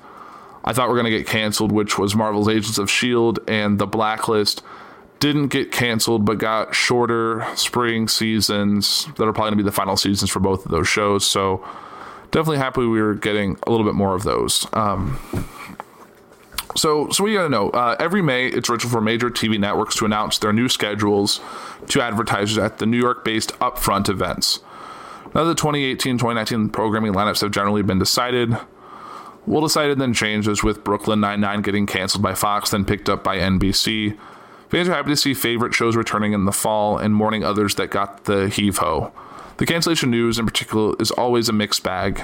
I 0.65 0.73
thought 0.73 0.89
we 0.89 0.95
were 0.95 1.01
going 1.01 1.13
to 1.13 1.19
get 1.19 1.27
canceled, 1.27 1.71
which 1.71 1.99
was 1.99 2.15
Marvel's 2.15 2.49
Agents 2.49 2.79
of 2.79 2.89
S.H.I.E.L.D. 2.89 3.43
and 3.47 3.79
The 3.79 3.87
Blacklist, 3.87 4.63
didn't 5.21 5.49
get 5.49 5.71
canceled, 5.71 6.25
but 6.25 6.39
got 6.39 6.75
shorter 6.75 7.47
spring 7.55 8.09
seasons 8.09 9.07
that 9.17 9.25
are 9.25 9.33
probably 9.33 9.51
going 9.51 9.53
to 9.53 9.57
be 9.57 9.63
the 9.63 9.73
final 9.73 9.97
seasons 9.97 10.31
for 10.31 10.41
both 10.41 10.65
of 10.65 10.71
those 10.71 10.89
shows. 10.89 11.27
So 11.27 11.67
definitely 12.31 12.59
happy 12.59 12.81
we 12.81 13.01
were 13.01 13.15
getting 13.15 13.57
a 13.67 13.71
little 13.71 13.87
bit 13.87 13.95
more 13.95 14.15
of 14.15 14.23
those. 14.25 14.67
Um, 14.73 15.19
so, 16.77 17.09
so 17.11 17.25
we 17.25 17.35
got 17.35 17.45
to 17.45 17.49
know. 17.49 17.71
Uh, 17.71 17.97
every 18.01 18.23
May, 18.23 18.49
it's 18.49 18.69
ritual 18.69 18.91
for 18.91 19.01
major 19.01 19.31
TV 19.31 19.59
networks 19.59 19.97
to 19.97 20.05
announce 20.05 20.39
their 20.39 20.53
new 20.53 20.69
schedules 20.69 21.41
to 21.89 22.03
advertisers 22.03 22.59
at 22.59 22.79
the 22.79 22.87
New 22.87 22.99
York-based 22.99 23.53
Upfront 23.61 24.09
events. 24.09 24.61
Now, 25.35 25.45
the 25.45 25.55
2018-2019 25.55 26.73
programming 26.73 27.13
lineups 27.13 27.41
have 27.41 27.51
generally 27.51 27.83
been 27.83 27.99
decided. 27.99 28.57
Well 29.47 29.63
decided 29.63 29.99
then 29.99 30.15
changes 30.15 30.63
with 30.63 30.85
Brooklyn 30.85 31.21
Nine-Nine 31.21 31.63
getting 31.63 31.87
canceled 31.87 32.23
by 32.23 32.35
Fox, 32.35 32.71
then 32.71 32.85
picked 32.85 33.09
up 33.09 33.23
by 33.23 33.39
NBC. 33.39 34.17
Fans 34.71 34.89
are 34.89 34.95
happy 34.95 35.11
to 35.11 35.17
see 35.17 35.35
favorite 35.35 35.75
shows 35.75 35.97
returning 35.97 36.33
in 36.33 36.47
the 36.47 36.53
fall 36.53 36.97
and 36.97 37.15
mourning 37.15 37.45
others 37.45 37.75
that 37.75 37.91
got 37.91 38.25
the 38.25 38.49
heave-ho. 38.49 39.13
The 39.59 39.67
cancellation 39.67 40.11
news, 40.11 40.39
in 40.39 40.47
particular, 40.47 40.97
is 40.99 41.11
always 41.11 41.49
a 41.49 41.53
mixed 41.53 41.83
bag. 41.83 42.23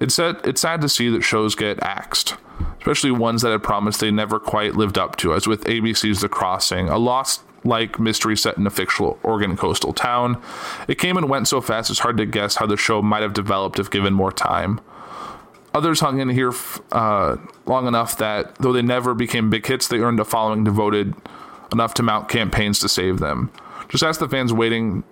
It's 0.00 0.14
sad, 0.16 0.40
it's 0.44 0.60
sad 0.60 0.80
to 0.82 0.88
see 0.88 1.08
that 1.08 1.22
shows 1.22 1.54
get 1.54 1.82
axed, 1.82 2.34
especially 2.78 3.12
ones 3.12 3.42
that 3.42 3.52
had 3.52 3.62
promised 3.62 4.00
they 4.00 4.10
never 4.10 4.38
quite 4.38 4.74
lived 4.74 4.98
up 4.98 5.16
to, 5.16 5.32
as 5.34 5.46
with 5.46 5.64
ABC's 5.64 6.20
The 6.20 6.28
Crossing, 6.28 6.88
a 6.88 6.98
lost 6.98 7.42
like 7.64 7.98
mystery 7.98 8.36
set 8.36 8.58
in 8.58 8.66
a 8.66 8.70
fictional 8.70 9.18
Oregon 9.22 9.56
coastal 9.56 9.92
town. 9.92 10.40
It 10.86 10.98
came 10.98 11.16
and 11.16 11.28
went 11.28 11.48
so 11.48 11.60
fast 11.60 11.90
it's 11.90 12.00
hard 12.00 12.16
to 12.18 12.26
guess 12.26 12.56
how 12.56 12.66
the 12.66 12.76
show 12.76 13.00
might 13.00 13.22
have 13.22 13.32
developed 13.32 13.78
if 13.78 13.90
given 13.90 14.12
more 14.12 14.32
time. 14.32 14.80
Others 15.76 16.00
hung 16.00 16.20
in 16.20 16.30
here 16.30 16.54
uh, 16.90 17.36
long 17.66 17.86
enough 17.86 18.16
that, 18.16 18.54
though 18.54 18.72
they 18.72 18.80
never 18.80 19.12
became 19.12 19.50
big 19.50 19.66
hits, 19.66 19.88
they 19.88 19.98
earned 19.98 20.18
a 20.18 20.24
following 20.24 20.64
devoted 20.64 21.14
enough 21.70 21.92
to 21.92 22.02
mount 22.02 22.30
campaigns 22.30 22.78
to 22.78 22.88
save 22.88 23.18
them. 23.18 23.50
Just 23.90 24.02
ask 24.02 24.18
the 24.18 24.26
fans 24.26 24.54
waiting, 24.54 25.04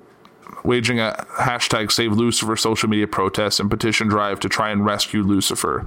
waging 0.65 0.99
a 0.99 1.27
hashtag 1.39 1.93
Save 1.93 2.13
Lucifer 2.13 2.57
social 2.57 2.89
media 2.89 3.07
protest 3.07 3.61
and 3.61 3.69
petition 3.69 4.09
drive 4.09 4.41
to 4.41 4.49
try 4.49 4.71
and 4.71 4.87
rescue 4.87 5.23
Lucifer. 5.23 5.87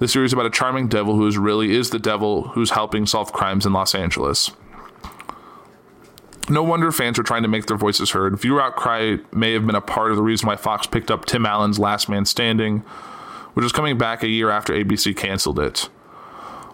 The 0.00 0.08
series 0.08 0.32
about 0.32 0.46
a 0.46 0.50
charming 0.50 0.88
devil 0.88 1.14
who 1.14 1.28
is 1.28 1.38
really 1.38 1.72
is 1.72 1.90
the 1.90 2.00
devil 2.00 2.48
who's 2.48 2.70
helping 2.70 3.06
solve 3.06 3.32
crimes 3.32 3.64
in 3.64 3.72
Los 3.72 3.94
Angeles. 3.94 4.50
No 6.48 6.64
wonder 6.64 6.90
fans 6.90 7.16
are 7.20 7.22
trying 7.22 7.42
to 7.42 7.48
make 7.48 7.66
their 7.66 7.76
voices 7.76 8.10
heard. 8.10 8.40
Viewer 8.40 8.60
outcry 8.60 9.18
may 9.30 9.52
have 9.52 9.64
been 9.64 9.76
a 9.76 9.80
part 9.80 10.10
of 10.10 10.16
the 10.16 10.24
reason 10.24 10.48
why 10.48 10.56
Fox 10.56 10.88
picked 10.88 11.12
up 11.12 11.26
Tim 11.26 11.46
Allen's 11.46 11.78
Last 11.78 12.08
Man 12.08 12.24
Standing, 12.24 12.82
which 13.56 13.64
is 13.64 13.72
coming 13.72 13.96
back 13.96 14.22
a 14.22 14.28
year 14.28 14.50
after 14.50 14.74
ABC 14.74 15.16
canceled 15.16 15.58
it. 15.58 15.88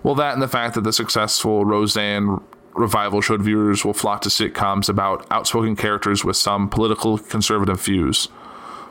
Well, 0.03 0.16
that 0.16 0.33
and 0.33 0.43
the 0.43 0.49
fact 0.49 0.74
that 0.74 0.80
the 0.80 0.93
successful 0.93 1.64
Roseanne 1.64 2.41
revival 2.74 3.20
showed 3.20 3.41
viewers 3.41 3.85
will 3.85 3.93
flock 3.93 4.20
to 4.22 4.28
sitcoms 4.28 4.89
about 4.89 5.24
outspoken 5.30 5.76
characters 5.76 6.24
with 6.24 6.37
some 6.37 6.68
political 6.68 7.18
conservative 7.18 7.80
views. 7.80 8.26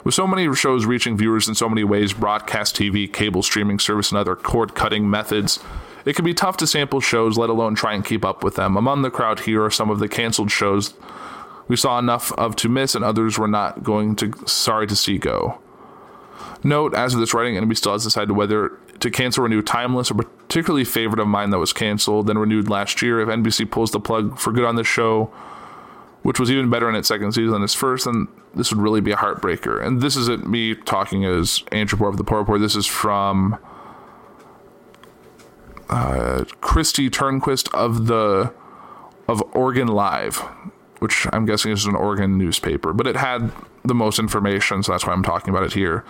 With 0.05 0.13
so 0.13 0.25
many 0.25 0.55
shows 0.55 0.85
reaching 0.85 1.17
viewers 1.17 1.49
in 1.49 1.55
so 1.55 1.67
many 1.67 1.83
ways 1.83 2.13
broadcast 2.13 2.77
TV, 2.77 3.11
cable 3.11 3.43
streaming 3.43 3.77
service, 3.77 4.09
and 4.09 4.17
other 4.17 4.37
cord 4.37 4.73
cutting 4.73 5.09
methods 5.09 5.59
it 6.05 6.15
can 6.15 6.23
be 6.23 6.33
tough 6.33 6.55
to 6.57 6.67
sample 6.67 7.01
shows, 7.01 7.37
let 7.37 7.49
alone 7.49 7.75
try 7.75 7.93
and 7.93 8.05
keep 8.05 8.23
up 8.23 8.41
with 8.41 8.55
them. 8.55 8.77
Among 8.77 9.01
the 9.01 9.11
crowd 9.11 9.41
here 9.41 9.63
are 9.63 9.69
some 9.69 9.89
of 9.89 9.99
the 9.99 10.07
canceled 10.07 10.49
shows 10.49 10.93
we 11.67 11.75
saw 11.75 11.99
enough 11.99 12.31
of 12.33 12.55
to 12.57 12.69
miss, 12.69 12.95
and 12.95 13.03
others 13.03 13.37
we're 13.37 13.47
not 13.47 13.83
going 13.83 14.15
to 14.17 14.33
sorry 14.45 14.87
to 14.87 14.95
see 14.95 15.17
go. 15.17 15.59
Note, 16.63 16.93
as 16.93 17.13
of 17.13 17.19
this 17.19 17.33
writing, 17.33 17.55
NBC 17.55 17.77
still 17.77 17.93
has 17.93 18.03
decided 18.03 18.31
whether 18.33 18.77
to 18.99 19.09
cancel 19.09 19.43
renew 19.43 19.61
Timeless, 19.61 20.11
a 20.11 20.15
particularly 20.15 20.83
favorite 20.83 21.19
of 21.19 21.27
mine 21.27 21.49
that 21.49 21.57
was 21.57 21.73
canceled, 21.73 22.27
then 22.27 22.37
renewed 22.37 22.69
last 22.69 23.01
year. 23.01 23.19
If 23.19 23.29
NBC 23.29 23.69
pulls 23.69 23.91
the 23.91 23.99
plug 23.99 24.37
for 24.37 24.51
good 24.51 24.65
on 24.65 24.75
this 24.75 24.85
show, 24.87 25.31
which 26.21 26.39
was 26.39 26.51
even 26.51 26.69
better 26.69 26.87
in 26.87 26.95
its 26.95 27.07
second 27.07 27.31
season 27.31 27.51
than 27.51 27.63
its 27.63 27.73
first, 27.73 28.05
then 28.05 28.27
this 28.53 28.71
would 28.71 28.81
really 28.81 29.01
be 29.01 29.11
a 29.11 29.15
heartbreaker. 29.15 29.83
And 29.83 30.01
this 30.01 30.15
isn't 30.15 30.47
me 30.47 30.75
talking 30.75 31.25
as 31.25 31.63
Andrew 31.71 32.07
of 32.07 32.17
the 32.17 32.23
Poor 32.23 32.39
Report. 32.39 32.61
This 32.61 32.75
is 32.75 32.85
from 32.85 33.57
uh, 35.89 36.45
Kristi 36.61 37.09
Turnquist 37.09 37.73
of 37.73 38.07
the 38.07 38.53
of 39.27 39.41
Oregon 39.53 39.87
Live, 39.87 40.37
which 40.99 41.25
I'm 41.31 41.45
guessing 41.45 41.71
is 41.71 41.85
an 41.85 41.95
Oregon 41.95 42.37
newspaper, 42.37 42.91
but 42.91 43.07
it 43.07 43.15
had 43.15 43.51
the 43.83 43.95
most 43.95 44.19
information, 44.19 44.83
so 44.83 44.91
that's 44.91 45.07
why 45.07 45.13
I'm 45.13 45.23
talking 45.23 45.49
about 45.49 45.63
it 45.63 45.73
here. 45.73 46.03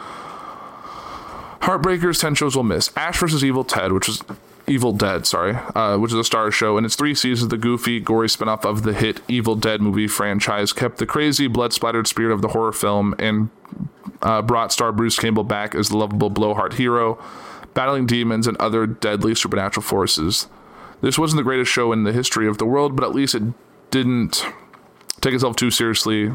Heartbreakers 1.61 2.19
10 2.19 2.35
shows 2.35 2.55
will 2.55 2.63
miss. 2.63 2.95
Ash 2.97 3.19
vs. 3.19 3.43
Evil 3.43 3.63
Ted, 3.63 3.91
which 3.91 4.09
is 4.09 4.23
Evil 4.67 4.93
Dead, 4.93 5.27
sorry, 5.27 5.53
uh, 5.75 5.97
which 5.97 6.11
is 6.11 6.17
a 6.17 6.29
Starz 6.29 6.53
show, 6.53 6.77
and 6.77 6.85
its 6.85 6.95
three 6.95 7.13
seasons, 7.13 7.49
the 7.49 7.57
goofy, 7.57 7.99
gory 7.99 8.27
spinoff 8.27 8.65
of 8.65 8.83
the 8.83 8.93
hit 8.93 9.21
Evil 9.27 9.55
Dead 9.55 9.81
movie 9.81 10.07
franchise, 10.07 10.73
kept 10.73 10.97
the 10.97 11.05
crazy, 11.05 11.47
blood 11.47 11.73
splattered 11.73 12.07
spirit 12.07 12.33
of 12.33 12.41
the 12.41 12.49
horror 12.49 12.71
film 12.71 13.13
and 13.19 13.49
uh, 14.21 14.41
brought 14.41 14.71
star 14.71 14.91
Bruce 14.91 15.19
Campbell 15.19 15.43
back 15.43 15.75
as 15.75 15.89
the 15.89 15.97
lovable 15.97 16.29
blowhard 16.29 16.73
hero, 16.73 17.23
battling 17.73 18.05
demons 18.05 18.47
and 18.47 18.57
other 18.57 18.87
deadly 18.87 19.35
supernatural 19.35 19.83
forces. 19.83 20.47
This 21.01 21.17
wasn't 21.17 21.39
the 21.39 21.43
greatest 21.43 21.71
show 21.71 21.91
in 21.91 22.03
the 22.03 22.13
history 22.13 22.47
of 22.47 22.57
the 22.57 22.65
world, 22.65 22.95
but 22.95 23.03
at 23.03 23.13
least 23.15 23.35
it 23.35 23.43
didn't 23.89 24.45
take 25.19 25.33
itself 25.33 25.55
too 25.55 25.71
seriously. 25.71 26.31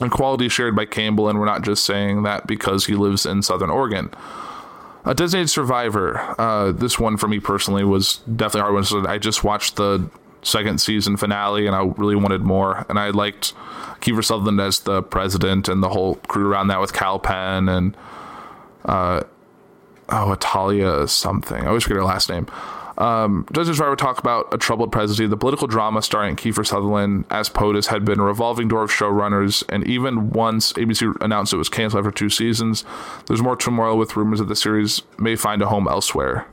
And 0.00 0.10
quality 0.10 0.48
shared 0.48 0.74
by 0.74 0.86
Campbell, 0.86 1.28
and 1.28 1.38
we're 1.38 1.46
not 1.46 1.62
just 1.62 1.84
saying 1.84 2.24
that 2.24 2.46
because 2.46 2.86
he 2.86 2.94
lives 2.94 3.24
in 3.26 3.42
Southern 3.42 3.70
Oregon. 3.70 4.10
A 5.04 5.14
Designated 5.14 5.50
Survivor. 5.50 6.34
Uh, 6.38 6.72
this 6.72 6.98
one 6.98 7.16
for 7.16 7.28
me 7.28 7.38
personally 7.38 7.84
was 7.84 8.16
definitely 8.36 8.62
hard 8.62 8.74
one. 8.74 8.84
So 8.84 9.06
I 9.06 9.18
just 9.18 9.44
watched 9.44 9.76
the 9.76 10.08
second 10.42 10.80
season 10.80 11.16
finale, 11.16 11.66
and 11.66 11.76
I 11.76 11.84
really 11.96 12.16
wanted 12.16 12.40
more. 12.40 12.86
And 12.88 12.98
I 12.98 13.10
liked 13.10 13.52
Kiefer 14.00 14.24
Sutherland 14.24 14.60
as 14.60 14.80
the 14.80 15.02
president, 15.02 15.68
and 15.68 15.82
the 15.82 15.90
whole 15.90 16.16
crew 16.16 16.50
around 16.50 16.68
that 16.68 16.80
with 16.80 16.92
Kal 16.92 17.18
Penn 17.18 17.68
and 17.68 17.96
uh, 18.84 19.22
oh, 20.08 20.32
Italia 20.32 21.06
something. 21.06 21.62
I 21.64 21.68
always 21.68 21.84
forget 21.84 21.96
her 21.96 22.04
last 22.04 22.28
name. 22.28 22.46
Um, 22.96 23.46
Judges 23.52 23.76
Survivor 23.76 23.96
talk 23.96 24.18
about 24.18 24.54
a 24.54 24.58
troubled 24.58 24.92
presidency, 24.92 25.26
the 25.26 25.36
political 25.36 25.66
drama 25.66 26.00
starring 26.00 26.36
Kiefer 26.36 26.64
Sutherland 26.64 27.24
as 27.30 27.48
POTUS 27.48 27.88
had 27.88 28.04
been 28.04 28.20
a 28.20 28.24
revolving 28.24 28.68
door 28.68 28.84
of 28.84 28.90
showrunners, 28.90 29.64
and 29.68 29.86
even 29.86 30.30
once 30.30 30.72
ABC 30.74 31.16
announced 31.20 31.52
it 31.52 31.56
was 31.56 31.68
canceled 31.68 32.04
after 32.04 32.16
two 32.16 32.30
seasons, 32.30 32.84
there's 33.26 33.42
more 33.42 33.56
turmoil 33.56 33.98
with 33.98 34.16
rumors 34.16 34.38
that 34.38 34.46
the 34.46 34.56
series 34.56 35.02
may 35.18 35.34
find 35.34 35.60
a 35.60 35.66
home 35.66 35.88
elsewhere. 35.88 36.46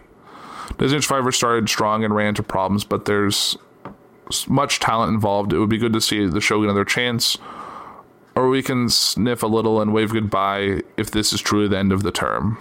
Designated 0.78 1.04
Survivor 1.04 1.32
started 1.32 1.70
strong 1.70 2.04
and 2.04 2.16
ran 2.16 2.30
into 2.30 2.44
problems, 2.44 2.84
but 2.84 3.06
there's 3.06 3.58
much 4.48 4.80
talent 4.80 5.14
involved. 5.14 5.54
It 5.54 5.60
would 5.60 5.70
be 5.70 5.78
good 5.78 5.94
to 5.94 6.02
see 6.02 6.26
the 6.26 6.42
show 6.42 6.60
get 6.60 6.66
another 6.66 6.86
chance, 6.86 7.38
or 8.36 8.50
we 8.50 8.64
can 8.64 8.90
sniff 8.90 9.44
a 9.44 9.48
little 9.48 9.82
and 9.82 9.94
wave 9.94 10.14
goodbye 10.14 10.82
if 10.98 11.12
this 11.12 11.34
is 11.34 11.42
truly 11.42 11.68
the 11.68 11.78
end 11.78 11.92
of 11.92 12.02
the 12.02 12.12
term. 12.12 12.58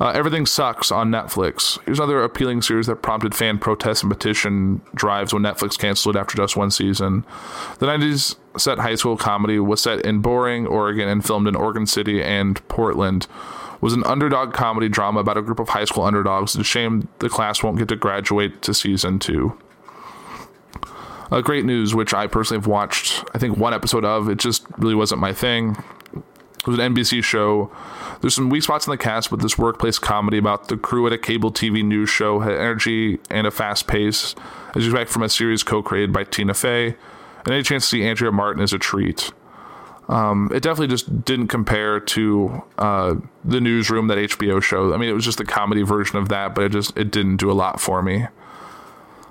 Uh, 0.00 0.10
Everything 0.10 0.46
Sucks 0.46 0.92
on 0.92 1.10
Netflix. 1.10 1.82
Here's 1.84 1.98
another 1.98 2.22
appealing 2.22 2.62
series 2.62 2.86
that 2.86 2.96
prompted 2.96 3.34
fan 3.34 3.58
protests 3.58 4.02
and 4.02 4.10
petition 4.12 4.80
drives 4.94 5.34
when 5.34 5.42
Netflix 5.42 5.76
canceled 5.76 6.14
it 6.14 6.18
after 6.18 6.36
just 6.36 6.56
one 6.56 6.70
season. 6.70 7.24
The 7.80 7.86
90s 7.86 8.36
set 8.56 8.78
high 8.78 8.94
school 8.94 9.16
comedy 9.16 9.58
was 9.58 9.80
set 9.80 10.04
in 10.04 10.20
Boring, 10.20 10.66
Oregon, 10.66 11.08
and 11.08 11.24
filmed 11.24 11.48
in 11.48 11.56
Oregon 11.56 11.84
City 11.86 12.22
and 12.22 12.66
Portland. 12.68 13.26
Was 13.80 13.92
an 13.92 14.04
underdog 14.04 14.52
comedy 14.52 14.88
drama 14.88 15.20
about 15.20 15.36
a 15.36 15.42
group 15.42 15.60
of 15.60 15.68
high 15.68 15.84
school 15.84 16.04
underdogs. 16.04 16.54
It's 16.54 16.62
a 16.62 16.64
shame 16.64 17.08
the 17.18 17.28
class 17.28 17.62
won't 17.62 17.78
get 17.78 17.88
to 17.88 17.96
graduate 17.96 18.62
to 18.62 18.74
season 18.74 19.18
two. 19.18 19.56
Uh, 21.30 21.40
great 21.40 21.64
news, 21.64 21.94
which 21.94 22.14
I 22.14 22.26
personally 22.26 22.60
have 22.60 22.66
watched, 22.66 23.24
I 23.34 23.38
think, 23.38 23.56
one 23.56 23.74
episode 23.74 24.04
of. 24.04 24.28
It 24.28 24.38
just 24.38 24.64
really 24.78 24.94
wasn't 24.94 25.20
my 25.20 25.32
thing. 25.32 25.76
Was 26.68 26.78
an 26.78 26.94
NBC 26.94 27.24
show. 27.24 27.70
There's 28.20 28.34
some 28.34 28.50
weak 28.50 28.62
spots 28.62 28.86
in 28.86 28.90
the 28.90 28.98
cast, 28.98 29.30
but 29.30 29.40
this 29.40 29.56
workplace 29.56 29.98
comedy 29.98 30.36
about 30.36 30.68
the 30.68 30.76
crew 30.76 31.06
at 31.06 31.14
a 31.14 31.18
cable 31.18 31.50
TV 31.50 31.82
news 31.82 32.10
show 32.10 32.40
had 32.40 32.52
energy 32.52 33.18
and 33.30 33.46
a 33.46 33.50
fast 33.50 33.86
pace, 33.86 34.34
as 34.74 34.84
you 34.84 34.90
expect 34.90 35.10
from 35.10 35.22
a 35.22 35.30
series 35.30 35.62
co-created 35.62 36.12
by 36.12 36.24
Tina 36.24 36.52
Fey. 36.52 36.88
And 37.44 37.54
any 37.54 37.62
chance 37.62 37.84
to 37.84 37.88
see 37.88 38.04
Andrea 38.04 38.30
Martin 38.32 38.62
is 38.62 38.74
a 38.74 38.78
treat. 38.78 39.32
Um, 40.08 40.50
it 40.52 40.62
definitely 40.62 40.88
just 40.88 41.24
didn't 41.24 41.48
compare 41.48 42.00
to 42.00 42.62
uh, 42.76 43.14
the 43.44 43.60
newsroom 43.62 44.08
that 44.08 44.18
HBO 44.18 44.62
show. 44.62 44.92
I 44.92 44.98
mean, 44.98 45.08
it 45.08 45.14
was 45.14 45.24
just 45.24 45.38
the 45.38 45.46
comedy 45.46 45.82
version 45.82 46.18
of 46.18 46.28
that, 46.28 46.54
but 46.54 46.64
it 46.64 46.72
just 46.72 46.96
it 46.98 47.10
didn't 47.10 47.36
do 47.36 47.50
a 47.50 47.54
lot 47.54 47.80
for 47.80 48.02
me. 48.02 48.26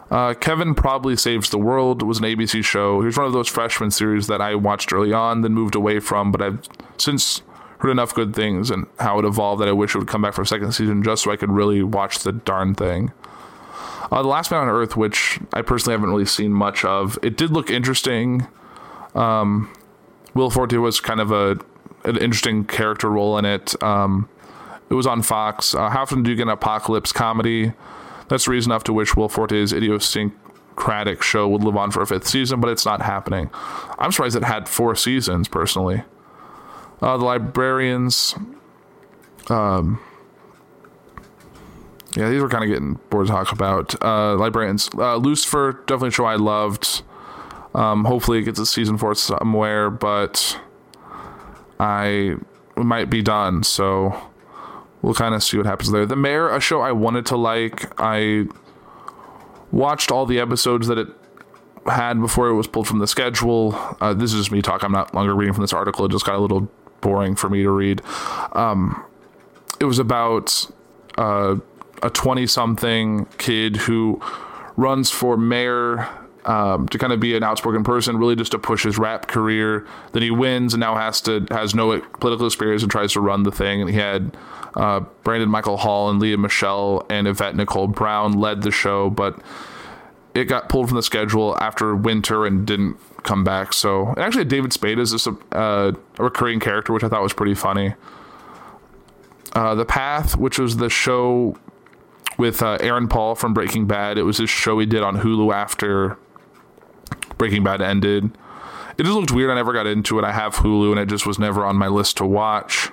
Uh, 0.09 0.33
Kevin 0.33 0.73
Probably 0.73 1.15
Saves 1.15 1.49
the 1.49 1.57
World 1.57 2.01
was 2.01 2.19
an 2.19 2.23
ABC 2.23 2.63
show. 2.63 3.01
He 3.01 3.05
was 3.05 3.17
one 3.17 3.25
of 3.25 3.33
those 3.33 3.47
freshman 3.47 3.91
series 3.91 4.27
that 4.27 4.41
I 4.41 4.55
watched 4.55 4.93
early 4.93 5.11
on, 5.11 5.41
then 5.41 5.53
moved 5.53 5.75
away 5.75 5.99
from, 5.99 6.31
but 6.31 6.41
I've 6.41 6.59
since 6.97 7.41
heard 7.79 7.91
enough 7.91 8.13
good 8.13 8.33
things 8.33 8.71
and 8.71 8.87
how 8.99 9.19
it 9.19 9.25
evolved 9.25 9.61
that 9.61 9.67
I 9.67 9.73
wish 9.73 9.93
it 9.93 9.99
would 9.99 10.07
come 10.07 10.21
back 10.21 10.33
for 10.33 10.41
a 10.41 10.47
second 10.47 10.71
season 10.71 11.03
just 11.03 11.23
so 11.23 11.31
I 11.31 11.35
could 11.35 11.51
really 11.51 11.83
watch 11.83 12.19
the 12.19 12.31
darn 12.31 12.73
thing. 12.73 13.11
Uh, 14.11 14.21
the 14.21 14.27
Last 14.27 14.51
Man 14.51 14.61
on 14.61 14.69
Earth, 14.69 14.95
which 14.95 15.39
I 15.53 15.61
personally 15.61 15.93
haven't 15.93 16.09
really 16.09 16.25
seen 16.25 16.51
much 16.53 16.85
of, 16.85 17.19
it 17.21 17.37
did 17.37 17.51
look 17.51 17.69
interesting. 17.69 18.47
Um, 19.13 19.71
Will 20.33 20.49
Forte 20.49 20.77
was 20.77 20.99
kind 20.99 21.19
of 21.19 21.31
a 21.31 21.59
an 22.03 22.15
interesting 22.17 22.63
character 22.63 23.09
role 23.09 23.37
in 23.37 23.43
it. 23.43 23.81
Um, 23.83 24.29
it 24.89 24.93
was 24.93 25.05
on 25.05 25.21
Fox. 25.21 25.75
Uh, 25.75 25.89
how 25.89 26.03
often 26.03 26.23
do 26.23 26.29
you 26.29 26.37
get 26.37 26.43
an 26.43 26.49
apocalypse 26.49 27.11
comedy? 27.11 27.73
That's 28.29 28.47
reason 28.47 28.71
enough 28.71 28.83
to 28.85 28.93
wish 28.93 29.15
Will 29.15 29.29
Forte's 29.29 29.71
idiosyncratic 29.71 31.21
show 31.23 31.47
would 31.47 31.63
live 31.63 31.77
on 31.77 31.91
for 31.91 32.01
a 32.01 32.07
fifth 32.07 32.27
season, 32.27 32.59
but 32.59 32.69
it's 32.69 32.85
not 32.85 33.01
happening. 33.01 33.49
I'm 33.97 34.11
surprised 34.11 34.35
it 34.35 34.43
had 34.43 34.67
four 34.67 34.95
seasons, 34.95 35.47
personally. 35.47 36.03
Uh, 37.01 37.17
the 37.17 37.25
Librarians. 37.25 38.35
Um, 39.49 40.01
yeah, 42.15 42.29
these 42.29 42.41
were 42.41 42.49
kind 42.49 42.63
of 42.63 42.69
getting 42.69 42.99
bored 43.09 43.27
to 43.27 43.33
talk 43.33 43.51
about. 43.51 44.01
Uh, 44.03 44.35
Librarians. 44.35 44.89
Uh, 44.95 45.17
Lucifer, 45.17 45.83
definitely 45.85 46.09
a 46.09 46.11
show 46.11 46.25
I 46.25 46.35
loved. 46.35 47.03
Um, 47.75 48.05
hopefully 48.05 48.39
it 48.39 48.43
gets 48.43 48.59
a 48.59 48.65
season 48.65 48.97
four 48.97 49.13
somewhere, 49.13 49.89
but 49.89 50.59
I 51.79 52.35
might 52.75 53.09
be 53.09 53.21
done, 53.21 53.63
so 53.63 54.19
we'll 55.01 55.13
kind 55.13 55.35
of 55.35 55.43
see 55.43 55.57
what 55.57 55.65
happens 55.65 55.91
there. 55.91 56.05
The 56.05 56.15
Mayor, 56.15 56.49
a 56.49 56.59
show 56.59 56.81
I 56.81 56.91
wanted 56.91 57.25
to 57.27 57.37
like. 57.37 57.91
I 57.99 58.45
watched 59.71 60.11
all 60.11 60.25
the 60.25 60.39
episodes 60.39 60.87
that 60.87 60.97
it 60.97 61.07
had 61.85 62.19
before 62.19 62.47
it 62.47 62.55
was 62.55 62.67
pulled 62.67 62.87
from 62.87 62.99
the 62.99 63.07
schedule. 63.07 63.75
Uh, 64.01 64.13
this 64.13 64.33
is 64.33 64.39
just 64.39 64.51
me 64.51 64.61
talk. 64.61 64.83
I'm 64.83 64.91
not 64.91 65.13
longer 65.13 65.35
reading 65.35 65.53
from 65.53 65.63
this 65.63 65.73
article. 65.73 66.05
It 66.05 66.11
just 66.11 66.25
got 66.25 66.35
a 66.35 66.39
little 66.39 66.69
boring 67.01 67.35
for 67.35 67.49
me 67.49 67.63
to 67.63 67.71
read. 67.71 68.01
Um, 68.53 69.03
it 69.79 69.85
was 69.85 69.99
about 69.99 70.69
uh, 71.17 71.55
a 72.03 72.09
20 72.09 72.47
something 72.47 73.25
kid 73.37 73.77
who 73.77 74.21
runs 74.75 75.09
for 75.09 75.37
mayor 75.37 76.07
um, 76.45 76.87
to 76.89 76.97
kind 76.97 77.11
of 77.11 77.19
be 77.19 77.35
an 77.35 77.43
outspoken 77.43 77.83
person, 77.83 78.17
really 78.17 78.35
just 78.35 78.51
to 78.53 78.59
push 78.59 78.83
his 78.83 78.97
rap 78.97 79.27
career. 79.27 79.85
Then 80.13 80.23
he 80.23 80.31
wins 80.31 80.73
and 80.73 80.79
now 80.79 80.95
has 80.95 81.19
to 81.21 81.45
has 81.51 81.75
no 81.75 81.99
political 81.99 82.45
experience 82.45 82.81
and 82.83 82.91
tries 82.91 83.13
to 83.13 83.21
run 83.21 83.43
the 83.43 83.51
thing. 83.51 83.81
And 83.81 83.89
he 83.89 83.97
had 83.97 84.35
uh, 84.75 85.01
Brandon 85.23 85.49
Michael 85.49 85.77
Hall 85.77 86.09
and 86.09 86.19
Lea 86.19 86.35
Michele 86.35 87.05
and 87.09 87.27
Yvette 87.27 87.55
Nicole 87.55 87.87
Brown 87.87 88.33
led 88.33 88.61
the 88.61 88.71
show, 88.71 89.09
but 89.09 89.39
it 90.33 90.45
got 90.45 90.69
pulled 90.69 90.87
from 90.87 90.95
the 90.95 91.03
schedule 91.03 91.57
after 91.59 91.95
winter 91.95 92.45
and 92.45 92.65
didn't 92.65 92.97
come 93.23 93.43
back. 93.43 93.73
So 93.73 94.09
and 94.09 94.19
actually, 94.19 94.45
David 94.45 94.73
Spade 94.73 94.99
is 94.99 95.27
a, 95.27 95.31
uh, 95.51 95.91
a 96.17 96.23
recurring 96.23 96.59
character, 96.59 96.93
which 96.93 97.03
I 97.03 97.09
thought 97.09 97.23
was 97.23 97.33
pretty 97.33 97.55
funny. 97.55 97.95
Uh, 99.53 99.73
the 99.75 99.85
Path, 99.85 100.37
which 100.37 100.59
was 100.59 100.77
the 100.77 100.89
show 100.89 101.57
with 102.37 102.61
uh, 102.61 102.77
Aaron 102.79 103.07
Paul 103.07 103.35
from 103.35 103.53
Breaking 103.53 103.87
Bad. 103.87 104.17
It 104.17 104.23
was 104.23 104.37
this 104.37 104.49
show 104.49 104.77
he 104.77 104.85
did 104.85 105.01
on 105.01 105.17
Hulu 105.17 105.51
after 105.53 106.17
Breaking 107.37 107.63
Bad 107.63 107.81
ended. 107.81 108.25
It 108.97 109.03
just 109.03 109.15
looked 109.15 109.31
weird. 109.31 109.49
I 109.49 109.55
never 109.55 109.73
got 109.73 109.87
into 109.87 110.17
it. 110.19 110.25
I 110.25 110.31
have 110.31 110.55
Hulu, 110.57 110.91
and 110.91 110.99
it 110.99 111.07
just 111.07 111.25
was 111.25 111.39
never 111.39 111.65
on 111.65 111.75
my 111.75 111.87
list 111.87 112.17
to 112.17 112.25
watch. 112.25 112.89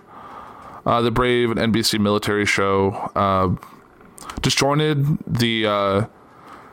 Uh, 0.86 1.00
the 1.00 1.10
Brave, 1.10 1.50
an 1.50 1.58
NBC 1.72 1.98
military 1.98 2.46
show. 2.46 2.90
Uh, 3.14 3.56
Disjointed, 4.40 5.18
the 5.26 5.66
uh, 5.66 6.06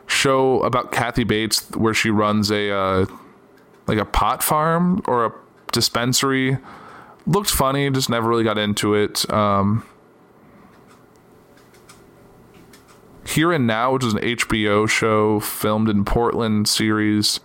show 0.07 0.61
about 0.63 0.91
Kathy 0.91 1.23
Bates, 1.23 1.69
where 1.71 1.93
she 1.93 2.09
runs 2.09 2.51
a 2.51 2.71
uh, 2.71 3.05
like 3.87 3.97
a 3.97 4.05
pot 4.05 4.43
farm 4.43 5.01
or 5.05 5.25
a 5.25 5.33
dispensary. 5.71 6.57
Looked 7.25 7.51
funny, 7.51 7.89
just 7.91 8.09
never 8.09 8.27
really 8.27 8.43
got 8.43 8.57
into 8.57 8.93
it. 8.93 9.29
Um, 9.31 9.85
Here 13.25 13.51
and 13.53 13.65
Now, 13.65 13.93
which 13.93 14.03
is 14.03 14.13
an 14.13 14.19
HBO 14.19 14.89
show 14.89 15.39
filmed 15.39 15.87
in 15.87 16.03
Portland 16.03 16.67
series. 16.67 17.39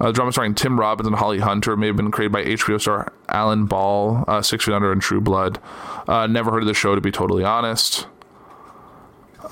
Uh, 0.00 0.12
drama 0.12 0.30
starring 0.30 0.54
Tim 0.54 0.78
Robbins 0.78 1.06
and 1.06 1.16
Holly 1.16 1.40
Hunter 1.40 1.76
may 1.76 1.88
have 1.88 1.96
been 1.96 2.10
created 2.10 2.32
by 2.32 2.44
HBO 2.44 2.80
star 2.80 3.12
Alan 3.28 3.66
Ball, 3.66 4.24
uh, 4.28 4.42
Six 4.42 4.64
Feet 4.64 4.74
Under 4.74 4.92
and 4.92 5.02
True 5.02 5.20
Blood. 5.20 5.58
Uh, 6.06 6.26
never 6.26 6.50
heard 6.50 6.62
of 6.62 6.68
the 6.68 6.74
show, 6.74 6.94
to 6.94 7.00
be 7.00 7.10
totally 7.10 7.44
honest. 7.44 8.06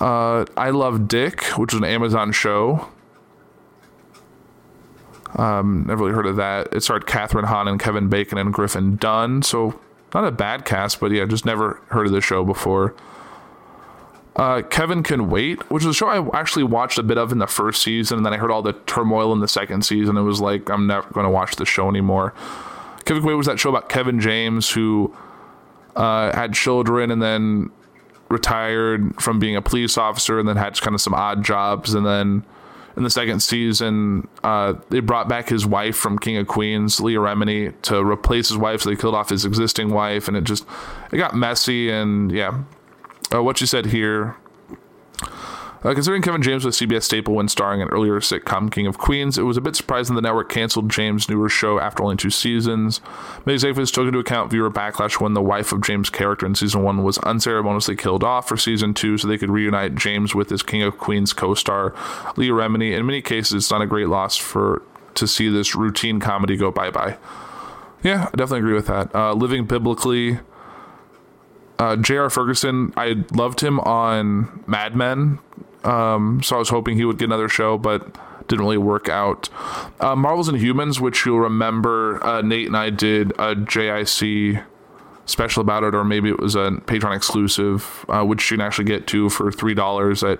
Uh, 0.00 0.44
I 0.56 0.70
Love 0.70 1.08
Dick, 1.08 1.42
which 1.58 1.72
was 1.72 1.80
an 1.80 1.84
Amazon 1.84 2.32
show. 2.32 2.88
Um, 5.34 5.84
never 5.86 6.04
really 6.04 6.14
heard 6.14 6.26
of 6.26 6.36
that. 6.36 6.68
It 6.72 6.82
starred 6.82 7.06
Kathryn 7.06 7.44
Hahn 7.44 7.68
and 7.68 7.78
Kevin 7.80 8.08
Bacon 8.08 8.38
and 8.38 8.52
Griffin 8.52 8.96
Dunne. 8.96 9.42
So 9.42 9.78
not 10.14 10.24
a 10.24 10.30
bad 10.30 10.64
cast, 10.64 11.00
but 11.00 11.10
yeah, 11.10 11.24
just 11.26 11.44
never 11.44 11.80
heard 11.88 12.06
of 12.06 12.12
the 12.12 12.20
show 12.20 12.44
before. 12.44 12.94
Uh, 14.36 14.60
Kevin 14.60 15.02
Can 15.02 15.30
Wait, 15.30 15.70
which 15.70 15.82
is 15.82 15.88
a 15.88 15.94
show 15.94 16.08
I 16.08 16.38
actually 16.38 16.64
watched 16.64 16.98
a 16.98 17.02
bit 17.02 17.16
of 17.16 17.32
in 17.32 17.38
the 17.38 17.46
first 17.46 17.82
season, 17.82 18.18
and 18.18 18.26
then 18.26 18.34
I 18.34 18.36
heard 18.36 18.50
all 18.50 18.62
the 18.62 18.74
turmoil 18.74 19.32
in 19.32 19.40
the 19.40 19.48
second 19.48 19.82
season. 19.84 20.16
It 20.18 20.22
was 20.22 20.40
like 20.40 20.68
I'm 20.68 20.86
never 20.86 21.08
going 21.10 21.24
to 21.24 21.30
watch 21.30 21.56
the 21.56 21.64
show 21.64 21.88
anymore. 21.88 22.34
Kevin 23.06 23.22
Can 23.22 23.28
Wait 23.30 23.34
was 23.34 23.46
that 23.46 23.58
show 23.58 23.70
about 23.70 23.88
Kevin 23.88 24.20
James 24.20 24.70
who 24.70 25.16
uh, 25.94 26.36
had 26.36 26.52
children 26.52 27.10
and 27.10 27.22
then 27.22 27.70
retired 28.28 29.20
from 29.22 29.38
being 29.38 29.56
a 29.56 29.62
police 29.62 29.96
officer, 29.96 30.38
and 30.38 30.46
then 30.46 30.56
had 30.56 30.78
kind 30.80 30.94
of 30.94 31.00
some 31.00 31.14
odd 31.14 31.42
jobs, 31.42 31.94
and 31.94 32.04
then 32.04 32.44
in 32.96 33.02
the 33.02 33.10
second 33.10 33.40
season, 33.40 34.26
uh, 34.42 34.74
they 34.88 35.00
brought 35.00 35.28
back 35.28 35.48
his 35.48 35.66
wife 35.66 35.96
from 35.96 36.18
King 36.18 36.38
of 36.38 36.46
Queens, 36.46 36.98
Leah 36.98 37.18
Remini, 37.18 37.74
to 37.82 38.02
replace 38.02 38.48
his 38.48 38.56
wife. 38.56 38.82
So 38.82 38.90
they 38.90 38.96
killed 38.96 39.14
off 39.14 39.28
his 39.28 39.44
existing 39.44 39.90
wife, 39.90 40.28
and 40.28 40.36
it 40.36 40.44
just 40.44 40.66
it 41.12 41.18
got 41.18 41.34
messy. 41.34 41.90
And 41.90 42.32
yeah, 42.32 42.62
uh, 43.32 43.42
what 43.42 43.60
you 43.60 43.66
said 43.66 43.86
here. 43.86 44.36
Uh, 45.86 45.94
considering 45.94 46.20
Kevin 46.20 46.42
James 46.42 46.64
was 46.64 46.80
a 46.80 46.84
CBS 46.84 47.04
staple 47.04 47.34
when 47.34 47.46
starring 47.46 47.80
in 47.80 47.88
earlier 47.88 48.18
sitcom 48.18 48.72
King 48.72 48.88
of 48.88 48.98
Queens, 48.98 49.38
it 49.38 49.42
was 49.42 49.56
a 49.56 49.60
bit 49.60 49.76
surprising 49.76 50.16
the 50.16 50.22
network 50.22 50.48
canceled 50.48 50.90
James' 50.90 51.28
newer 51.28 51.48
show 51.48 51.78
after 51.78 52.02
only 52.02 52.16
two 52.16 52.30
seasons. 52.30 53.00
Many 53.44 53.54
executives 53.54 53.92
took 53.92 54.06
into 54.06 54.18
account 54.18 54.50
viewer 54.50 54.70
backlash 54.70 55.20
when 55.20 55.34
the 55.34 55.42
wife 55.42 55.70
of 55.70 55.82
James' 55.82 56.10
character 56.10 56.44
in 56.44 56.56
season 56.56 56.82
one 56.82 57.04
was 57.04 57.18
unceremoniously 57.18 57.94
killed 57.94 58.24
off 58.24 58.48
for 58.48 58.56
season 58.56 58.94
two 58.94 59.16
so 59.16 59.28
they 59.28 59.38
could 59.38 59.50
reunite 59.50 59.94
James 59.94 60.34
with 60.34 60.50
his 60.50 60.62
King 60.62 60.82
of 60.82 60.98
Queens 60.98 61.32
co-star 61.32 61.94
Leah 62.36 62.52
Remini. 62.52 62.92
In 62.92 63.06
many 63.06 63.22
cases, 63.22 63.52
it's 63.52 63.70
not 63.70 63.82
a 63.82 63.86
great 63.86 64.08
loss 64.08 64.36
for 64.36 64.82
to 65.14 65.28
see 65.28 65.48
this 65.48 65.76
routine 65.76 66.18
comedy 66.18 66.56
go 66.56 66.72
bye-bye. 66.72 67.16
Yeah, 68.02 68.24
I 68.24 68.36
definitely 68.36 68.58
agree 68.58 68.74
with 68.74 68.86
that. 68.88 69.14
Uh, 69.14 69.34
living 69.34 69.66
biblically, 69.66 70.40
uh, 71.78 71.96
Jay 71.96 72.16
R. 72.16 72.30
Ferguson, 72.30 72.92
I 72.96 73.24
loved 73.32 73.60
him 73.60 73.80
on 73.80 74.64
Mad 74.66 74.96
Men, 74.96 75.38
um, 75.84 76.42
so 76.42 76.56
I 76.56 76.58
was 76.58 76.68
hoping 76.68 76.96
he 76.96 77.04
would 77.04 77.18
get 77.18 77.26
another 77.26 77.48
show, 77.48 77.78
but 77.78 78.16
didn't 78.48 78.64
really 78.64 78.78
work 78.78 79.08
out. 79.08 79.48
Uh, 80.00 80.14
Marvel's 80.16 80.48
Inhumans, 80.48 81.00
which 81.00 81.26
you'll 81.26 81.40
remember, 81.40 82.24
uh, 82.24 82.42
Nate 82.42 82.66
and 82.66 82.76
I 82.76 82.90
did 82.90 83.32
a 83.32 83.54
JIC 83.54 84.62
special 85.26 85.60
about 85.60 85.82
it, 85.82 85.94
or 85.94 86.04
maybe 86.04 86.28
it 86.28 86.38
was 86.38 86.54
a 86.54 86.70
Patreon 86.86 87.14
exclusive, 87.14 88.06
uh, 88.08 88.24
which 88.24 88.50
you 88.50 88.56
can 88.56 88.64
actually 88.64 88.84
get 88.84 89.06
to 89.08 89.28
for 89.28 89.50
three 89.50 89.74
dollars 89.74 90.22
at 90.22 90.38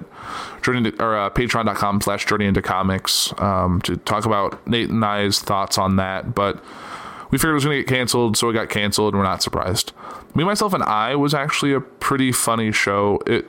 journey 0.63 0.91
to, 0.91 1.03
or 1.03 1.17
uh, 1.17 1.31
patreon.com 1.31 2.01
slash 2.01 2.25
journey 2.25 2.47
into 2.47 2.63
comics 2.63 3.35
um, 3.39 3.81
to 3.83 3.97
talk 3.97 4.25
about 4.25 4.65
Nate 4.67 4.89
and 4.89 5.05
I's 5.05 5.41
thoughts 5.41 5.77
on 5.77 5.97
that. 5.97 6.35
But 6.35 6.65
we 7.31 7.39
figured 7.39 7.53
it 7.53 7.55
was 7.55 7.65
going 7.65 7.77
to 7.79 7.83
get 7.83 7.89
canceled, 7.89 8.37
so 8.37 8.49
it 8.51 8.53
got 8.53 8.69
canceled, 8.69 9.15
and 9.15 9.21
we're 9.21 9.29
not 9.29 9.43
surprised. 9.43 9.93
Me, 10.35 10.45
myself, 10.45 10.73
and 10.73 10.83
I 10.83 11.17
was 11.17 11.35
actually 11.35 11.73
a 11.73 11.81
pretty 11.81 12.33
funny 12.33 12.73
show. 12.73 13.21
It 13.27 13.49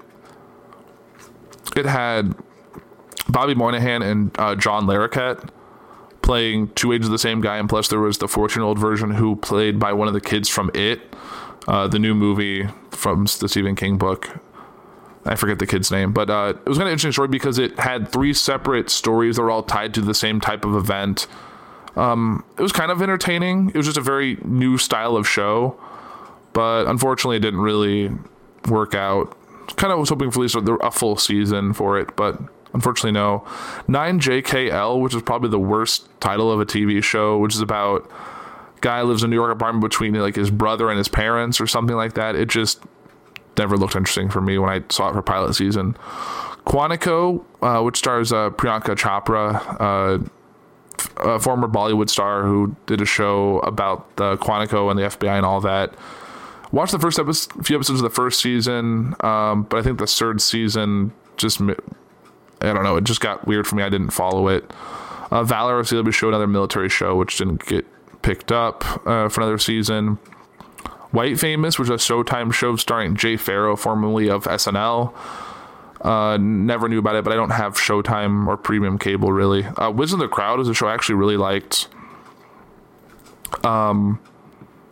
it 1.75 1.85
had 1.85 2.35
Bobby 3.29 3.53
Moynihan 3.53 4.01
and 4.01 4.39
uh, 4.39 4.55
John 4.55 4.85
Larroquette 4.85 5.49
playing 6.21 6.69
two 6.69 6.91
agents 6.91 7.07
of 7.07 7.11
the 7.11 7.19
same 7.19 7.39
guy, 7.39 7.57
and 7.57 7.69
plus 7.69 7.87
there 7.87 7.99
was 7.99 8.17
the 8.17 8.27
14 8.27 8.59
year 8.59 8.65
old 8.65 8.79
version 8.79 9.11
who 9.11 9.35
played 9.35 9.79
by 9.79 9.93
one 9.93 10.07
of 10.07 10.13
the 10.13 10.21
kids 10.21 10.49
from 10.49 10.71
It, 10.73 11.01
uh, 11.67 11.87
the 11.87 11.99
new 11.99 12.13
movie 12.13 12.67
from 12.91 13.25
the 13.39 13.47
Stephen 13.47 13.75
King 13.75 13.97
book. 13.97 14.29
I 15.25 15.35
forget 15.35 15.59
the 15.59 15.67
kid's 15.67 15.91
name, 15.91 16.13
but 16.13 16.29
uh, 16.29 16.53
it 16.55 16.69
was 16.69 16.77
kind 16.77 16.87
of 16.87 16.93
interesting 16.93 17.11
story 17.11 17.27
because 17.27 17.59
it 17.59 17.77
had 17.79 18.09
three 18.09 18.33
separate 18.33 18.89
stories 18.89 19.35
that 19.35 19.41
were 19.41 19.51
all 19.51 19.63
tied 19.63 19.93
to 19.95 20.01
the 20.01 20.13
same 20.13 20.39
type 20.39 20.63
of 20.63 20.73
event. 20.73 21.27
Um, 21.97 22.43
it 22.57 22.61
was 22.61 22.71
kind 22.71 22.91
of 22.91 23.01
entertaining. 23.01 23.69
It 23.69 23.75
was 23.75 23.85
just 23.87 23.97
a 23.97 24.01
very 24.01 24.37
new 24.43 24.77
style 24.77 25.15
of 25.15 25.27
show, 25.27 25.79
but 26.53 26.85
unfortunately, 26.87 27.37
it 27.37 27.41
didn't 27.41 27.61
really 27.61 28.11
work 28.67 28.93
out. 28.93 29.35
Kind 29.75 29.91
of 29.91 29.99
was 29.99 30.09
hoping 30.09 30.31
for 30.31 30.39
at 30.39 30.55
least 30.55 30.55
a 30.55 30.91
full 30.91 31.17
season 31.17 31.73
for 31.73 31.99
it, 31.99 32.15
but 32.15 32.39
unfortunately, 32.73 33.11
no. 33.11 33.45
9JKL, 33.87 35.01
which 35.01 35.13
is 35.13 35.21
probably 35.21 35.49
the 35.49 35.59
worst 35.59 36.07
title 36.19 36.51
of 36.51 36.59
a 36.59 36.65
TV 36.65 37.03
show, 37.03 37.37
which 37.37 37.53
is 37.53 37.61
about 37.61 38.09
guy 38.81 39.01
lives 39.01 39.23
in 39.23 39.29
a 39.29 39.31
New 39.31 39.35
York 39.35 39.51
apartment 39.51 39.81
between 39.81 40.13
like 40.13 40.35
his 40.35 40.51
brother 40.51 40.89
and 40.89 40.97
his 40.97 41.07
parents 41.07 41.59
or 41.59 41.67
something 41.67 41.95
like 41.95 42.13
that. 42.13 42.35
It 42.35 42.47
just 42.47 42.79
never 43.57 43.75
looked 43.75 43.95
interesting 43.95 44.29
for 44.29 44.39
me 44.39 44.57
when 44.57 44.69
I 44.69 44.83
saw 44.89 45.09
it 45.09 45.13
for 45.13 45.21
pilot 45.21 45.55
season. 45.55 45.97
Quantico, 46.65 47.43
uh, 47.61 47.81
which 47.81 47.97
stars 47.97 48.31
uh, 48.31 48.49
Priyanka 48.51 48.95
Chopra, 48.95 49.77
uh, 49.79 50.27
a 51.17 51.39
former 51.39 51.67
Bollywood 51.67 52.09
star 52.09 52.43
who 52.43 52.75
did 52.85 53.01
a 53.01 53.05
show 53.05 53.59
about 53.59 54.15
the 54.17 54.37
Quantico 54.37 54.89
and 54.89 54.99
the 54.99 55.03
FBI 55.03 55.37
and 55.37 55.45
all 55.45 55.61
that. 55.61 55.95
Watched 56.71 56.91
the 56.91 56.99
first 56.99 57.17
episode, 57.17 57.65
few 57.65 57.75
episodes 57.75 57.99
of 57.99 58.03
the 58.03 58.09
first 58.09 58.41
season, 58.41 59.15
um, 59.21 59.63
but 59.63 59.77
I 59.77 59.81
think 59.81 59.99
the 59.99 60.07
third 60.07 60.41
season 60.41 61.13
just 61.37 61.61
I 61.61 62.73
don't 62.73 62.83
know, 62.83 62.97
it 62.97 63.03
just 63.03 63.21
got 63.21 63.47
weird 63.47 63.67
for 63.67 63.75
me. 63.75 63.83
I 63.83 63.89
didn't 63.89 64.09
follow 64.09 64.47
it. 64.47 64.69
Uh, 65.31 65.43
Valor 65.43 65.79
of 65.79 65.87
CW 65.87 66.13
show 66.13 66.29
another 66.29 66.47
military 66.47 66.89
show, 66.89 67.15
which 67.15 67.37
didn't 67.37 67.65
get 67.65 67.85
picked 68.21 68.51
up 68.51 68.83
uh, 69.07 69.29
for 69.29 69.41
another 69.41 69.57
season. 69.57 70.17
White 71.11 71.39
Famous, 71.39 71.79
which 71.79 71.89
is 71.89 72.09
a 72.09 72.13
Showtime 72.13 72.53
show 72.53 72.75
starring 72.75 73.15
Jay 73.15 73.37
Pharoah, 73.37 73.77
formerly 73.77 74.29
of 74.29 74.43
SNL. 74.45 75.13
Uh, 76.01 76.37
never 76.39 76.87
knew 76.87 76.99
about 76.99 77.15
it, 77.15 77.23
but 77.23 77.33
I 77.33 77.35
don't 77.35 77.49
have 77.49 77.75
Showtime 77.75 78.47
or 78.47 78.57
premium 78.57 78.97
cable 78.97 79.31
really. 79.31 79.65
Uh, 79.65 79.89
Wisdom 79.91 80.21
of 80.21 80.29
the 80.29 80.33
Crowd 80.33 80.59
is 80.59 80.67
a 80.67 80.73
show 80.73 80.87
I 80.87 80.93
actually 80.93 81.15
really 81.15 81.37
liked. 81.37 81.87
Um, 83.63 84.19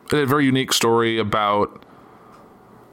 it 0.06 0.12
had 0.12 0.24
a 0.24 0.26
very 0.26 0.46
unique 0.46 0.74
story 0.74 1.20
about 1.20 1.84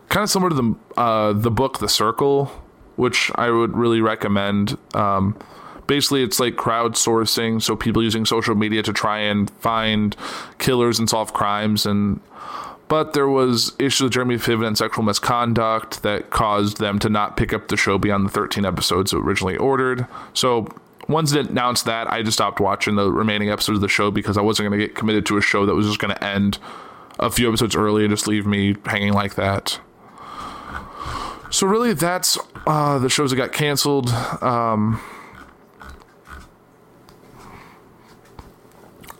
kind 0.09 0.25
of 0.25 0.31
similar 0.31 0.51
to 0.51 0.55
the 0.55 1.01
uh, 1.01 1.33
the 1.33 1.51
book 1.51 1.79
The 1.79 1.89
Circle, 1.89 2.47
which 2.97 3.31
I 3.35 3.51
would 3.51 3.77
really 3.77 4.01
recommend. 4.01 4.77
Um, 4.95 5.37
basically, 5.87 6.23
it's 6.23 6.39
like 6.39 6.55
crowdsourcing, 6.55 7.63
so 7.63 7.77
people 7.77 8.03
using 8.03 8.27
social 8.27 8.55
media 8.55 8.83
to 8.83 8.93
try 8.93 9.19
and 9.21 9.51
find 9.61 10.17
killers 10.59 10.99
and 10.99 11.09
solve 11.09 11.33
crimes 11.33 11.87
and 11.87 12.21
but 12.93 13.15
there 13.15 13.27
was 13.27 13.73
issues 13.79 14.03
with 14.03 14.13
Jeremy 14.13 14.37
Piven 14.37 14.67
and 14.67 14.77
sexual 14.77 15.03
misconduct 15.03 16.03
that 16.03 16.29
caused 16.29 16.77
them 16.77 16.99
to 16.99 17.09
not 17.09 17.39
pick 17.39 17.55
up 17.55 17.69
the 17.69 17.77
show 17.79 17.97
beyond 17.97 18.27
the 18.27 18.31
13 18.31 18.67
episodes 18.67 19.15
originally 19.15 19.57
ordered. 19.57 20.07
So 20.35 20.69
once 21.09 21.33
it 21.33 21.49
announced 21.49 21.87
that, 21.87 22.13
I 22.13 22.21
just 22.21 22.37
stopped 22.37 22.61
watching 22.61 22.97
the 22.97 23.11
remaining 23.11 23.49
episodes 23.49 23.79
of 23.79 23.81
the 23.81 23.89
show 23.89 24.11
because 24.11 24.37
I 24.37 24.43
wasn't 24.43 24.69
going 24.69 24.79
to 24.79 24.87
get 24.87 24.95
committed 24.95 25.25
to 25.25 25.39
a 25.39 25.41
show 25.41 25.65
that 25.65 25.75
was 25.75 25.87
just 25.87 26.01
going 26.01 26.15
to 26.15 26.23
end 26.23 26.59
a 27.19 27.31
few 27.31 27.49
episodes 27.49 27.75
early 27.75 28.05
and 28.05 28.11
just 28.11 28.29
leave 28.29 28.45
me 28.45 28.77
hanging 28.85 29.15
like 29.15 29.37
that. 29.37 29.81
So 31.49 31.67
really, 31.67 31.95
that's 31.95 32.37
uh, 32.67 32.99
the 32.99 33.09
shows 33.09 33.31
that 33.31 33.37
got 33.37 33.53
canceled. 33.53 34.11
Um, 34.11 35.01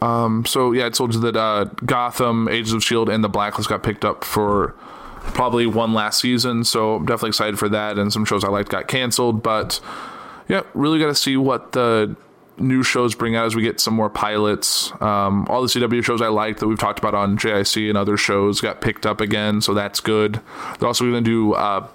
Um, 0.03 0.45
so 0.45 0.73
yeah, 0.73 0.87
I 0.87 0.91
told 0.91 1.15
you 1.15 1.21
that 1.21 1.37
uh, 1.37 1.65
Gotham, 1.87 2.49
Agents 2.49 2.73
of 2.73 2.83
Shield, 2.83 3.09
and 3.09 3.23
The 3.23 3.29
Blacklist 3.29 3.69
got 3.69 3.85
picked 3.85 4.05
up 4.05 4.25
for 4.25 4.75
probably 5.21 5.65
one 5.65 5.95
last 5.95 6.21
season. 6.21 6.65
So 6.65 6.97
I'm 6.97 7.07
definitely 7.07 7.29
excited 7.29 7.57
for 7.59 7.69
that. 7.69 7.99
And 7.99 8.13
some 8.13 8.25
shows 8.25 8.43
I 8.43 8.49
liked 8.49 8.69
got 8.69 8.89
canceled, 8.89 9.45
but 9.45 9.81
yeah, 10.49 10.63
really 10.75 10.99
got 10.99 11.07
to 11.07 11.15
see 11.15 11.37
what 11.37 11.73
the 11.73 12.17
new 12.59 12.83
shows 12.83 13.15
bring 13.15 13.37
out 13.37 13.47
as 13.47 13.55
we 13.55 13.63
get 13.63 13.81
some 13.81 13.95
more 13.95 14.11
pilots. 14.11 14.93
Um, 15.01 15.47
all 15.49 15.63
the 15.63 15.69
CW 15.69 16.05
shows 16.05 16.21
I 16.21 16.29
liked 16.29 16.59
that 16.59 16.67
we've 16.67 16.79
talked 16.79 16.99
about 16.99 17.15
on 17.15 17.39
JIC 17.39 17.89
and 17.89 17.97
other 17.97 18.17
shows 18.17 18.61
got 18.61 18.81
picked 18.81 19.07
up 19.07 19.21
again, 19.21 19.61
so 19.61 19.73
that's 19.73 20.01
good. 20.01 20.41
They're 20.79 20.89
also 20.89 21.05
going 21.05 21.23
to 21.23 21.31
do. 21.31 21.55
Uh, 21.55 21.87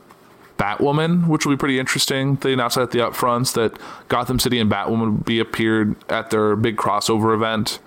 Batwoman, 0.58 1.28
which 1.28 1.46
will 1.46 1.54
be 1.54 1.58
pretty 1.60 1.78
interesting. 1.78 2.38
They 2.38 2.52
announced 2.52 2.80
at 2.80 2.90
the 2.90 2.98
upfronts 2.98 3.54
that 3.54 3.78
Gotham 4.08 4.40
City 4.40 4.58
and 4.58 4.72
Batwoman 4.72 5.00
will 5.00 5.12
be 5.12 5.40
appeared 5.40 5.96
at 6.12 6.32
their 6.32 6.56
big 6.56 6.78
crossover 6.78 7.36
event 7.36 7.78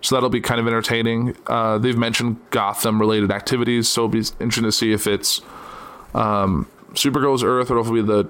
so 0.00 0.14
that'll 0.14 0.30
be 0.30 0.40
kind 0.40 0.60
of 0.60 0.66
entertaining. 0.66 1.36
Uh, 1.46 1.78
they've 1.78 1.96
mentioned 1.96 2.38
Gotham 2.50 3.00
related 3.00 3.30
activities, 3.30 3.88
so 3.88 4.02
it'll 4.02 4.08
be 4.08 4.18
interesting 4.40 4.64
to 4.64 4.72
see 4.72 4.92
if 4.92 5.06
it's 5.06 5.40
um, 6.14 6.68
Supergirl's 6.92 7.42
Earth 7.42 7.70
or 7.70 7.78
if 7.78 7.86
it'll 7.86 7.94
be 7.94 8.02
the 8.02 8.28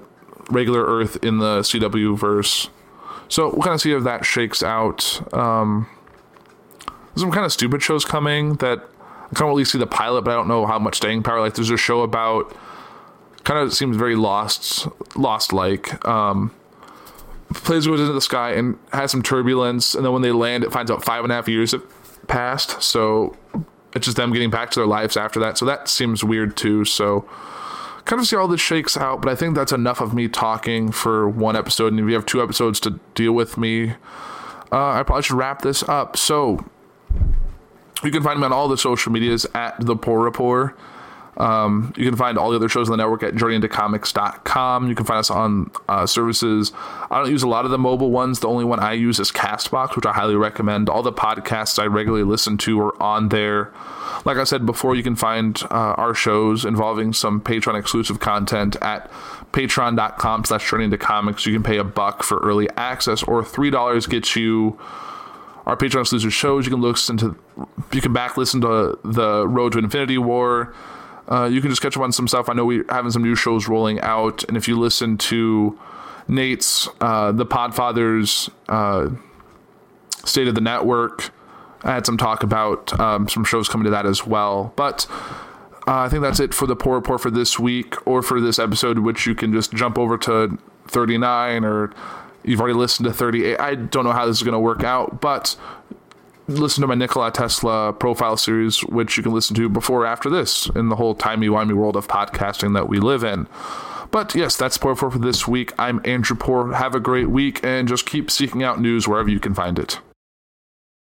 regular 0.49 0.85
Earth 0.85 1.23
in 1.23 1.39
the 1.39 1.61
CW 1.61 2.17
verse. 2.17 2.69
So 3.29 3.49
we'll 3.49 3.61
kind 3.61 3.73
of 3.73 3.81
see 3.81 3.93
if 3.93 4.03
that 4.03 4.25
shakes 4.25 4.61
out. 4.61 5.21
Um, 5.33 5.87
some 7.15 7.31
kind 7.31 7.45
of 7.45 7.53
stupid 7.53 7.81
shows 7.81 8.03
coming 8.03 8.55
that 8.55 8.79
I 9.31 9.35
can't 9.35 9.47
really 9.47 9.65
see 9.65 9.77
the 9.77 9.87
pilot, 9.87 10.23
but 10.23 10.31
I 10.31 10.33
don't 10.35 10.47
know 10.47 10.65
how 10.65 10.79
much 10.79 10.97
staying 10.97 11.23
power. 11.23 11.39
Like 11.39 11.55
there's 11.55 11.69
a 11.69 11.77
show 11.77 12.01
about 12.01 12.53
kind 13.43 13.59
of 13.59 13.73
seems 13.73 13.95
very 13.95 14.15
lost, 14.15 14.87
lost 15.15 15.53
like. 15.53 16.05
Um, 16.05 16.53
planes 17.53 17.87
goes 17.87 17.99
into 17.99 18.13
the 18.13 18.21
sky 18.21 18.51
and 18.51 18.77
has 18.93 19.11
some 19.11 19.21
turbulence, 19.21 19.95
and 19.95 20.05
then 20.05 20.13
when 20.13 20.21
they 20.21 20.31
land, 20.31 20.63
it 20.63 20.71
finds 20.71 20.91
out 20.91 21.03
five 21.03 21.23
and 21.23 21.31
a 21.31 21.35
half 21.35 21.47
years 21.47 21.71
have 21.71 21.83
passed. 22.27 22.81
So 22.81 23.35
it's 23.93 24.05
just 24.05 24.17
them 24.17 24.31
getting 24.31 24.49
back 24.49 24.71
to 24.71 24.79
their 24.79 24.87
lives 24.87 25.17
after 25.17 25.39
that. 25.41 25.57
So 25.57 25.65
that 25.65 25.87
seems 25.87 26.23
weird 26.23 26.55
too. 26.55 26.85
So 26.85 27.21
kind 28.05 28.05
kind 28.05 28.19
of 28.19 28.27
see 28.27 28.35
how 28.35 28.47
this 28.47 28.61
shakes 28.61 28.97
out. 28.97 29.21
But 29.21 29.31
I 29.31 29.35
think 29.35 29.55
that's 29.55 29.71
enough 29.71 30.01
of 30.01 30.13
me 30.13 30.27
talking 30.27 30.91
for 30.91 31.29
one 31.29 31.55
episode. 31.55 31.93
And 31.93 31.99
if 31.99 32.07
you 32.07 32.13
have 32.13 32.25
two 32.25 32.41
episodes 32.41 32.79
to 32.81 32.99
deal 33.15 33.33
with 33.33 33.57
me, 33.57 33.91
uh, 34.71 34.91
I 34.91 35.03
probably 35.03 35.23
should 35.23 35.37
wrap 35.37 35.61
this 35.61 35.83
up. 35.83 36.17
So 36.17 36.65
you 38.03 38.11
can 38.11 38.23
find 38.23 38.39
me 38.39 38.45
on 38.45 38.53
all 38.53 38.67
the 38.67 38.77
social 38.77 39.11
medias 39.11 39.45
at 39.53 39.75
the 39.79 39.95
Poor 39.95 40.21
Report. 40.21 40.77
Um, 41.37 41.93
you 41.95 42.05
can 42.05 42.17
find 42.17 42.37
all 42.37 42.49
the 42.49 42.57
other 42.57 42.69
shows 42.69 42.89
on 42.89 42.97
the 42.97 43.03
network 43.03 43.23
at 43.23 43.33
journeyintocomics.com. 43.35 44.89
You 44.89 44.95
can 44.95 45.05
find 45.05 45.19
us 45.19 45.31
on 45.31 45.71
uh, 45.87 46.05
services. 46.05 46.71
I 47.09 47.19
don't 47.19 47.31
use 47.31 47.43
a 47.43 47.47
lot 47.47 47.65
of 47.65 47.71
the 47.71 47.77
mobile 47.77 48.11
ones. 48.11 48.41
The 48.41 48.47
only 48.47 48.65
one 48.65 48.79
I 48.79 48.93
use 48.93 49.19
is 49.19 49.31
Castbox, 49.31 49.95
which 49.95 50.05
I 50.05 50.13
highly 50.13 50.35
recommend. 50.35 50.89
All 50.89 51.03
the 51.03 51.13
podcasts 51.13 51.79
I 51.79 51.85
regularly 51.85 52.25
listen 52.25 52.57
to 52.59 52.79
are 52.81 53.01
on 53.01 53.29
there. 53.29 53.71
Like 54.25 54.37
I 54.37 54.43
said 54.43 54.65
before, 54.65 54.95
you 54.95 55.03
can 55.03 55.15
find 55.15 55.61
uh, 55.71 55.95
our 55.97 56.13
shows 56.13 56.65
involving 56.65 57.13
some 57.13 57.41
Patreon 57.41 57.79
exclusive 57.79 58.19
content 58.19 58.75
at 58.81 59.09
patreon.com 59.53 60.45
slash 60.45 60.69
journey 60.69 60.85
into 60.85 60.97
comics. 60.97 61.45
You 61.45 61.53
can 61.53 61.63
pay 61.63 61.77
a 61.77 61.83
buck 61.83 62.23
for 62.23 62.39
early 62.39 62.69
access, 62.77 63.23
or 63.23 63.41
$3 63.41 64.09
gets 64.09 64.35
you 64.35 64.77
our 65.65 65.77
Patreon 65.77 66.01
exclusive 66.01 66.33
shows. 66.33 66.65
You 66.65 66.71
can 66.71 66.81
listen 66.81 67.17
to, 67.17 67.37
you 67.91 68.01
can 68.01 68.13
back 68.13 68.37
listen 68.37 68.61
to 68.61 68.99
the 69.03 69.47
Road 69.47 69.73
to 69.73 69.79
Infinity 69.79 70.17
War. 70.17 70.73
Uh, 71.31 71.45
you 71.45 71.61
can 71.61 71.69
just 71.69 71.81
catch 71.81 71.95
up 71.95 72.03
on 72.03 72.11
some 72.11 72.27
stuff. 72.27 72.49
I 72.49 72.53
know 72.53 72.65
we're 72.65 72.85
having 72.89 73.11
some 73.11 73.23
new 73.23 73.35
shows 73.35 73.67
rolling 73.67 74.01
out, 74.01 74.43
and 74.43 74.57
if 74.57 74.67
you 74.67 74.77
listen 74.77 75.17
to 75.17 75.79
Nate's 76.27 76.89
uh, 76.99 77.31
the 77.31 77.45
Podfathers 77.45 78.49
uh, 78.67 79.09
State 80.25 80.47
of 80.47 80.55
the 80.55 80.61
Network, 80.61 81.31
I 81.83 81.93
had 81.93 82.05
some 82.05 82.17
talk 82.17 82.43
about 82.43 82.99
um, 82.99 83.29
some 83.29 83.45
shows 83.45 83.69
coming 83.69 83.85
to 83.85 83.91
that 83.91 84.05
as 84.05 84.27
well. 84.27 84.73
But 84.75 85.07
uh, 85.87 85.99
I 85.99 86.09
think 86.09 86.21
that's 86.21 86.39
it 86.39 86.53
for 86.53 86.67
the 86.67 86.75
poor 86.75 86.95
report 86.95 87.21
for 87.21 87.31
this 87.31 87.57
week 87.57 87.95
or 88.05 88.21
for 88.21 88.41
this 88.41 88.59
episode, 88.59 88.99
which 88.99 89.25
you 89.25 89.33
can 89.33 89.53
just 89.53 89.73
jump 89.73 89.97
over 89.97 90.17
to 90.19 90.57
39 90.87 91.63
or 91.63 91.93
you've 92.43 92.59
already 92.59 92.77
listened 92.77 93.07
to 93.07 93.13
38. 93.13 93.59
I 93.59 93.75
don't 93.75 94.03
know 94.03 94.11
how 94.11 94.25
this 94.25 94.37
is 94.37 94.43
going 94.43 94.53
to 94.53 94.59
work 94.59 94.83
out, 94.83 95.21
but 95.21 95.55
listen 96.47 96.81
to 96.81 96.87
my 96.87 96.95
Nikola 96.95 97.31
Tesla 97.31 97.93
profile 97.93 98.37
series, 98.37 98.81
which 98.81 99.17
you 99.17 99.23
can 99.23 99.33
listen 99.33 99.55
to 99.55 99.69
before 99.69 100.03
or 100.03 100.05
after 100.05 100.29
this 100.29 100.67
in 100.75 100.89
the 100.89 100.95
whole 100.95 101.15
timey-wimey 101.15 101.73
world 101.73 101.95
of 101.95 102.07
podcasting 102.07 102.73
that 102.73 102.89
we 102.89 102.99
live 102.99 103.23
in. 103.23 103.47
But 104.11 104.35
yes, 104.35 104.57
that's 104.57 104.77
Poor 104.77 104.95
for 104.95 105.09
this 105.09 105.47
week. 105.47 105.73
I'm 105.79 106.01
Andrew 106.03 106.35
Poor. 106.35 106.73
Have 106.73 106.95
a 106.95 106.99
great 106.99 107.29
week 107.29 107.63
and 107.63 107.87
just 107.87 108.05
keep 108.05 108.29
seeking 108.29 108.61
out 108.61 108.81
news 108.81 109.07
wherever 109.07 109.29
you 109.29 109.39
can 109.39 109.53
find 109.53 109.79
it. 109.79 109.99